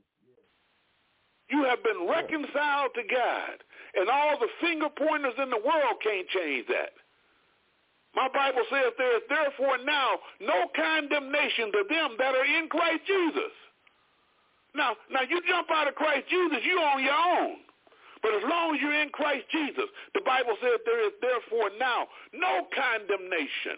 You 1.49 1.63
have 1.63 1.83
been 1.83 2.07
reconciled 2.07 2.91
to 2.95 3.03
God. 3.07 3.63
And 3.95 4.09
all 4.09 4.37
the 4.39 4.51
finger 4.61 4.89
pointers 4.89 5.33
in 5.41 5.49
the 5.49 5.61
world 5.63 5.97
can't 6.03 6.27
change 6.29 6.67
that. 6.67 6.91
My 8.15 8.27
Bible 8.33 8.65
says 8.69 8.93
there 8.97 9.17
is 9.17 9.23
therefore 9.29 9.77
now 9.85 10.17
no 10.41 10.67
condemnation 10.75 11.71
to 11.71 11.83
them 11.89 12.17
that 12.17 12.35
are 12.35 12.45
in 12.45 12.67
Christ 12.67 13.05
Jesus. 13.05 13.53
Now, 14.75 14.97
now 15.11 15.21
you 15.21 15.41
jump 15.47 15.69
out 15.71 15.87
of 15.87 15.95
Christ 15.95 16.27
Jesus, 16.29 16.59
you're 16.65 16.81
on 16.81 17.03
your 17.03 17.13
own. 17.13 17.57
But 18.21 18.33
as 18.33 18.43
long 18.49 18.75
as 18.75 18.81
you're 18.81 19.01
in 19.01 19.09
Christ 19.09 19.45
Jesus, 19.51 19.85
the 20.13 20.21
Bible 20.25 20.57
says 20.61 20.81
there 20.85 21.05
is 21.05 21.13
therefore 21.21 21.69
now 21.79 22.07
no 22.33 22.65
condemnation. 22.73 23.77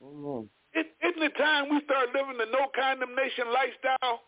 Amen. 0.00 0.48
It, 0.72 0.86
isn't 1.04 1.22
it 1.22 1.36
time 1.36 1.68
we 1.68 1.80
start 1.84 2.08
living 2.14 2.38
the 2.38 2.48
no 2.48 2.72
condemnation 2.72 3.52
lifestyle 3.52 4.24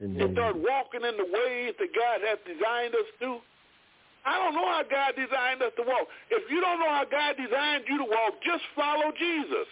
and 0.00 0.16
Amen. 0.16 0.32
start 0.32 0.56
walking 0.56 1.04
in 1.04 1.16
the 1.16 1.28
ways 1.28 1.74
that 1.78 1.92
God 1.94 2.20
has 2.24 2.38
designed 2.44 2.94
us 2.94 3.08
to? 3.20 3.38
I 4.24 4.36
don't 4.36 4.54
know 4.54 4.66
how 4.66 4.82
God 4.82 5.14
designed 5.16 5.62
us 5.62 5.72
to 5.76 5.82
walk. 5.86 6.08
If 6.30 6.50
you 6.50 6.60
don't 6.60 6.80
know 6.80 6.90
how 6.90 7.04
God 7.04 7.36
designed 7.36 7.84
you 7.88 7.98
to 7.98 8.04
walk, 8.04 8.40
just 8.44 8.64
follow 8.74 9.12
Jesus. 9.18 9.68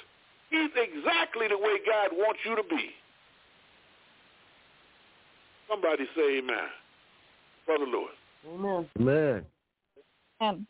He's 0.50 0.70
exactly 0.76 1.48
the 1.48 1.58
way 1.58 1.80
God 1.84 2.10
wants 2.12 2.40
you 2.44 2.56
to 2.56 2.62
be. 2.62 2.90
Somebody 5.68 6.04
say 6.16 6.38
amen. 6.38 6.68
Brother 7.66 7.84
Lewis. 7.84 8.16
Amen. 8.48 8.88
Amen. 8.98 9.44
Um, 10.40 10.66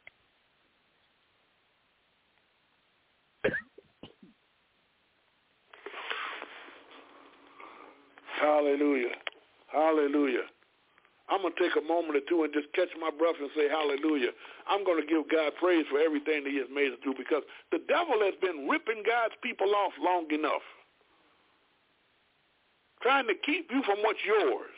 Hallelujah. 8.41 9.15
Hallelujah. 9.69 10.49
I'm 11.29 11.45
going 11.45 11.53
to 11.53 11.61
take 11.61 11.77
a 11.77 11.85
moment 11.85 12.17
or 12.17 12.25
two 12.25 12.45
and 12.45 12.53
just 12.53 12.73
catch 12.73 12.89
my 12.97 13.13
breath 13.13 13.37
and 13.37 13.53
say 13.53 13.69
hallelujah. 13.69 14.33
I'm 14.65 14.81
going 14.85 14.97
to 14.97 15.05
give 15.07 15.29
God 15.29 15.53
praise 15.61 15.85
for 15.93 16.01
everything 16.01 16.45
that 16.45 16.51
he 16.51 16.57
has 16.57 16.73
made 16.73 16.93
us 16.93 16.99
do 17.05 17.13
because 17.13 17.45
the 17.69 17.85
devil 17.85 18.17
has 18.25 18.33
been 18.41 18.65
ripping 18.65 19.05
God's 19.05 19.37
people 19.45 19.69
off 19.77 19.93
long 20.01 20.25
enough, 20.33 20.65
trying 23.05 23.29
to 23.29 23.37
keep 23.37 23.69
you 23.69 23.85
from 23.85 24.01
what's 24.01 24.25
yours. 24.25 24.73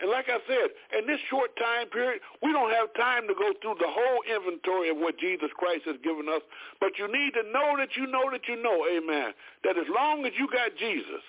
And 0.00 0.08
like 0.08 0.30
I 0.30 0.38
said, 0.46 0.72
in 0.96 1.06
this 1.06 1.20
short 1.28 1.52
time 1.58 1.90
period, 1.90 2.22
we 2.40 2.52
don't 2.52 2.72
have 2.72 2.94
time 2.94 3.26
to 3.28 3.34
go 3.34 3.52
through 3.60 3.76
the 3.82 3.90
whole 3.90 4.22
inventory 4.24 4.88
of 4.88 4.96
what 4.96 5.18
Jesus 5.18 5.50
Christ 5.52 5.84
has 5.84 5.96
given 6.00 6.30
us. 6.32 6.40
But 6.80 6.96
you 6.96 7.10
need 7.10 7.34
to 7.34 7.42
know 7.50 7.76
that 7.76 7.92
you 7.98 8.06
know 8.06 8.30
that 8.30 8.46
you 8.48 8.56
know, 8.62 8.86
amen, 8.86 9.34
that 9.64 9.76
as 9.76 9.90
long 9.90 10.24
as 10.24 10.32
you 10.38 10.48
got 10.48 10.78
Jesus, 10.78 11.26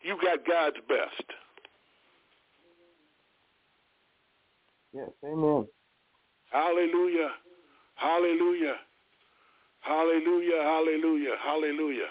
you 0.00 0.16
got 0.18 0.48
God's 0.48 0.80
best. 0.88 1.36
Yes, 4.92 5.10
amen. 5.24 5.66
Hallelujah. 6.50 7.30
Hallelujah. 7.96 8.76
Hallelujah. 9.80 10.62
Hallelujah. 10.62 11.34
Hallelujah. 11.44 12.08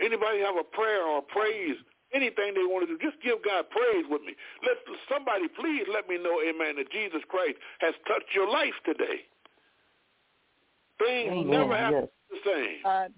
Anybody 0.00 0.40
have 0.40 0.56
a 0.56 0.64
prayer 0.64 1.04
or 1.06 1.22
praise, 1.22 1.76
anything 2.12 2.54
they 2.54 2.64
want 2.66 2.88
to 2.88 2.96
do, 2.96 3.02
just 3.02 3.22
give 3.22 3.38
God 3.44 3.66
praise 3.70 4.04
with 4.10 4.22
me. 4.22 4.34
Let 4.66 4.76
somebody 5.08 5.48
please 5.48 5.86
let 5.92 6.08
me 6.08 6.18
know, 6.18 6.40
amen, 6.42 6.76
that 6.76 6.90
Jesus 6.90 7.22
Christ 7.28 7.56
has 7.80 7.94
touched 8.06 8.34
your 8.34 8.50
life 8.50 8.74
today. 8.84 9.22
Things 10.98 11.32
Amen. 11.32 11.50
never 11.50 11.76
have 11.76 11.92
Yes. 11.92 12.08
the 12.30 12.38
same. 12.44 12.78
uh, 12.84 13.08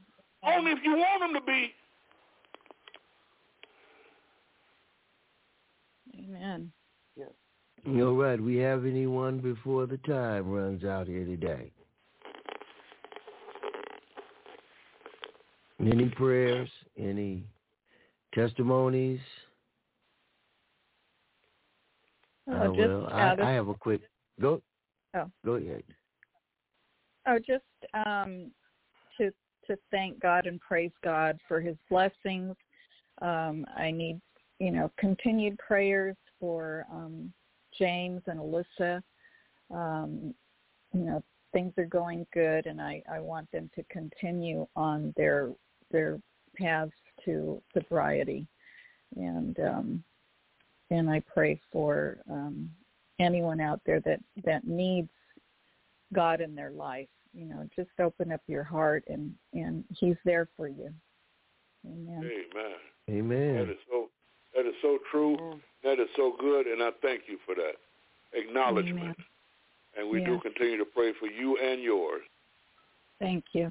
Only 0.44 0.72
if 0.72 0.78
you 0.84 0.92
want 0.96 1.20
them 1.20 1.34
to 1.34 1.40
be. 1.46 1.74
amen. 6.18 6.72
All 7.88 8.14
right. 8.14 8.40
We 8.40 8.56
have 8.56 8.84
anyone 8.84 9.38
before 9.38 9.86
the 9.86 9.98
time 9.98 10.50
runs 10.50 10.82
out 10.82 11.06
here 11.06 11.24
today? 11.24 11.70
Any 15.78 16.08
prayers? 16.08 16.68
Any 16.98 17.44
testimonies? 18.34 19.20
Oh, 22.48 22.52
Uh, 22.54 22.66
just 22.68 22.78
well, 22.78 23.08
I, 23.12 23.36
I 23.40 23.50
have 23.50 23.68
a 23.68 23.74
quick 23.74 24.00
go. 24.40 24.60
Oh. 25.14 25.30
Go 25.44 25.52
ahead. 25.52 25.84
Oh, 27.28 27.38
just 27.38 27.64
um, 27.94 28.50
to 29.16 29.30
to 29.66 29.76
thank 29.92 30.20
God 30.20 30.46
and 30.46 30.60
praise 30.60 30.92
God 31.04 31.38
for 31.46 31.60
His 31.60 31.76
blessings. 31.88 32.56
Um, 33.22 33.64
I 33.76 33.92
need, 33.92 34.20
you 34.58 34.72
know, 34.72 34.90
continued 34.98 35.56
prayers 35.58 36.16
for 36.40 36.84
um, 36.92 37.32
James 37.78 38.22
and 38.26 38.38
Alyssa. 38.38 39.02
Um, 39.70 40.34
you 40.92 41.00
know, 41.00 41.22
things 41.52 41.72
are 41.78 41.86
going 41.86 42.26
good, 42.32 42.66
and 42.66 42.80
I 42.80 43.02
I 43.10 43.20
want 43.20 43.50
them 43.52 43.70
to 43.74 43.82
continue 43.84 44.66
on 44.76 45.12
their 45.16 45.50
their 45.90 46.20
paths 46.56 46.92
to 47.24 47.62
sobriety, 47.74 48.46
and 49.16 49.58
um, 49.60 50.04
and 50.90 51.10
I 51.10 51.20
pray 51.20 51.60
for 51.72 52.18
um, 52.30 52.70
anyone 53.18 53.60
out 53.60 53.80
there 53.86 54.00
that 54.00 54.20
that 54.44 54.66
needs 54.66 55.10
God 56.14 56.40
in 56.40 56.54
their 56.54 56.70
life. 56.70 57.08
You 57.34 57.46
know, 57.46 57.68
just 57.74 57.90
open 58.00 58.32
up 58.32 58.40
your 58.46 58.64
heart 58.64 59.04
and 59.08 59.34
and 59.52 59.84
He's 59.90 60.16
there 60.24 60.48
for 60.56 60.68
you. 60.68 60.92
Amen. 61.86 62.30
Amen. 62.30 62.74
Amen. 63.10 63.54
That 63.56 63.70
is 63.70 63.78
so. 63.88 64.08
That 64.54 64.66
is 64.66 64.74
so 64.80 64.98
true. 65.10 65.60
That 65.86 66.00
is 66.00 66.08
so 66.16 66.34
good, 66.40 66.66
and 66.66 66.82
I 66.82 66.90
thank 67.00 67.22
you 67.28 67.38
for 67.46 67.54
that 67.54 67.74
acknowledgement. 68.32 68.98
Amen. 68.98 69.14
And 69.96 70.10
we 70.10 70.18
do 70.24 70.40
continue 70.40 70.76
to 70.78 70.84
pray 70.84 71.12
for 71.20 71.26
you 71.26 71.56
and 71.58 71.80
yours. 71.80 72.22
Thank 73.20 73.44
you. 73.52 73.70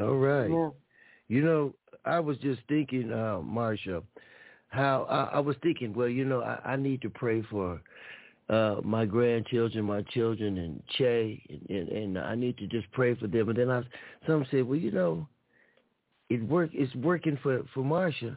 All 0.00 0.16
right. 0.16 0.50
Yeah. 0.50 0.70
You 1.28 1.42
know, 1.42 1.74
I 2.04 2.18
was 2.18 2.36
just 2.38 2.60
thinking, 2.68 3.12
uh, 3.12 3.38
Marsha, 3.44 4.02
how 4.70 5.04
I, 5.08 5.36
I 5.36 5.38
was 5.38 5.54
thinking, 5.62 5.94
well, 5.94 6.08
you 6.08 6.24
know, 6.24 6.42
I, 6.42 6.72
I 6.72 6.76
need 6.76 7.00
to 7.02 7.10
pray 7.10 7.42
for 7.48 7.80
uh 8.50 8.80
my 8.82 9.04
grandchildren, 9.04 9.84
my 9.84 10.02
children, 10.02 10.58
and 10.58 10.82
Che, 10.98 11.40
and, 11.48 11.78
and, 11.78 11.88
and 11.90 12.18
I 12.18 12.34
need 12.34 12.58
to 12.58 12.66
just 12.66 12.90
pray 12.90 13.14
for 13.14 13.28
them. 13.28 13.50
And 13.50 13.58
then 13.58 13.70
I, 13.70 13.82
some 14.26 14.44
said, 14.50 14.64
well, 14.64 14.78
you 14.78 14.90
know, 14.90 15.28
it 16.28 16.42
work. 16.42 16.70
It's 16.72 16.94
working 16.96 17.38
for 17.40 17.62
for 17.72 17.84
Marsha. 17.84 18.34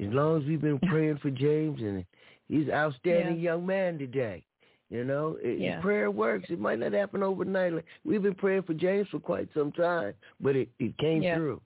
As 0.00 0.08
long 0.12 0.40
as 0.40 0.48
we've 0.48 0.60
been 0.60 0.80
praying 0.80 1.18
for 1.18 1.30
James, 1.30 1.80
and 1.80 2.04
he's 2.48 2.66
an 2.66 2.72
outstanding 2.74 3.40
young 3.40 3.64
man 3.66 3.98
today. 3.98 4.44
You 4.90 5.04
know, 5.04 5.38
it, 5.40 5.58
Yeah. 5.58 5.80
prayer 5.80 6.10
works. 6.10 6.50
It 6.50 6.60
might 6.60 6.78
not 6.78 6.92
happen 6.92 7.22
overnight. 7.22 7.72
Like, 7.72 7.84
We've 8.04 8.22
been 8.22 8.34
praying 8.34 8.64
for 8.64 8.74
James 8.74 9.08
for 9.10 9.20
quite 9.20 9.48
some 9.54 9.72
time, 9.72 10.12
but 10.40 10.54
it, 10.56 10.68
it 10.78 10.96
came 10.98 11.22
Yeah. 11.22 11.36
through. 11.36 11.60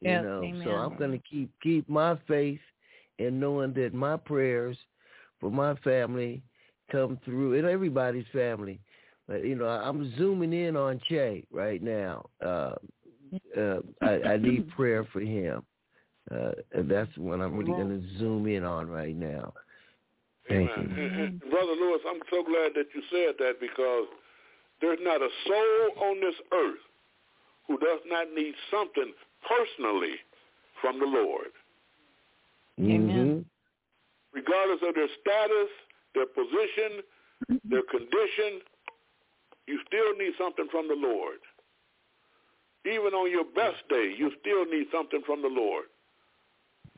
You 0.00 0.08
Yes, 0.08 0.24
know, 0.24 0.52
so. 0.64 0.70
I'm 0.70 0.96
going 0.98 1.12
to 1.12 1.18
keep 1.28 1.50
keep 1.62 1.88
my 1.88 2.18
faith 2.28 2.60
and 3.18 3.38
knowing 3.40 3.72
that 3.74 3.94
my 3.94 4.16
prayers 4.16 4.76
for 5.40 5.50
my 5.50 5.74
family 5.76 6.42
come 6.90 7.18
through 7.24 7.54
and 7.58 7.66
everybody's 7.66 8.26
family. 8.32 8.80
But 9.28 9.44
you 9.44 9.54
know, 9.54 9.66
I'm 9.66 10.14
zooming 10.16 10.52
in 10.52 10.76
on 10.76 11.00
Che 11.08 11.44
right 11.52 11.82
now. 11.82 12.28
Uh, 12.44 12.74
uh, 13.56 13.80
I, 14.00 14.22
I 14.22 14.36
need 14.38 14.68
prayer 14.76 15.06
for 15.12 15.20
him. 15.20 15.62
Uh, 16.30 16.52
and 16.72 16.90
that's 16.90 17.16
what 17.18 17.40
I'm 17.40 17.56
really 17.56 17.72
going 17.72 18.00
to 18.00 18.18
zoom 18.18 18.46
in 18.46 18.64
on 18.64 18.88
right 18.88 19.16
now. 19.16 19.52
Thank 20.48 20.70
Amen. 20.70 20.94
you. 20.96 21.02
And, 21.04 21.16
and 21.16 21.40
Brother 21.40 21.72
Lewis, 21.72 22.00
I'm 22.08 22.20
so 22.30 22.42
glad 22.42 22.72
that 22.74 22.86
you 22.94 23.02
said 23.10 23.34
that 23.38 23.60
because 23.60 24.06
there's 24.80 24.98
not 25.02 25.20
a 25.20 25.28
soul 25.46 26.08
on 26.08 26.20
this 26.20 26.34
earth 26.52 26.82
who 27.66 27.78
does 27.78 28.00
not 28.06 28.26
need 28.34 28.54
something 28.70 29.12
personally 29.46 30.16
from 30.80 30.98
the 30.98 31.06
Lord. 31.06 31.52
Mm-hmm. 32.80 33.40
Regardless 34.34 34.80
of 34.86 34.94
their 34.94 35.08
status, 35.20 35.70
their 36.14 36.26
position, 36.26 37.02
their 37.64 37.82
condition, 37.82 38.60
you 39.66 39.78
still 39.86 40.16
need 40.18 40.32
something 40.38 40.66
from 40.70 40.88
the 40.88 40.96
Lord. 40.96 41.38
Even 42.84 43.14
on 43.14 43.30
your 43.30 43.44
best 43.44 43.86
day, 43.88 44.12
you 44.16 44.32
still 44.40 44.64
need 44.64 44.86
something 44.90 45.22
from 45.24 45.42
the 45.42 45.48
Lord. 45.48 45.84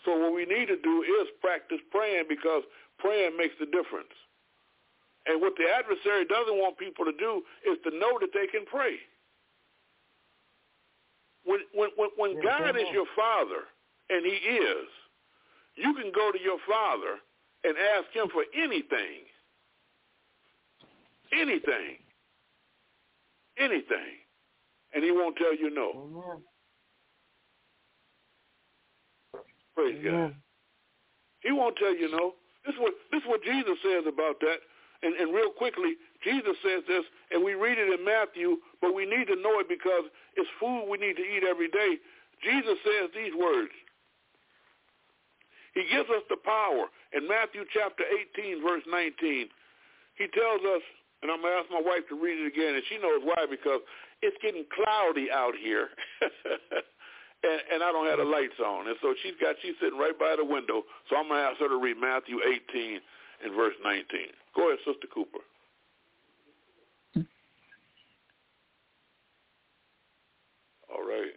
So 0.04 0.16
what 0.16 0.34
we 0.34 0.44
need 0.44 0.66
to 0.66 0.76
do 0.76 1.02
is 1.02 1.28
practice 1.40 1.80
praying 1.90 2.24
because 2.28 2.62
praying 2.98 3.36
makes 3.36 3.54
the 3.58 3.66
difference. 3.66 4.12
And 5.26 5.40
what 5.40 5.54
the 5.56 5.64
adversary 5.64 6.26
doesn't 6.26 6.56
want 6.56 6.76
people 6.76 7.04
to 7.06 7.12
do 7.16 7.42
is 7.64 7.78
to 7.84 7.90
know 7.96 8.18
that 8.20 8.30
they 8.34 8.46
can 8.46 8.66
pray. 8.66 8.96
When 11.44 11.60
when 11.74 11.90
when, 11.96 12.10
when 12.16 12.42
God 12.42 12.76
is 12.76 12.88
your 12.92 13.06
father, 13.16 13.64
and 14.10 14.24
he 14.24 14.32
is, 14.32 14.88
you 15.76 15.94
can 15.94 16.12
go 16.14 16.30
to 16.32 16.40
your 16.40 16.58
father 16.68 17.16
and 17.64 17.76
ask 17.96 18.12
him 18.12 18.28
for 18.32 18.44
anything. 18.54 19.24
Anything. 21.32 21.96
Anything. 23.58 24.20
And 24.94 25.02
he 25.02 25.10
won't 25.10 25.36
tell 25.36 25.54
you 25.56 25.70
no. 25.70 26.42
Praise 29.74 30.00
God. 30.04 30.34
He 31.40 31.52
won't 31.52 31.76
tell 31.76 31.94
you 31.94 32.10
no. 32.10 32.34
This 32.64 32.74
is 32.74 32.80
what 32.80 32.94
this 33.12 33.20
is 33.22 33.28
what 33.28 33.42
Jesus 33.44 33.76
says 33.84 34.04
about 34.08 34.40
that. 34.40 34.58
And, 35.02 35.12
and 35.20 35.34
real 35.34 35.50
quickly, 35.52 36.00
Jesus 36.24 36.56
says 36.64 36.80
this, 36.88 37.04
and 37.30 37.44
we 37.44 37.52
read 37.52 37.76
it 37.76 37.92
in 37.92 38.00
Matthew, 38.06 38.56
but 38.80 38.94
we 38.94 39.04
need 39.04 39.28
to 39.28 39.36
know 39.36 39.60
it 39.60 39.68
because 39.68 40.08
it's 40.34 40.48
food 40.58 40.88
we 40.88 40.96
need 40.96 41.20
to 41.20 41.26
eat 41.26 41.44
every 41.44 41.68
day. 41.68 42.00
Jesus 42.40 42.80
says 42.80 43.12
these 43.12 43.36
words. 43.36 43.68
He 45.74 45.84
gives 45.92 46.08
us 46.08 46.24
the 46.30 46.40
power. 46.40 46.88
In 47.12 47.28
Matthew 47.28 47.68
chapter 47.74 48.04
18, 48.38 48.62
verse 48.62 48.82
19, 48.88 49.48
he 50.16 50.26
tells 50.32 50.62
us, 50.62 50.82
and 51.20 51.30
I'm 51.30 51.42
going 51.42 51.52
to 51.52 51.58
ask 51.60 51.68
my 51.68 51.82
wife 51.84 52.06
to 52.08 52.16
read 52.16 52.38
it 52.38 52.46
again, 52.46 52.74
and 52.78 52.84
she 52.88 52.96
knows 52.96 53.20
why, 53.24 53.44
because 53.50 53.80
it's 54.22 54.36
getting 54.40 54.64
cloudy 54.72 55.28
out 55.30 55.54
here. 55.60 55.88
and, 57.44 57.60
and 57.74 57.80
I 57.84 57.92
don't 57.92 58.08
have 58.08 58.18
the 58.18 58.24
lights 58.24 58.58
on. 58.64 58.88
And 58.88 58.96
so 59.02 59.14
she's 59.22 59.36
got 59.40 59.56
she's 59.62 59.76
sitting 59.80 59.98
right 59.98 60.18
by 60.18 60.34
the 60.36 60.44
window. 60.44 60.82
So 61.10 61.16
I'm 61.16 61.28
gonna 61.28 61.42
ask 61.42 61.60
her 61.60 61.68
to 61.68 61.76
read 61.80 61.98
Matthew 62.00 62.40
18 62.40 63.00
and 63.44 63.54
verse 63.54 63.74
19. 63.84 64.04
Go 64.56 64.68
ahead, 64.68 64.80
Sister 64.86 65.06
Cooper. 65.12 65.44
All 70.90 71.04
right. 71.06 71.34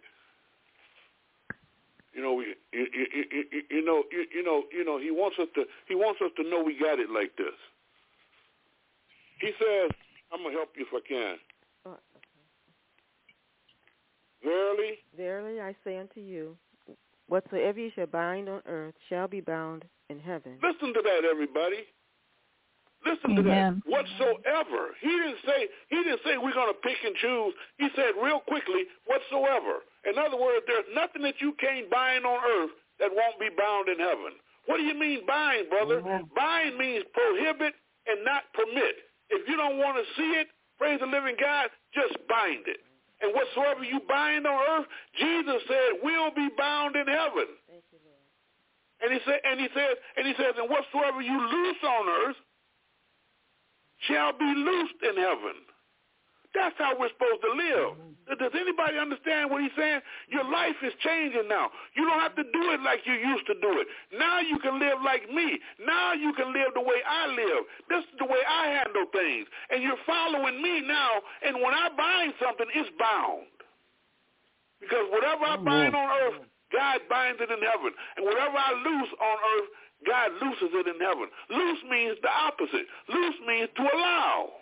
You 2.14 2.22
know, 2.22 2.34
we, 2.34 2.54
you, 2.72 2.86
you, 2.92 3.06
you, 3.14 3.44
you- 3.70 3.84
know, 3.84 4.02
you, 4.10 4.26
you 4.34 4.42
know, 4.44 4.64
you 4.72 4.84
know. 4.84 4.98
He 4.98 5.10
wants 5.10 5.38
us 5.40 5.48
to. 5.54 5.64
He 5.88 5.94
wants 5.94 6.20
us 6.22 6.30
to 6.36 6.42
know 6.48 6.62
we 6.62 6.78
got 6.78 6.98
it 6.98 7.10
like 7.10 7.36
this. 7.36 7.54
He 9.40 9.52
says, 9.58 9.90
"I'm 10.32 10.42
gonna 10.42 10.54
help 10.56 10.70
you 10.76 10.86
if 10.86 10.94
I 10.94 11.00
can." 11.06 11.36
Verily, 14.48 14.98
Verily 15.16 15.60
I 15.60 15.74
say 15.84 15.98
unto 15.98 16.20
you, 16.20 16.56
whatsoever 17.28 17.78
ye 17.78 17.92
shall 17.94 18.06
bind 18.06 18.48
on 18.48 18.62
earth 18.66 18.94
shall 19.08 19.28
be 19.28 19.40
bound 19.40 19.84
in 20.08 20.18
heaven. 20.18 20.58
Listen 20.62 20.94
to 20.94 21.02
that, 21.02 21.28
everybody. 21.28 21.84
Listen 23.06 23.36
to 23.36 23.42
Amen. 23.42 23.82
that. 23.84 23.90
Whatsoever. 23.90 24.96
He 25.00 25.08
didn't 25.08 25.38
say 25.46 25.68
he 25.88 25.96
didn't 26.02 26.20
say 26.24 26.36
we're 26.38 26.56
gonna 26.56 26.74
pick 26.82 26.98
and 27.04 27.14
choose. 27.16 27.54
He 27.78 27.88
said 27.94 28.18
real 28.20 28.40
quickly, 28.40 28.90
whatsoever. 29.06 29.86
In 30.08 30.18
other 30.18 30.36
words, 30.36 30.64
there's 30.66 30.88
nothing 30.94 31.22
that 31.22 31.38
you 31.40 31.52
can't 31.60 31.88
bind 31.90 32.24
on 32.24 32.40
earth 32.42 32.74
that 32.98 33.10
won't 33.14 33.38
be 33.38 33.48
bound 33.56 33.88
in 33.88 33.98
heaven. 33.98 34.34
What 34.66 34.78
do 34.78 34.82
you 34.82 34.98
mean 34.98 35.24
bind, 35.26 35.70
brother? 35.70 36.02
Bind 36.34 36.76
means 36.76 37.04
prohibit 37.14 37.74
and 38.06 38.24
not 38.24 38.44
permit. 38.52 38.96
If 39.30 39.48
you 39.48 39.56
don't 39.56 39.78
want 39.78 39.96
to 39.96 40.04
see 40.16 40.40
it, 40.40 40.48
praise 40.76 41.00
the 41.00 41.06
living 41.06 41.36
God, 41.40 41.70
just 41.94 42.16
bind 42.28 42.66
it. 42.66 42.80
And 43.20 43.34
whatsoever 43.34 43.82
you 43.82 44.00
bind 44.08 44.46
on 44.46 44.60
earth, 44.78 44.86
Jesus 45.18 45.62
said 45.66 46.02
will 46.02 46.30
be 46.34 46.48
bound 46.56 46.96
in 46.96 47.06
heaven. 47.06 47.48
And 49.00 49.12
he 49.12 49.18
said, 49.24 49.40
and 49.44 49.60
he 49.60 49.68
says, 49.74 49.94
and 50.16 50.26
he 50.26 50.34
says, 50.34 50.54
and 50.58 50.70
whatsoever 50.70 51.20
you 51.22 51.38
loose 51.38 51.82
on 51.84 52.08
earth 52.26 52.36
shall 54.06 54.32
be 54.32 54.44
loosed 54.44 55.02
in 55.02 55.16
heaven. 55.16 55.67
That's 56.54 56.74
how 56.78 56.96
we're 56.98 57.12
supposed 57.12 57.44
to 57.44 57.52
live. 57.52 57.92
Mm-hmm. 57.92 58.40
Does 58.40 58.52
anybody 58.56 58.96
understand 59.00 59.48
what 59.48 59.60
he's 59.60 59.72
saying? 59.76 60.00
Your 60.28 60.44
life 60.44 60.76
is 60.84 60.92
changing 61.00 61.48
now. 61.48 61.72
You 61.96 62.04
don't 62.04 62.20
have 62.20 62.36
to 62.36 62.44
do 62.44 62.62
it 62.76 62.80
like 62.84 63.00
you 63.04 63.16
used 63.16 63.46
to 63.48 63.56
do 63.60 63.80
it. 63.80 63.86
Now 64.16 64.40
you 64.40 64.58
can 64.60 64.80
live 64.80 65.00
like 65.04 65.28
me. 65.32 65.60
Now 65.80 66.12
you 66.12 66.32
can 66.36 66.52
live 66.52 66.76
the 66.76 66.84
way 66.84 67.00
I 67.04 67.28
live. 67.32 67.62
This 67.88 68.04
is 68.04 68.16
the 68.20 68.28
way 68.28 68.40
I 68.44 68.84
handle 68.84 69.08
things. 69.12 69.48
And 69.72 69.82
you're 69.82 70.00
following 70.04 70.60
me 70.60 70.84
now, 70.84 71.20
and 71.44 71.56
when 71.60 71.72
I 71.72 71.88
bind 71.96 72.32
something, 72.40 72.68
it's 72.74 72.92
bound. 73.00 73.48
Because 74.80 75.08
whatever 75.10 75.44
I 75.44 75.56
bind 75.56 75.96
on 75.96 76.08
earth, 76.22 76.44
God 76.72 77.00
binds 77.08 77.40
it 77.40 77.50
in 77.50 77.60
heaven. 77.64 77.92
And 78.16 78.24
whatever 78.24 78.56
I 78.56 78.72
loose 78.76 79.12
on 79.20 79.36
earth, 79.56 79.68
God 80.06 80.30
looses 80.38 80.70
it 80.76 80.86
in 80.86 81.00
heaven. 81.00 81.26
Loose 81.50 81.82
means 81.90 82.16
the 82.22 82.30
opposite. 82.30 82.86
Loose 83.08 83.38
means 83.48 83.68
to 83.74 83.82
allow. 83.82 84.52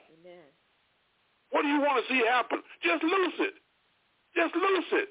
What 1.51 1.63
do 1.63 1.69
you 1.69 1.81
want 1.81 2.03
to 2.03 2.05
see 2.13 2.21
happen? 2.27 2.63
Just 2.83 3.03
loose 3.03 3.39
it. 3.39 3.55
Just 4.35 4.55
loose 4.55 4.91
it. 4.93 5.09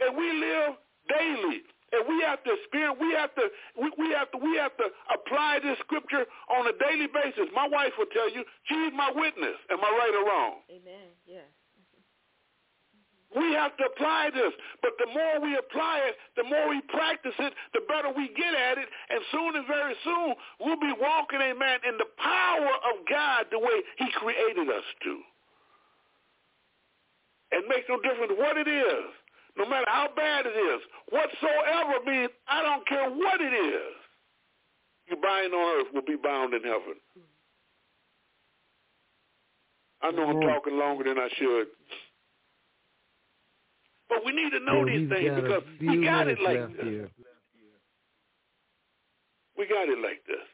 And 0.00 0.16
we 0.16 0.26
live 0.32 0.74
daily. 1.08 1.62
And 1.94 2.02
we 2.10 2.24
have 2.26 2.42
to 2.42 2.50
experience, 2.58 2.98
we 2.98 3.14
have 3.14 3.30
to, 3.38 3.46
we, 3.78 3.86
we 3.98 4.10
have 4.10 4.26
to, 4.34 4.38
we 4.38 4.58
have 4.58 4.74
to 4.82 4.90
apply 5.14 5.62
this 5.62 5.78
scripture 5.86 6.26
on 6.50 6.66
a 6.66 6.74
daily 6.74 7.06
basis. 7.06 7.46
My 7.54 7.68
wife 7.70 7.94
will 7.94 8.10
tell 8.10 8.26
you, 8.26 8.42
she's 8.66 8.90
my 8.96 9.12
witness. 9.14 9.54
Am 9.70 9.78
I 9.78 9.90
right 9.94 10.14
or 10.18 10.26
wrong? 10.26 10.54
Amen. 10.74 11.14
Yes. 11.22 11.46
We 13.34 13.52
have 13.54 13.76
to 13.78 13.84
apply 13.90 14.30
this. 14.32 14.52
But 14.80 14.92
the 14.98 15.10
more 15.10 15.42
we 15.42 15.56
apply 15.58 16.06
it, 16.06 16.16
the 16.36 16.44
more 16.44 16.68
we 16.68 16.80
practice 16.88 17.34
it, 17.38 17.52
the 17.74 17.82
better 17.88 18.14
we 18.14 18.28
get 18.34 18.54
at 18.54 18.78
it. 18.78 18.88
And 19.10 19.20
soon 19.32 19.56
and 19.56 19.66
very 19.66 19.94
soon, 20.04 20.34
we'll 20.60 20.80
be 20.80 20.94
walking, 21.00 21.40
amen, 21.42 21.80
in 21.88 21.98
the 21.98 22.06
power 22.18 22.74
of 22.94 23.02
God 23.10 23.46
the 23.50 23.58
way 23.58 23.82
he 23.98 24.06
created 24.18 24.68
us 24.70 24.86
to. 25.02 25.18
It 27.52 27.64
makes 27.68 27.86
no 27.88 28.00
difference 28.00 28.32
what 28.36 28.56
it 28.56 28.66
is, 28.66 29.06
no 29.56 29.68
matter 29.68 29.86
how 29.86 30.08
bad 30.16 30.46
it 30.46 30.56
is. 30.56 30.80
Whatsoever 31.10 32.02
means 32.06 32.30
I 32.48 32.62
don't 32.62 32.86
care 32.86 33.10
what 33.10 33.40
it 33.40 33.54
is. 33.54 33.94
You 35.06 35.16
bind 35.16 35.52
on 35.52 35.80
earth 35.80 35.92
will 35.92 36.06
be 36.06 36.16
bound 36.16 36.54
in 36.54 36.62
heaven. 36.62 36.96
I 40.02 40.10
know 40.10 40.28
I'm 40.28 40.40
talking 40.40 40.78
longer 40.78 41.04
than 41.04 41.18
I 41.18 41.28
should. 41.38 41.66
But 44.08 44.24
we 44.24 44.32
need 44.32 44.50
to 44.50 44.60
know 44.60 44.84
Yeah, 44.84 44.98
these 44.98 45.08
things 45.08 45.34
because 45.34 45.62
we 45.80 46.04
got 46.04 46.28
it 46.28 46.38
like 46.40 46.76
this. 46.76 46.84
here. 46.84 47.10
We 49.56 49.66
got 49.66 49.88
it 49.88 49.98
like 49.98 50.24
this. 50.26 50.44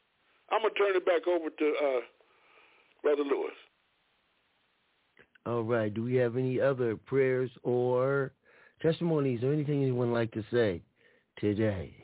I'm 0.51 0.63
gonna 0.63 0.75
turn 0.75 0.97
it 0.97 1.07
back 1.07 1.27
over 1.27 1.49
to 1.51 1.75
uh, 1.83 2.01
Brother 3.03 3.23
Lewis. 3.23 3.55
All 5.47 5.63
right. 5.63 5.93
Do 5.93 6.03
we 6.03 6.15
have 6.17 6.37
any 6.37 6.61
other 6.61 6.97
prayers 6.97 7.51
or 7.63 8.33
testimonies 8.83 9.43
or 9.43 9.53
anything 9.53 9.83
anyone 9.83 10.11
would 10.11 10.19
like 10.19 10.33
to 10.33 10.45
say 10.53 10.83
today? 11.39 11.95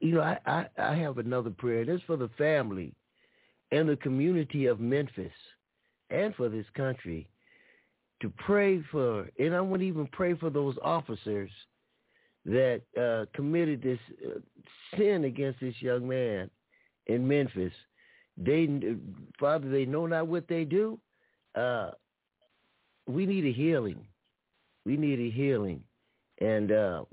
You 0.00 0.12
know, 0.14 0.20
I, 0.20 0.38
I, 0.46 0.66
I 0.78 0.94
have 0.96 1.18
another 1.18 1.50
prayer. 1.50 1.84
This 1.84 1.96
is 1.96 2.02
for 2.06 2.16
the 2.16 2.30
family 2.36 2.94
and 3.70 3.88
the 3.88 3.96
community 3.96 4.66
of 4.66 4.80
Memphis 4.80 5.32
and 6.10 6.34
for 6.34 6.48
this 6.48 6.66
country 6.74 7.28
to 8.20 8.32
pray 8.44 8.82
for, 8.90 9.28
and 9.38 9.54
I 9.54 9.60
to 9.60 9.80
even 9.82 10.06
pray 10.12 10.34
for 10.34 10.50
those 10.50 10.76
officers 10.82 11.50
that 12.44 12.80
uh, 12.98 13.26
committed 13.34 13.82
this 13.82 13.98
uh, 14.24 14.38
sin 14.96 15.24
against 15.24 15.60
this 15.60 15.74
young 15.80 16.06
man 16.08 16.48
in 17.06 17.26
Memphis. 17.26 17.72
They, 18.38 18.68
Father, 19.38 19.68
they 19.68 19.84
know 19.84 20.06
not 20.06 20.28
what 20.28 20.46
they 20.48 20.64
do. 20.64 20.98
Uh, 21.54 21.90
we 23.06 23.26
need 23.26 23.44
a 23.44 23.52
healing. 23.52 24.06
We 24.84 24.96
need 24.96 25.18
a 25.18 25.30
healing, 25.30 25.82
and 26.40 26.70
uh, 26.70 27.04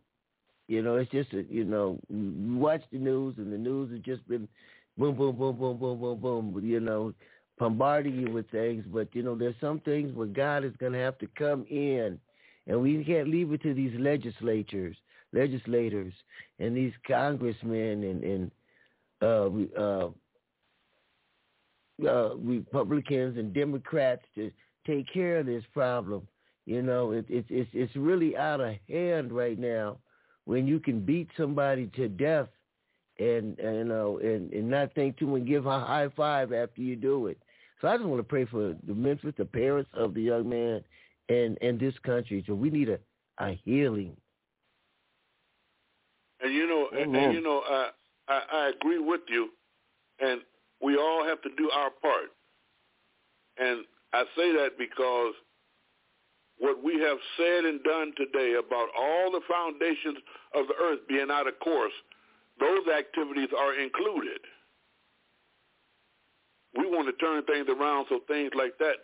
you 0.67 0.81
know, 0.81 0.97
it's 0.97 1.11
just 1.11 1.33
a, 1.33 1.43
you 1.49 1.63
know, 1.63 1.99
watch 2.09 2.83
the 2.91 2.99
news, 2.99 3.35
and 3.37 3.51
the 3.51 3.57
news 3.57 3.91
has 3.91 3.99
just 4.01 4.27
been 4.27 4.47
boom, 4.97 5.15
boom, 5.15 5.35
boom, 5.35 5.57
boom, 5.57 5.77
boom, 5.77 5.99
boom, 5.99 6.19
boom. 6.19 6.61
You 6.63 6.79
know, 6.79 7.13
bombarding 7.59 8.19
you 8.19 8.31
with 8.31 8.49
things, 8.49 8.83
but 8.91 9.07
you 9.13 9.23
know, 9.23 9.35
there's 9.35 9.55
some 9.61 9.79
things 9.79 10.13
where 10.15 10.27
God 10.27 10.63
is 10.63 10.73
going 10.79 10.93
to 10.93 10.99
have 10.99 11.17
to 11.19 11.27
come 11.37 11.65
in, 11.69 12.19
and 12.67 12.81
we 12.81 13.03
can't 13.03 13.29
leave 13.29 13.51
it 13.51 13.61
to 13.63 13.73
these 13.73 13.93
legislatures, 13.99 14.97
legislators, 15.33 16.13
and 16.59 16.75
these 16.75 16.93
congressmen 17.07 18.03
and 18.03 18.23
and 18.23 18.51
uh, 19.21 19.49
uh, 19.79 20.09
uh, 22.05 22.35
Republicans 22.35 23.37
and 23.37 23.53
Democrats 23.53 24.23
to 24.35 24.51
take 24.85 25.11
care 25.13 25.37
of 25.37 25.45
this 25.45 25.63
problem. 25.73 26.27
You 26.65 26.81
know, 26.81 27.11
it, 27.11 27.25
it, 27.29 27.45
it's 27.49 27.69
it's 27.73 27.95
really 27.95 28.35
out 28.37 28.61
of 28.61 28.75
hand 28.89 29.31
right 29.31 29.59
now 29.59 29.97
when 30.45 30.67
you 30.67 30.79
can 30.79 30.99
beat 30.99 31.29
somebody 31.37 31.87
to 31.95 32.07
death 32.09 32.47
and, 33.19 33.57
and 33.59 33.77
you 33.77 33.83
know 33.83 34.19
and, 34.19 34.51
and 34.53 34.69
not 34.69 34.93
think 34.93 35.17
to 35.17 35.35
and 35.35 35.47
give 35.47 35.65
a 35.65 35.79
high 35.79 36.09
five 36.15 36.51
after 36.51 36.81
you 36.81 36.95
do 36.95 37.27
it. 37.27 37.37
So 37.81 37.87
I 37.87 37.97
just 37.97 38.07
want 38.07 38.19
to 38.19 38.23
pray 38.23 38.45
for 38.45 38.75
the 38.87 38.93
Memphis, 38.93 39.33
the 39.37 39.45
parents 39.45 39.89
of 39.93 40.13
the 40.13 40.21
young 40.21 40.47
man, 40.47 40.83
and 41.29 41.57
and 41.61 41.79
this 41.79 41.95
country. 42.05 42.43
So 42.47 42.53
we 42.53 42.69
need 42.69 42.89
a 42.89 42.99
a 43.39 43.59
healing. 43.65 44.15
And 46.41 46.53
you 46.53 46.67
know, 46.67 46.89
Amen. 46.93 47.23
and 47.23 47.33
you 47.33 47.41
know, 47.41 47.61
I, 47.67 47.89
I 48.27 48.41
I 48.51 48.69
agree 48.69 48.99
with 48.99 49.21
you, 49.27 49.49
and 50.19 50.41
we 50.81 50.97
all 50.97 51.25
have 51.25 51.41
to 51.41 51.49
do 51.57 51.69
our 51.71 51.89
part. 51.89 52.31
And 53.57 53.85
I 54.13 54.23
say 54.35 54.51
that 54.53 54.77
because 54.77 55.33
what 56.59 56.83
we 56.83 56.99
have 56.99 57.17
said 57.37 57.65
and 57.65 57.83
done 57.83 58.13
today 58.17 58.55
about 58.57 58.87
all 58.97 59.31
the 59.31 59.41
foundations 59.49 60.17
of 60.55 60.67
the 60.67 60.73
earth 60.81 60.99
being 61.07 61.27
out 61.31 61.47
of 61.47 61.59
course, 61.59 61.93
those 62.59 62.87
activities 62.87 63.49
are 63.57 63.79
included. 63.79 64.39
We 66.77 66.87
want 66.87 67.07
to 67.07 67.13
turn 67.23 67.43
things 67.43 67.67
around 67.69 68.07
so 68.09 68.19
things 68.27 68.51
like 68.55 68.77
that 68.79 68.95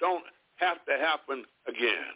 don't 0.00 0.24
have 0.56 0.84
to 0.86 0.92
happen 0.92 1.44
again. 1.68 2.14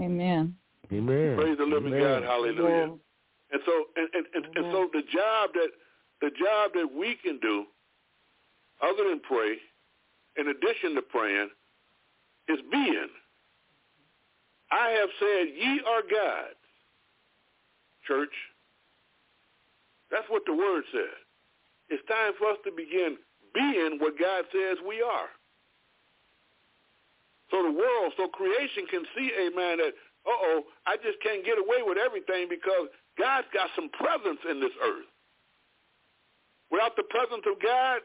Amen. 0.00 0.54
Amen. 0.92 1.36
Praise 1.36 1.58
the 1.58 1.64
living 1.64 1.92
Amen. 1.92 2.22
God, 2.22 2.22
hallelujah. 2.22 2.94
And 3.50 3.62
so 3.64 3.84
and, 3.96 4.08
and, 4.14 4.26
and, 4.34 4.56
and 4.56 4.72
so 4.72 4.88
the 4.92 5.02
job 5.12 5.50
that 5.54 5.68
the 6.20 6.30
job 6.30 6.72
that 6.74 6.88
we 6.94 7.16
can 7.22 7.38
do, 7.40 7.64
other 8.82 9.08
than 9.08 9.20
pray, 9.20 9.56
in 10.36 10.48
addition 10.48 10.94
to 10.94 11.02
praying, 11.02 11.48
is 12.48 12.58
being. 12.70 13.08
I 14.70 14.90
have 14.90 15.08
said, 15.18 15.54
ye 15.56 15.80
are 15.86 16.02
God. 16.02 16.54
Church. 18.06 18.32
That's 20.10 20.28
what 20.28 20.42
the 20.46 20.54
word 20.54 20.84
says. 20.92 21.18
It's 21.88 22.04
time 22.08 22.32
for 22.38 22.50
us 22.52 22.58
to 22.64 22.72
begin 22.72 23.16
being 23.54 23.98
what 24.00 24.18
God 24.18 24.44
says 24.52 24.76
we 24.86 25.00
are. 25.02 25.28
So 27.50 27.62
the 27.64 27.72
world, 27.72 28.12
so 28.16 28.28
creation 28.28 28.84
can 28.90 29.04
see, 29.16 29.32
amen, 29.40 29.78
that, 29.80 29.92
uh-oh, 30.28 30.64
I 30.86 30.96
just 31.00 31.16
can't 31.24 31.44
get 31.44 31.56
away 31.56 31.80
with 31.80 31.96
everything 31.96 32.48
because 32.48 32.92
God's 33.16 33.48
got 33.54 33.70
some 33.74 33.88
presence 33.96 34.40
in 34.50 34.60
this 34.60 34.72
earth. 34.84 35.08
Without 36.70 36.92
the 36.96 37.08
presence 37.08 37.44
of 37.48 37.56
God, 37.64 38.00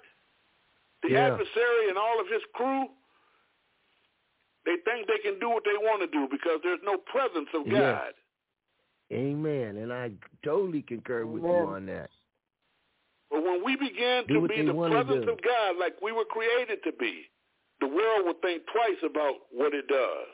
the 1.04 1.12
Yeah. 1.12 1.28
adversary 1.28 1.89
and 1.89 1.97
all 1.97 2.20
of 2.22 2.28
his 2.28 2.41
crew, 2.56 2.88
they 4.64 4.78
think 4.88 5.08
they 5.08 5.20
can 5.20 5.39
do 5.39 5.49
what 5.49 5.66
they 5.66 5.76
want 5.76 5.99
to 5.99 6.08
do 6.08 6.28
because 6.32 6.62
there's 6.64 6.82
no 6.84 6.97
presence 6.97 7.49
of 7.54 7.68
Yes. 7.68 7.82
God. 7.82 8.14
Amen. 9.12 9.78
And 9.78 9.91
I 9.91 10.12
totally 10.43 10.82
concur 10.82 11.26
with 11.26 11.43
you 11.43 11.49
on 11.49 11.86
that. 11.88 12.10
But 13.30 13.43
when 13.43 13.64
we 13.64 13.76
begin 13.76 14.26
to 14.30 14.47
be 14.47 14.62
the 14.62 14.74
presence 14.74 15.26
of 15.28 15.41
God 15.41 15.76
like 15.80 15.95
we 16.01 16.12
were 16.12 16.26
created 16.26 16.84
to 16.84 16.91
be, 16.99 17.30
the 17.82 17.88
world 17.88 18.26
will 18.26 18.39
think 18.41 18.64
twice 18.72 19.01
about 19.04 19.36
what 19.51 19.74
it 19.74 19.88
does. 19.88 20.34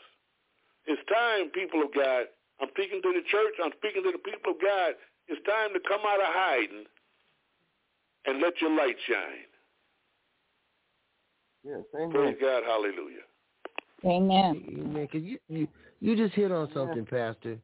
It's 0.86 1.02
time, 1.10 1.50
people 1.50 1.82
of 1.84 1.94
God. 1.94 2.26
I'm 2.62 2.70
speaking 2.76 3.02
to 3.02 3.14
the 3.14 3.24
church. 3.32 3.56
I'm 3.64 3.72
speaking 3.78 4.04
to 4.04 4.12
the 4.12 4.20
people 4.20 4.52
of 4.52 4.62
God. 4.62 4.94
It's 5.28 5.42
time 5.46 5.74
to 5.74 5.80
come 5.88 6.02
out 6.06 6.20
of 6.20 6.28
hiding 6.28 6.86
and 8.26 8.42
let 8.42 8.60
your 8.60 8.76
light 8.76 8.98
shine. 9.08 9.50
Yes, 11.64 11.84
amen. 11.96 12.12
Praise 12.12 12.38
God. 12.42 12.64
Hallelujah. 12.66 13.26
Amen. 14.06 14.64
Amen. 14.68 15.08
Cause 15.12 15.22
you, 15.22 15.38
you 15.50 15.68
you 16.00 16.16
just 16.16 16.34
hit 16.34 16.52
on 16.52 16.70
something, 16.74 17.06
Pastor. 17.06 17.60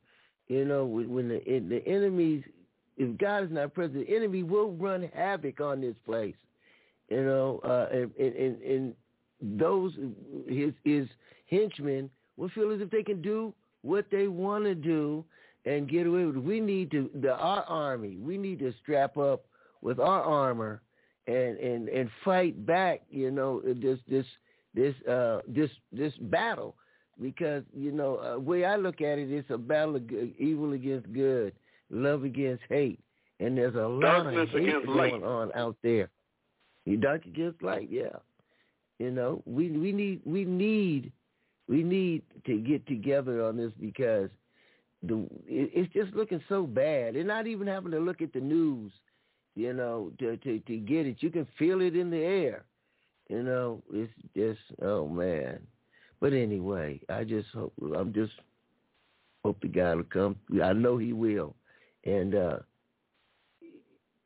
You 0.47 0.65
know, 0.65 0.85
when, 0.85 1.27
the 1.27 1.41
the 1.45 1.81
enemies, 1.87 2.43
if 2.97 3.17
God 3.17 3.45
is 3.45 3.51
not 3.51 3.73
present, 3.73 4.07
the 4.07 4.15
enemy 4.15 4.43
will 4.43 4.71
run 4.73 5.09
havoc 5.13 5.59
on 5.59 5.81
this 5.81 5.95
place. 6.05 6.35
You 7.09 7.23
know, 7.23 7.59
uh, 7.63 7.87
and, 7.91 8.11
and, 8.19 8.35
and, 8.35 8.61
and 8.61 8.95
those 9.59 9.93
his 10.47 10.73
his 10.83 11.07
henchmen 11.49 12.09
will 12.37 12.49
feel 12.49 12.71
as 12.71 12.81
if 12.81 12.89
they 12.89 13.03
can 13.03 13.21
do 13.21 13.53
what 13.81 14.05
they 14.11 14.27
want 14.27 14.65
to 14.65 14.75
do 14.75 15.23
and 15.65 15.89
get 15.89 16.05
away 16.05 16.25
with 16.25 16.37
it. 16.37 16.43
We 16.43 16.59
need 16.59 16.91
to 16.91 17.09
the 17.21 17.33
our 17.33 17.63
army. 17.63 18.17
We 18.17 18.37
need 18.37 18.59
to 18.59 18.73
strap 18.81 19.17
up 19.17 19.45
with 19.81 19.99
our 19.99 20.21
armor 20.21 20.81
and 21.27 21.57
and 21.57 21.89
and 21.89 22.09
fight 22.23 22.65
back. 22.65 23.01
You 23.09 23.31
know, 23.31 23.61
this 23.61 23.99
this 24.07 24.25
this 24.73 24.95
uh 25.07 25.41
this 25.47 25.69
this 25.91 26.13
battle 26.21 26.75
because 27.21 27.63
you 27.75 27.91
know 27.91 28.17
uh, 28.17 28.39
way 28.39 28.65
I 28.65 28.75
look 28.75 29.01
at 29.01 29.17
it, 29.19 29.31
it's 29.31 29.49
a 29.49 29.57
battle 29.57 29.95
of 29.97 30.07
good, 30.07 30.33
evil 30.37 30.73
against 30.73 31.11
good, 31.13 31.53
love 31.89 32.23
against 32.23 32.63
hate, 32.69 32.99
and 33.39 33.57
there's 33.57 33.75
a 33.75 33.87
lot 33.87 34.23
Darkness 34.23 34.49
of 34.53 34.61
hate 34.61 34.85
going 34.85 35.21
light. 35.21 35.23
on 35.23 35.51
out 35.55 35.77
there. 35.83 36.09
You 36.85 36.97
dark 36.97 37.25
against 37.25 37.61
light, 37.63 37.89
yeah. 37.91 38.17
You 38.99 39.11
know, 39.11 39.41
we 39.45 39.69
we 39.71 39.91
need 39.91 40.21
we 40.25 40.45
need 40.45 41.11
we 41.67 41.83
need 41.83 42.23
to 42.45 42.57
get 42.57 42.85
together 42.87 43.43
on 43.45 43.57
this 43.57 43.71
because 43.79 44.29
the 45.03 45.17
it, 45.47 45.71
it's 45.73 45.93
just 45.93 46.13
looking 46.13 46.41
so 46.47 46.65
bad. 46.65 47.15
And 47.15 47.27
not 47.27 47.47
even 47.47 47.67
having 47.67 47.91
to 47.91 47.99
look 47.99 48.21
at 48.21 48.33
the 48.33 48.39
news, 48.41 48.91
you 49.55 49.73
know, 49.73 50.11
to 50.19 50.37
to 50.37 50.59
to 50.59 50.77
get 50.77 51.05
it. 51.07 51.17
You 51.21 51.29
can 51.29 51.47
feel 51.57 51.81
it 51.81 51.95
in 51.95 52.09
the 52.09 52.17
air. 52.23 52.65
You 53.29 53.43
know, 53.43 53.81
it's 53.91 54.11
just 54.35 54.59
oh 54.81 55.07
man. 55.07 55.59
But 56.19 56.33
anyway, 56.33 57.01
I 57.09 57.23
just 57.23 57.49
hope 57.53 57.73
I'm 57.95 58.13
just 58.13 58.33
hope 59.43 59.59
the 59.61 59.67
guy 59.67 59.93
will 59.95 60.03
come. 60.03 60.35
I 60.63 60.73
know 60.73 60.97
he 60.97 61.13
will, 61.13 61.55
and 62.05 62.35
uh 62.35 62.57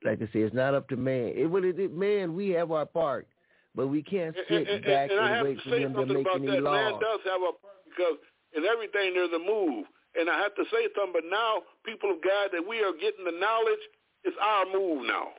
like 0.03 0.21
I 0.21 0.25
say, 0.31 0.39
it's 0.39 0.55
not 0.55 0.73
up 0.73 0.87
to 0.89 0.95
man. 0.95 1.33
It. 1.35 1.79
It, 1.79 1.93
man, 1.93 2.33
we 2.33 2.49
have 2.51 2.71
our 2.71 2.85
part, 2.85 3.27
but 3.75 3.87
we 3.87 4.01
can't 4.01 4.35
sit 4.47 4.67
and, 4.69 4.83
back 4.85 5.09
and, 5.11 5.19
and, 5.19 5.33
and, 5.33 5.47
wait 5.47 5.61
for 5.61 5.71
them 5.71 5.93
to 5.93 6.05
make 6.05 6.27
any 6.33 6.47
that. 6.47 6.61
Man 6.61 6.93
does 6.93 7.19
have 7.25 7.41
a 7.41 7.51
part 7.51 7.83
because 7.89 8.17
in 8.55 8.65
everything 8.65 9.13
there's 9.13 9.33
a 9.33 9.39
move. 9.39 9.85
And 10.17 10.29
I 10.29 10.39
have 10.41 10.55
to 10.55 10.63
say 10.73 10.89
something, 10.97 11.13
but 11.21 11.29
now, 11.29 11.61
people 11.85 12.09
of 12.09 12.17
God, 12.23 12.49
that 12.51 12.65
we 12.65 12.81
are 12.81 12.93
getting 12.93 13.25
the 13.25 13.37
knowledge, 13.37 13.83
it's 14.23 14.35
our 14.41 14.65
move 14.65 15.05
now. 15.05 15.37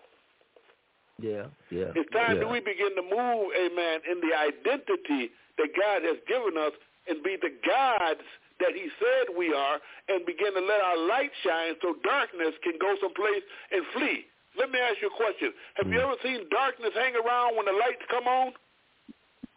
Yeah, 1.20 1.50
yeah. 1.70 1.90
It's 1.98 2.08
time 2.14 2.38
yeah. 2.38 2.46
that 2.46 2.50
we 2.50 2.60
begin 2.60 2.94
to 2.94 3.02
move, 3.02 3.50
amen, 3.50 4.00
in 4.06 4.22
the 4.22 4.32
identity 4.32 5.34
that 5.60 5.70
God 5.76 6.00
has 6.02 6.16
given 6.24 6.56
us 6.56 6.72
and 7.08 7.22
be 7.22 7.36
the 7.36 7.52
gods 7.62 8.24
that 8.60 8.72
he 8.72 8.88
said 9.00 9.36
we 9.36 9.52
are 9.52 9.80
and 10.08 10.24
begin 10.24 10.52
to 10.54 10.60
let 10.60 10.80
our 10.80 10.96
light 11.08 11.32
shine 11.44 11.74
so 11.80 11.96
darkness 12.04 12.56
can 12.64 12.76
go 12.80 12.94
someplace 13.00 13.44
and 13.72 13.84
flee. 13.92 14.24
Let 14.58 14.70
me 14.70 14.78
ask 14.78 15.00
you 15.00 15.08
a 15.08 15.16
question. 15.16 15.52
Have 15.76 15.88
you 15.88 15.98
mm. 15.98 16.04
ever 16.04 16.16
seen 16.22 16.48
darkness 16.50 16.90
hang 16.94 17.14
around 17.14 17.56
when 17.56 17.66
the 17.66 17.72
lights 17.72 18.04
come 18.10 18.26
on? 18.26 18.52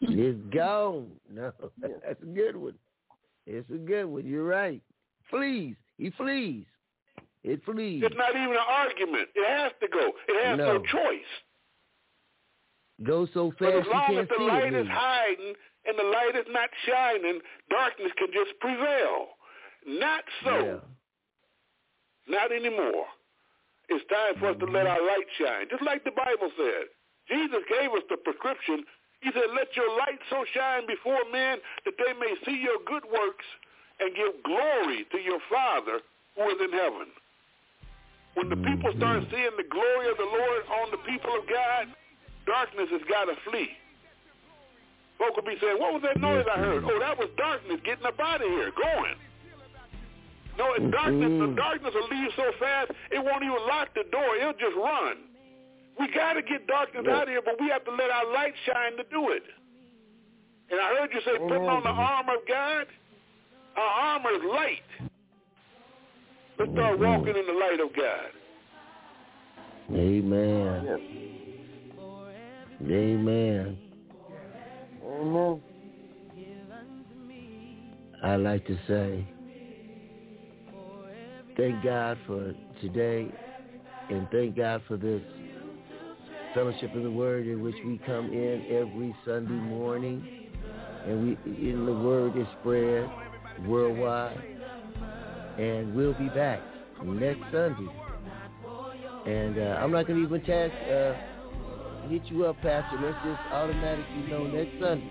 It's 0.02 0.40
gone. 0.54 1.08
No, 1.34 1.52
that's 1.82 2.22
a 2.22 2.26
good 2.26 2.56
one. 2.56 2.76
It's 3.48 3.68
a 3.72 3.78
good 3.78 4.06
one. 4.06 4.26
You're 4.26 4.44
right. 4.44 4.82
Flees. 5.32 5.76
He 5.98 6.12
flees. 6.12 6.66
It 7.44 7.66
flees. 7.66 8.04
It's 8.06 8.16
not 8.16 8.30
even 8.36 8.52
an 8.52 8.68
argument. 8.70 9.30
It 9.34 9.50
has 9.50 9.72
to 9.82 9.88
go. 9.88 10.12
It 10.28 10.46
has 10.46 10.58
no, 10.60 10.78
No. 10.78 10.84
choice. 10.84 11.32
Go 13.02 13.28
so 13.34 13.52
But 13.60 13.74
fast 13.74 13.78
as 13.80 13.86
you 13.86 13.92
long 13.92 14.06
can't 14.06 14.20
as 14.20 14.28
the 14.38 14.44
light 14.44 14.74
is 14.74 14.88
hiding 14.88 15.54
and 15.86 15.98
the 15.98 16.04
light 16.04 16.36
is 16.36 16.48
not 16.50 16.70
shining, 16.88 17.40
darkness 17.70 18.12
can 18.18 18.28
just 18.32 18.58
prevail. 18.60 19.36
Not 19.86 20.24
so. 20.44 20.56
Yeah. 20.56 20.80
Not 22.28 22.52
anymore. 22.52 23.06
It's 23.90 24.06
time 24.08 24.40
for 24.40 24.56
us 24.56 24.58
to 24.60 24.66
Mm-hmm. 24.66 24.76
let 24.80 24.88
our 24.88 25.04
light 25.04 25.28
shine, 25.38 25.68
just 25.70 25.84
like 25.84 26.04
the 26.08 26.16
Bible 26.16 26.48
said. 26.56 26.88
Jesus 27.28 27.64
gave 27.68 27.92
us 27.92 28.04
the 28.10 28.16
prescription. 28.16 28.84
He 29.20 29.32
said, 29.36 29.52
let 29.56 29.76
your 29.76 29.92
light 30.00 30.20
so 30.30 30.44
shine 30.56 30.88
before 30.88 31.20
men 31.32 31.60
that 31.84 31.96
they 32.00 32.12
may 32.16 32.36
see 32.48 32.60
your 32.64 32.80
good 32.88 33.04
works 33.08 33.48
and 34.00 34.16
give 34.16 34.40
glory 34.44 35.04
to 35.12 35.20
your 35.20 35.40
Father 35.52 36.00
who 36.36 36.44
is 36.48 36.60
in 36.64 36.72
heaven. 36.72 37.08
When 38.36 38.48
the 38.50 38.58
people 38.58 38.92
start 38.98 39.24
Mm-hmm. 39.24 39.32
seeing 39.36 39.56
the 39.60 39.68
glory 39.70 40.08
of 40.10 40.18
the 40.18 40.32
Lord 40.32 40.64
on 40.80 40.92
the 40.92 41.04
people 41.04 41.36
of 41.36 41.44
God, 41.48 41.92
darkness 42.48 42.88
has 42.92 43.04
got 43.12 43.26
to 43.28 43.36
flee. 43.48 43.70
Folk 45.24 45.40
will 45.40 45.48
be 45.48 45.56
saying, 45.62 45.80
what 45.80 45.94
was 45.94 46.04
that 46.04 46.20
noise 46.20 46.44
I 46.52 46.60
heard? 46.60 46.84
Oh, 46.84 47.00
that 47.00 47.18
was 47.18 47.30
darkness 47.38 47.80
getting 47.86 48.06
up 48.06 48.20
out 48.20 48.44
of 48.44 48.48
here, 48.48 48.72
going. 48.76 49.16
No, 50.58 50.74
it's 50.74 50.84
mm-hmm. 50.84 50.92
darkness. 50.92 51.32
The 51.32 51.56
darkness 51.56 51.94
will 51.96 52.10
leave 52.12 52.32
so 52.36 52.52
fast, 52.60 52.92
it 53.10 53.24
won't 53.24 53.44
even 53.44 53.64
lock 53.68 53.96
the 53.96 54.04
door. 54.12 54.36
It'll 54.36 54.52
just 54.52 54.76
run. 54.76 55.32
We 55.98 56.12
got 56.12 56.34
to 56.34 56.42
get 56.42 56.68
darkness 56.68 57.06
out 57.08 57.24
of 57.24 57.30
here, 57.30 57.42
but 57.44 57.56
we 57.60 57.70
have 57.70 57.86
to 57.86 57.92
let 57.92 58.12
our 58.12 58.34
light 58.34 58.54
shine 58.66 58.98
to 58.98 59.04
do 59.10 59.32
it. 59.32 59.44
And 60.72 60.82
I 60.82 60.96
heard 61.00 61.10
you 61.14 61.22
say, 61.24 61.38
putting 61.40 61.70
on 61.70 61.84
the 61.84 61.90
armor 61.90 62.36
of 62.36 62.48
God. 62.48 62.88
Our 63.78 63.84
armor 63.84 64.32
is 64.32 64.42
light. 64.52 65.10
Let's 66.60 66.72
start 66.74 67.00
mm-hmm. 67.00 67.04
walking 67.04 67.36
in 67.36 67.48
the 67.48 67.54
light 67.54 67.80
of 67.80 67.96
God. 67.96 68.32
Amen. 69.94 71.00
Amen. 72.84 73.78
Amen. 75.24 75.62
I 78.22 78.36
like 78.36 78.68
to 78.68 78.78
say, 78.90 79.26
thank 81.56 81.82
God 81.82 82.18
for 82.28 82.54
today, 82.82 83.32
and 84.10 84.28
thank 84.32 84.58
God 84.58 84.82
for 84.86 84.98
this 84.98 85.22
fellowship 86.54 86.94
of 86.94 87.04
the 87.04 87.12
Word 87.12 87.48
in 87.48 87.64
which 87.64 87.76
we 87.86 88.02
come 88.06 88.34
in 88.34 88.66
every 88.70 89.16
Sunday 89.24 89.54
morning, 89.54 90.52
and 91.08 91.24
we 91.24 91.70
in 91.70 91.86
the 91.86 91.94
Word 91.94 92.38
is 92.38 92.48
spread 92.60 93.10
worldwide, 93.66 94.38
and 95.58 95.96
we'll 95.96 96.14
be 96.16 96.28
back 96.30 96.60
next 97.02 97.44
Sunday. 97.50 97.92
And 99.26 99.58
uh, 99.58 99.80
I'm 99.80 99.92
not 99.92 100.06
going 100.06 100.20
to 100.20 100.26
even 100.28 100.44
tag, 100.44 100.70
uh, 100.92 101.14
hit 102.14 102.24
you 102.26 102.46
up, 102.46 102.56
Pastor. 102.62 103.00
Let's 103.02 103.18
just 103.26 103.42
automatically 103.52 104.28
know 104.30 104.46
next 104.46 104.80
Sunday. 104.80 105.10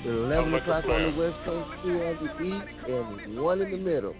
At 0.00 0.06
11 0.06 0.52
like 0.52 0.62
o'clock 0.62 0.84
on 0.84 1.12
the 1.12 1.18
West 1.18 1.38
Coast, 1.46 1.70
2 1.82 1.90
on 2.04 2.16
the 2.26 2.32
East, 2.44 2.66
and 2.88 3.40
1 3.40 3.62
in 3.62 3.70
the 3.70 3.76
middle. 3.78 4.14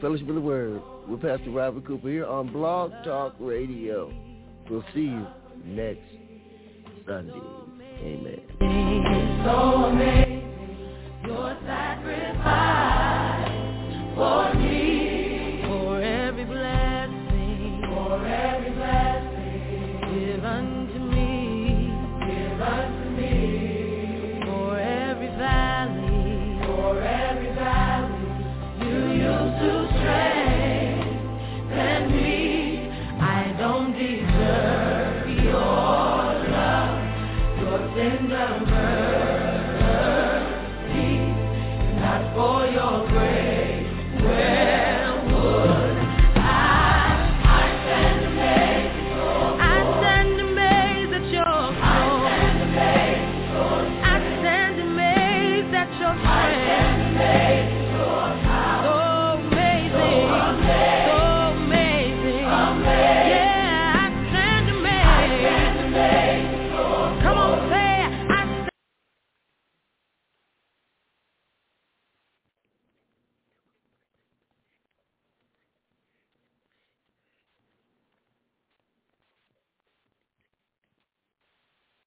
Fellowship 0.00 0.28
of 0.28 0.34
the 0.36 0.40
Word 0.40 0.80
with 1.08 1.22
Pastor 1.22 1.50
Robert 1.50 1.84
Cooper 1.86 2.08
here 2.08 2.26
on 2.26 2.52
Blog 2.52 2.92
Talk 3.04 3.34
Radio. 3.40 4.12
We'll 4.70 4.84
see 4.94 5.00
you 5.00 5.26
next 5.64 6.06
Sunday. 7.04 7.32
Amen. 8.00 8.40